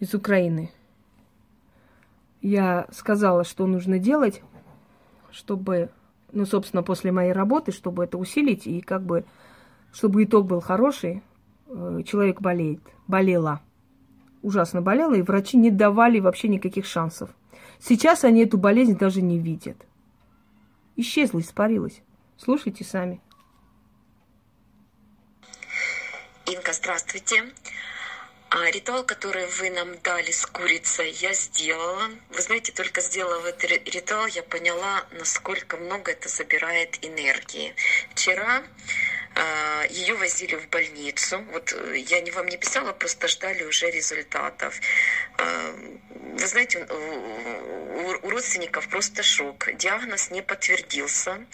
из 0.00 0.12
Украины. 0.14 0.72
Я 2.42 2.88
сказала, 2.90 3.44
что 3.44 3.66
нужно 3.66 3.98
делать, 3.98 4.42
чтобы, 5.30 5.90
ну, 6.32 6.46
собственно, 6.46 6.82
после 6.82 7.12
моей 7.12 7.32
работы, 7.32 7.72
чтобы 7.72 8.04
это 8.04 8.18
усилить 8.18 8.66
и 8.66 8.80
как 8.80 9.02
бы, 9.02 9.24
чтобы 9.92 10.24
итог 10.24 10.46
был 10.46 10.60
хороший. 10.60 11.22
Э, 11.68 12.02
человек 12.06 12.40
болеет, 12.40 12.80
болела, 13.06 13.60
ужасно 14.42 14.82
болела, 14.82 15.14
и 15.14 15.22
врачи 15.22 15.56
не 15.56 15.70
давали 15.70 16.20
вообще 16.20 16.48
никаких 16.48 16.86
шансов. 16.86 17.30
Сейчас 17.78 18.24
они 18.24 18.42
эту 18.42 18.58
болезнь 18.58 18.96
даже 18.96 19.22
не 19.22 19.38
видят. 19.38 19.76
Исчезла, 20.96 21.40
испарилась. 21.40 22.02
Слушайте 22.36 22.84
сами. 22.84 23.20
Инка, 26.46 26.72
здравствуйте. 26.72 27.44
А 28.52 28.68
ритуал, 28.68 29.04
который 29.04 29.46
вы 29.46 29.70
нам 29.70 29.96
дали 30.00 30.32
с 30.32 30.44
курицей, 30.44 31.12
я 31.12 31.32
сделала. 31.34 32.10
Вы 32.30 32.42
знаете, 32.42 32.72
только 32.72 33.00
сделав 33.00 33.44
этот 33.44 33.70
ритуал, 33.94 34.26
я 34.26 34.42
поняла, 34.42 35.06
насколько 35.12 35.76
много 35.76 36.10
это 36.10 36.28
забирает 36.28 36.98
энергии. 37.00 37.76
Вчера 38.10 38.64
э, 39.36 39.86
ее 39.90 40.14
возили 40.14 40.56
в 40.56 40.68
больницу. 40.68 41.38
Вот 41.52 41.72
э, 41.72 41.98
я 41.98 42.20
не 42.22 42.32
вам 42.32 42.46
не 42.48 42.56
писала, 42.56 42.92
просто 42.92 43.28
ждали 43.28 43.62
уже 43.62 43.88
результатов. 43.88 44.80
Э, 45.38 45.72
вы 46.10 46.46
знаете, 46.48 46.84
у, 46.90 48.26
у 48.26 48.30
родственников 48.30 48.88
просто 48.88 49.22
шок. 49.22 49.68
Диагноз 49.74 50.32
не 50.32 50.42
подтвердился. 50.42 51.46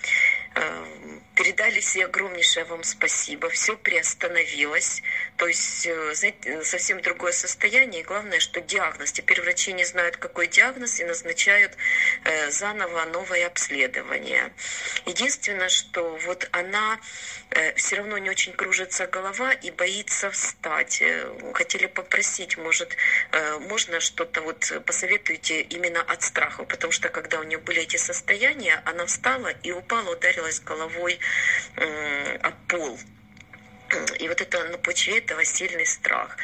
Эм, 0.55 1.22
передали 1.37 1.80
все 1.80 2.07
огромнейшее 2.07 2.64
вам 2.64 2.82
спасибо. 2.84 3.49
Все 3.51 3.76
приостановилось. 3.76 5.03
То 5.37 5.47
есть, 5.47 5.87
э, 5.87 6.14
знаете, 6.14 6.64
совсем 6.64 7.03
другое 7.03 7.32
состояние. 7.32 8.01
И 8.01 8.05
главное, 8.05 8.41
что 8.41 8.61
диагноз. 8.61 9.12
Теперь 9.12 9.41
врачи 9.41 9.72
не 9.72 9.84
знают, 9.84 10.16
какой 10.16 10.47
диагноз, 10.47 11.01
и 11.01 11.05
назначают 11.05 11.72
э, 12.24 12.51
заново 12.51 13.05
новое 13.07 13.47
обследование. 13.47 14.53
Единственное, 15.05 15.68
что 15.68 16.16
вот 16.24 16.49
она 16.53 16.99
э, 17.51 17.74
все 17.74 17.97
равно 17.97 18.18
не 18.18 18.30
очень 18.30 18.53
кружится 18.53 19.07
голова 19.07 19.53
и 19.53 19.70
боится 19.70 20.30
встать. 20.30 21.03
Хотели 21.53 21.87
попросить, 21.87 22.57
может, 22.57 22.97
можно 23.61 24.01
что-то 24.01 24.41
вот 24.41 24.72
посоветуйте 24.87 25.61
именно 25.61 26.01
от 26.01 26.22
страха, 26.22 26.64
потому 26.64 26.93
что 26.93 27.09
когда 27.09 27.41
у 27.41 27.43
нее 27.43 27.59
были 27.59 27.82
эти 27.82 27.97
состояния, 27.97 28.82
она 28.84 29.05
встала 29.07 29.49
и 29.62 29.72
упала, 29.72 30.12
ударила 30.12 30.47
ударилась 30.47 30.61
головой 30.61 31.18
о 31.77 32.51
пол. 32.68 32.99
И 34.18 34.29
вот 34.29 34.41
это 34.41 34.64
на 34.64 34.79
почве 34.79 35.18
этого 35.18 35.45
сильный 35.45 35.87
страх. 35.87 36.37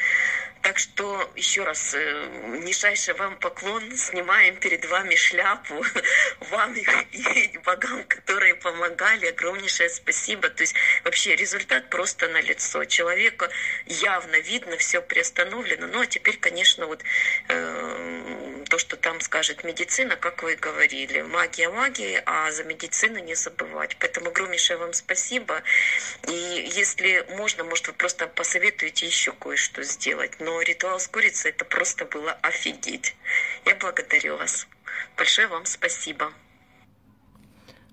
Так 0.63 0.79
что 0.79 1.29
еще 1.35 1.65
раз 1.65 1.93
э, 1.93 2.27
нижайший 2.63 3.13
вам 3.15 3.35
поклон, 3.35 3.97
снимаем 3.97 4.55
перед 4.55 4.85
вами 4.85 5.13
шляпу, 5.13 5.83
вам 6.51 6.73
и 6.73 7.57
богам, 7.65 8.05
которые 8.05 8.55
помогали, 8.55 9.25
огромнейшее 9.25 9.89
спасибо. 9.89 10.47
То 10.47 10.63
есть 10.63 10.73
вообще 11.03 11.35
результат 11.35 11.89
просто 11.89 12.29
на 12.29 12.39
лицо. 12.39 12.85
Человека 12.85 13.49
явно 13.87 14.37
видно, 14.37 14.77
все 14.77 15.01
приостановлено. 15.01 15.87
Ну 15.87 15.99
а 15.99 16.05
теперь, 16.05 16.37
конечно, 16.37 16.85
вот 16.85 17.03
э, 17.49 18.32
то, 18.73 18.79
что 18.79 18.97
там 18.97 19.21
скажет 19.21 19.63
медицина, 19.63 20.15
как 20.15 20.41
вы 20.41 20.55
говорили, 20.55 21.21
магия 21.21 21.69
магии, 21.69 22.19
а 22.25 22.51
за 22.51 22.63
медицину 22.63 23.19
не 23.19 23.35
забывать. 23.35 23.95
Поэтому 23.99 24.31
огромнейшее 24.31 24.77
вам 24.77 24.93
спасибо. 24.93 25.61
И 26.27 26.71
если 26.75 27.23
можно, 27.37 27.63
может, 27.63 27.85
вы 27.85 27.93
просто 27.93 28.25
посоветуете 28.25 29.05
еще 29.05 29.31
кое-что 29.31 29.83
сделать. 29.83 30.39
Но 30.39 30.59
ритуал 30.59 30.99
с 30.99 31.07
курицей 31.07 31.51
это 31.51 31.65
просто 31.65 32.05
было 32.05 32.31
офигеть. 32.41 33.15
Я 33.67 33.75
благодарю 33.75 34.37
вас. 34.37 34.67
Большое 35.17 35.47
вам 35.49 35.65
спасибо. 35.65 36.33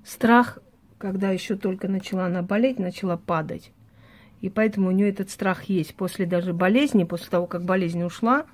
Страх, 0.06 0.60
когда 0.96 1.28
еще 1.28 1.56
только 1.56 1.88
начала 1.88 2.24
она 2.24 2.40
болеть, 2.40 2.78
начала 2.78 3.18
падать. 3.18 3.70
И 4.40 4.48
поэтому 4.48 4.88
у 4.88 4.92
нее 4.92 5.10
этот 5.10 5.30
страх 5.30 5.64
есть. 5.64 5.94
После 5.94 6.24
даже 6.24 6.54
болезни, 6.54 7.04
после 7.04 7.28
того, 7.28 7.46
как 7.46 7.66
болезнь 7.66 8.02
ушла, 8.02 8.46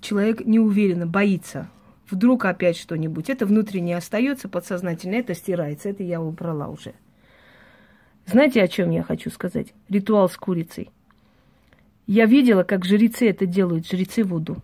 человек 0.00 0.44
неуверенно 0.44 1.06
боится. 1.06 1.68
Вдруг 2.10 2.44
опять 2.44 2.76
что-нибудь. 2.76 3.30
Это 3.30 3.46
внутренне 3.46 3.96
остается, 3.96 4.48
подсознательно 4.48 5.14
это 5.14 5.34
стирается. 5.34 5.88
Это 5.88 6.02
я 6.02 6.20
убрала 6.20 6.68
уже. 6.68 6.94
Знаете, 8.26 8.62
о 8.62 8.68
чем 8.68 8.90
я 8.90 9.02
хочу 9.02 9.30
сказать? 9.30 9.72
Ритуал 9.88 10.28
с 10.28 10.36
курицей– 10.36 10.90
я 12.06 12.26
видела, 12.26 12.64
как 12.64 12.84
жрецы 12.84 13.30
это 13.30 13.46
делают, 13.46 13.88
жрецы 13.88 14.24
Вуду. 14.24 14.58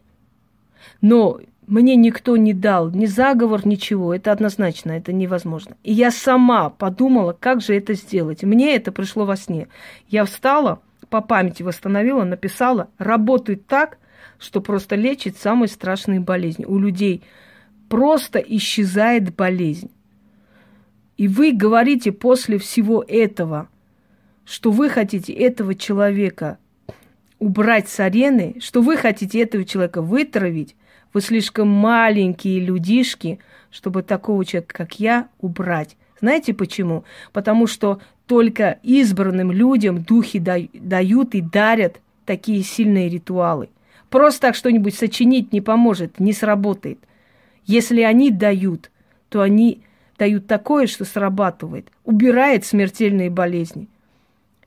Но 1.00 1.40
мне 1.66 1.96
никто 1.96 2.36
не 2.36 2.52
дал 2.52 2.90
ни 2.90 3.06
заговор, 3.06 3.66
ничего. 3.66 4.14
Это 4.14 4.32
однозначно, 4.32 4.92
это 4.92 5.12
невозможно. 5.12 5.76
И 5.84 5.92
я 5.92 6.10
сама 6.10 6.70
подумала, 6.70 7.36
как 7.38 7.60
же 7.60 7.76
это 7.76 7.94
сделать. 7.94 8.42
Мне 8.42 8.74
это 8.74 8.90
пришло 8.90 9.24
во 9.24 9.36
сне. 9.36 9.68
Я 10.08 10.24
встала, 10.24 10.80
по 11.10 11.20
памяти 11.20 11.62
восстановила, 11.62 12.24
написала, 12.24 12.88
работает 12.98 13.66
так, 13.66 13.98
что 14.38 14.60
просто 14.60 14.94
лечит 14.94 15.36
самые 15.36 15.68
страшные 15.68 16.20
болезни. 16.20 16.64
У 16.64 16.78
людей 16.78 17.22
просто 17.88 18.38
исчезает 18.38 19.34
болезнь. 19.34 19.90
И 21.16 21.26
вы 21.26 21.52
говорите 21.52 22.12
после 22.12 22.58
всего 22.58 23.04
этого, 23.06 23.68
что 24.44 24.70
вы 24.70 24.88
хотите 24.88 25.32
этого 25.32 25.74
человека 25.74 26.58
убрать 27.38 27.88
с 27.88 28.00
арены, 28.00 28.56
что 28.60 28.82
вы 28.82 28.96
хотите 28.96 29.40
этого 29.40 29.64
человека 29.64 30.02
вытравить, 30.02 30.76
вы 31.12 31.20
слишком 31.20 31.68
маленькие 31.68 32.60
людишки, 32.60 33.40
чтобы 33.70 34.02
такого 34.02 34.44
человека, 34.44 34.74
как 34.76 35.00
я, 35.00 35.28
убрать. 35.40 35.96
Знаете 36.20 36.54
почему? 36.54 37.04
Потому 37.32 37.66
что 37.66 38.00
только 38.26 38.78
избранным 38.82 39.50
людям 39.52 40.02
духи 40.02 40.38
дают 40.38 41.34
и 41.34 41.40
дарят 41.40 42.00
такие 42.26 42.62
сильные 42.62 43.08
ритуалы. 43.08 43.70
Просто 44.10 44.42
так 44.42 44.54
что-нибудь 44.54 44.94
сочинить 44.94 45.52
не 45.52 45.60
поможет, 45.60 46.18
не 46.20 46.32
сработает. 46.32 46.98
Если 47.64 48.00
они 48.02 48.30
дают, 48.30 48.90
то 49.28 49.42
они 49.42 49.82
дают 50.18 50.46
такое, 50.46 50.86
что 50.86 51.04
срабатывает, 51.04 51.88
убирает 52.04 52.64
смертельные 52.64 53.30
болезни– 53.30 53.88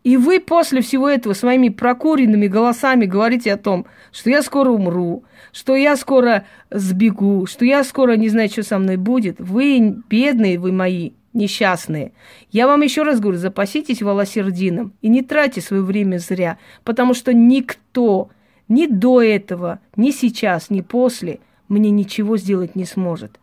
и 0.03 0.17
вы 0.17 0.39
после 0.39 0.81
всего 0.81 1.07
этого 1.07 1.33
своими 1.33 1.69
прокуренными 1.69 2.47
голосами 2.47 3.05
говорите 3.05 3.53
о 3.53 3.57
том, 3.57 3.85
что 4.11 4.31
я 4.31 4.41
скоро 4.41 4.71
умру, 4.71 5.23
что 5.51 5.75
я 5.75 5.95
скоро 5.95 6.45
сбегу, 6.71 7.45
что 7.45 7.65
я 7.65 7.83
скоро 7.83 8.13
не 8.13 8.29
знаю, 8.29 8.49
что 8.49 8.63
со 8.63 8.79
мной 8.79 8.97
будет. 8.97 9.39
Вы 9.39 9.95
бедные, 10.09 10.57
вы 10.57 10.71
мои, 10.71 11.11
несчастные. 11.33 12.13
Я 12.51 12.65
вам 12.65 12.81
еще 12.81 13.03
раз 13.03 13.19
говорю, 13.19 13.37
запаситесь 13.37 14.01
волосердином 14.01 14.93
и 15.03 15.07
не 15.07 15.21
тратьте 15.21 15.61
свое 15.61 15.83
время 15.83 16.17
зря, 16.17 16.57
потому 16.83 17.13
что 17.13 17.31
никто 17.31 18.29
ни 18.71 18.87
до 18.87 19.21
этого, 19.21 19.79
ни 19.97 20.11
сейчас, 20.11 20.69
ни 20.69 20.79
после 20.79 21.39
мне 21.67 21.89
ничего 21.89 22.37
сделать 22.37 22.73
не 22.75 22.85
сможет. 22.85 23.37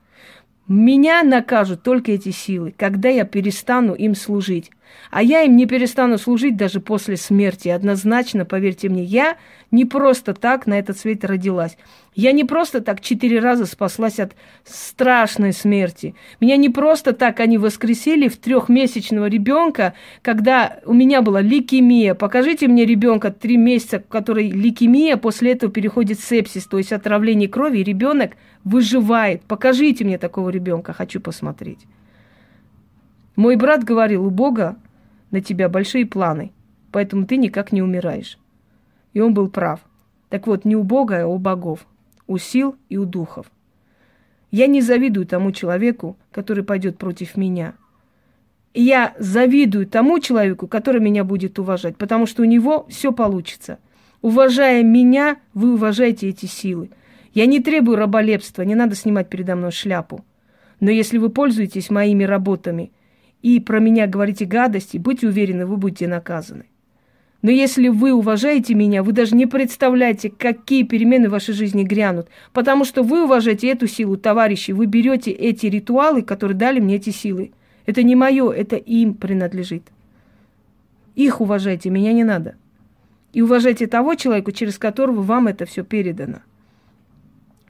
Меня 0.66 1.22
накажут 1.22 1.82
только 1.82 2.12
эти 2.12 2.30
силы, 2.30 2.74
когда 2.76 3.10
я 3.10 3.24
перестану 3.24 3.94
им 3.94 4.14
служить. 4.14 4.70
А 5.10 5.22
я 5.22 5.42
им 5.42 5.56
не 5.56 5.66
перестану 5.66 6.16
служить 6.16 6.56
даже 6.56 6.80
после 6.80 7.18
смерти. 7.18 7.68
Однозначно, 7.68 8.46
поверьте 8.46 8.88
мне, 8.88 9.04
я 9.04 9.36
не 9.70 9.84
просто 9.84 10.32
так 10.32 10.66
на 10.66 10.78
этот 10.78 10.98
свет 10.98 11.24
родилась. 11.26 11.76
Я 12.18 12.32
не 12.32 12.42
просто 12.42 12.80
так 12.80 13.00
четыре 13.00 13.38
раза 13.38 13.64
спаслась 13.64 14.18
от 14.18 14.34
страшной 14.64 15.52
смерти. 15.52 16.16
Меня 16.40 16.56
не 16.56 16.68
просто 16.68 17.12
так 17.12 17.38
они 17.38 17.58
воскресили 17.58 18.26
в 18.26 18.36
трехмесячного 18.38 19.26
ребенка, 19.26 19.94
когда 20.20 20.80
у 20.84 20.94
меня 20.94 21.22
была 21.22 21.40
лейкемия. 21.40 22.16
Покажите 22.16 22.66
мне 22.66 22.84
ребенка 22.84 23.30
три 23.30 23.56
месяца, 23.56 24.00
который 24.00 24.50
лейкемия, 24.50 25.16
после 25.16 25.52
этого 25.52 25.70
переходит 25.70 26.18
в 26.18 26.24
сепсис, 26.24 26.66
то 26.66 26.78
есть 26.78 26.92
отравление 26.92 27.48
крови, 27.48 27.78
и 27.78 27.84
ребенок 27.84 28.32
выживает. 28.64 29.42
Покажите 29.42 30.04
мне 30.04 30.18
такого 30.18 30.50
ребенка, 30.50 30.92
хочу 30.92 31.20
посмотреть. 31.20 31.86
Мой 33.36 33.54
брат 33.54 33.84
говорил, 33.84 34.26
у 34.26 34.30
Бога 34.30 34.76
на 35.30 35.40
тебя 35.40 35.68
большие 35.68 36.04
планы, 36.04 36.50
поэтому 36.90 37.26
ты 37.26 37.36
никак 37.36 37.70
не 37.70 37.80
умираешь. 37.80 38.40
И 39.12 39.20
он 39.20 39.34
был 39.34 39.48
прав. 39.48 39.78
Так 40.30 40.48
вот, 40.48 40.64
не 40.64 40.74
у 40.74 40.82
Бога, 40.82 41.22
а 41.22 41.26
у 41.28 41.38
богов, 41.38 41.86
у 42.28 42.38
сил 42.38 42.76
и 42.88 42.96
у 42.96 43.04
духов. 43.04 43.50
Я 44.52 44.68
не 44.68 44.80
завидую 44.80 45.26
тому 45.26 45.50
человеку, 45.50 46.16
который 46.30 46.62
пойдет 46.62 46.96
против 46.96 47.36
меня. 47.36 47.74
Я 48.72 49.14
завидую 49.18 49.88
тому 49.88 50.20
человеку, 50.20 50.68
который 50.68 51.00
меня 51.00 51.24
будет 51.24 51.58
уважать, 51.58 51.96
потому 51.96 52.26
что 52.26 52.42
у 52.42 52.44
него 52.44 52.86
все 52.88 53.12
получится. 53.12 53.80
Уважая 54.22 54.84
меня, 54.84 55.38
вы 55.54 55.74
уважаете 55.74 56.28
эти 56.28 56.46
силы. 56.46 56.90
Я 57.34 57.46
не 57.46 57.58
требую 57.58 57.96
раболепства, 57.96 58.62
не 58.62 58.76
надо 58.76 58.94
снимать 58.94 59.28
передо 59.28 59.56
мной 59.56 59.72
шляпу. 59.72 60.24
Но 60.78 60.92
если 60.92 61.18
вы 61.18 61.30
пользуетесь 61.30 61.90
моими 61.90 62.22
работами– 62.22 62.92
и 63.42 63.60
про 63.60 63.78
меня 63.78 64.06
говорите 64.06 64.44
гадости, 64.44 64.98
будьте 64.98 65.28
уверены, 65.28 65.66
вы 65.66 65.76
будете 65.76 66.08
наказаны. 66.08 66.66
Но 67.40 67.50
если 67.52 67.88
вы 67.88 68.12
уважаете 68.12 68.74
меня, 68.74 69.04
вы 69.04 69.12
даже 69.12 69.36
не 69.36 69.46
представляете, 69.46 70.28
какие 70.28 70.82
перемены 70.82 71.28
в 71.28 71.32
вашей 71.32 71.54
жизни 71.54 71.84
грянут. 71.84 72.28
Потому 72.52 72.84
что 72.84 73.02
вы 73.02 73.24
уважаете 73.24 73.68
эту 73.68 73.86
силу, 73.86 74.16
товарищи. 74.16 74.72
Вы 74.72 74.86
берете 74.86 75.30
эти 75.30 75.66
ритуалы, 75.66 76.22
которые 76.22 76.56
дали 76.56 76.80
мне 76.80 76.96
эти 76.96 77.10
силы. 77.10 77.52
Это 77.86 78.02
не 78.02 78.16
мое, 78.16 78.50
это 78.50 78.74
им 78.76 79.14
принадлежит. 79.14 79.84
Их 81.14 81.40
уважайте, 81.40 81.90
меня 81.90 82.12
не 82.12 82.24
надо. 82.24 82.56
И 83.32 83.40
уважайте 83.40 83.86
того 83.86 84.16
человека, 84.16 84.52
через 84.52 84.78
которого 84.78 85.22
вам 85.22 85.46
это 85.46 85.64
все 85.64 85.84
передано. 85.84 86.40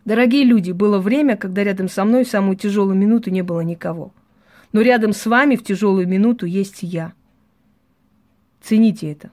Дорогие 0.07 0.45
люди, 0.45 0.73
было 0.73 0.99
время, 0.99 1.37
когда 1.37 1.63
рядом 1.63 1.89
со 1.89 2.07
мной 2.07 2.25
в 2.25 2.29
самую 2.29 2.57
тяжелую 2.57 2.97
минуту 2.97 3.31
не 3.31 3.43
было 3.43 3.61
никого. 3.61 4.15
Но 4.73 4.81
рядом 4.81 5.13
с 5.13 5.27
вами 5.27 5.57
в 5.57 5.63
тяжелую 5.63 6.09
минуту 6.09 6.47
есть 6.47 6.79
я. 6.83 7.13
Цените 8.63 9.13
это. 9.13 9.31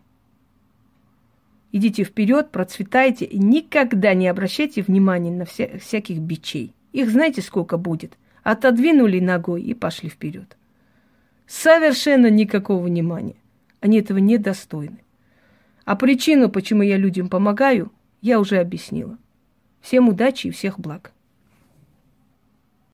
Идите 1.75 2.05
вперед, 2.05 2.51
процветайте 2.51 3.27
никогда 3.33 4.13
не 4.13 4.29
обращайте 4.29 4.81
внимания 4.81 5.29
на 5.29 5.43
вся, 5.43 5.77
всяких 5.77 6.19
бичей. 6.19 6.73
Их 6.93 7.09
знаете 7.09 7.41
сколько 7.41 7.75
будет? 7.75 8.17
Отодвинули 8.43 9.19
ногой 9.19 9.61
и 9.61 9.73
пошли 9.73 10.07
вперед. 10.07 10.55
Совершенно 11.47 12.29
никакого 12.29 12.81
внимания. 12.81 13.35
Они 13.81 13.99
этого 13.99 14.19
недостойны. 14.19 14.99
А 15.83 15.97
причину, 15.97 16.47
почему 16.47 16.81
я 16.81 16.95
людям 16.95 17.27
помогаю, 17.27 17.91
я 18.21 18.39
уже 18.39 18.59
объяснила. 18.59 19.17
Всем 19.81 20.07
удачи 20.07 20.47
и 20.47 20.51
всех 20.51 20.79
благ. 20.79 21.11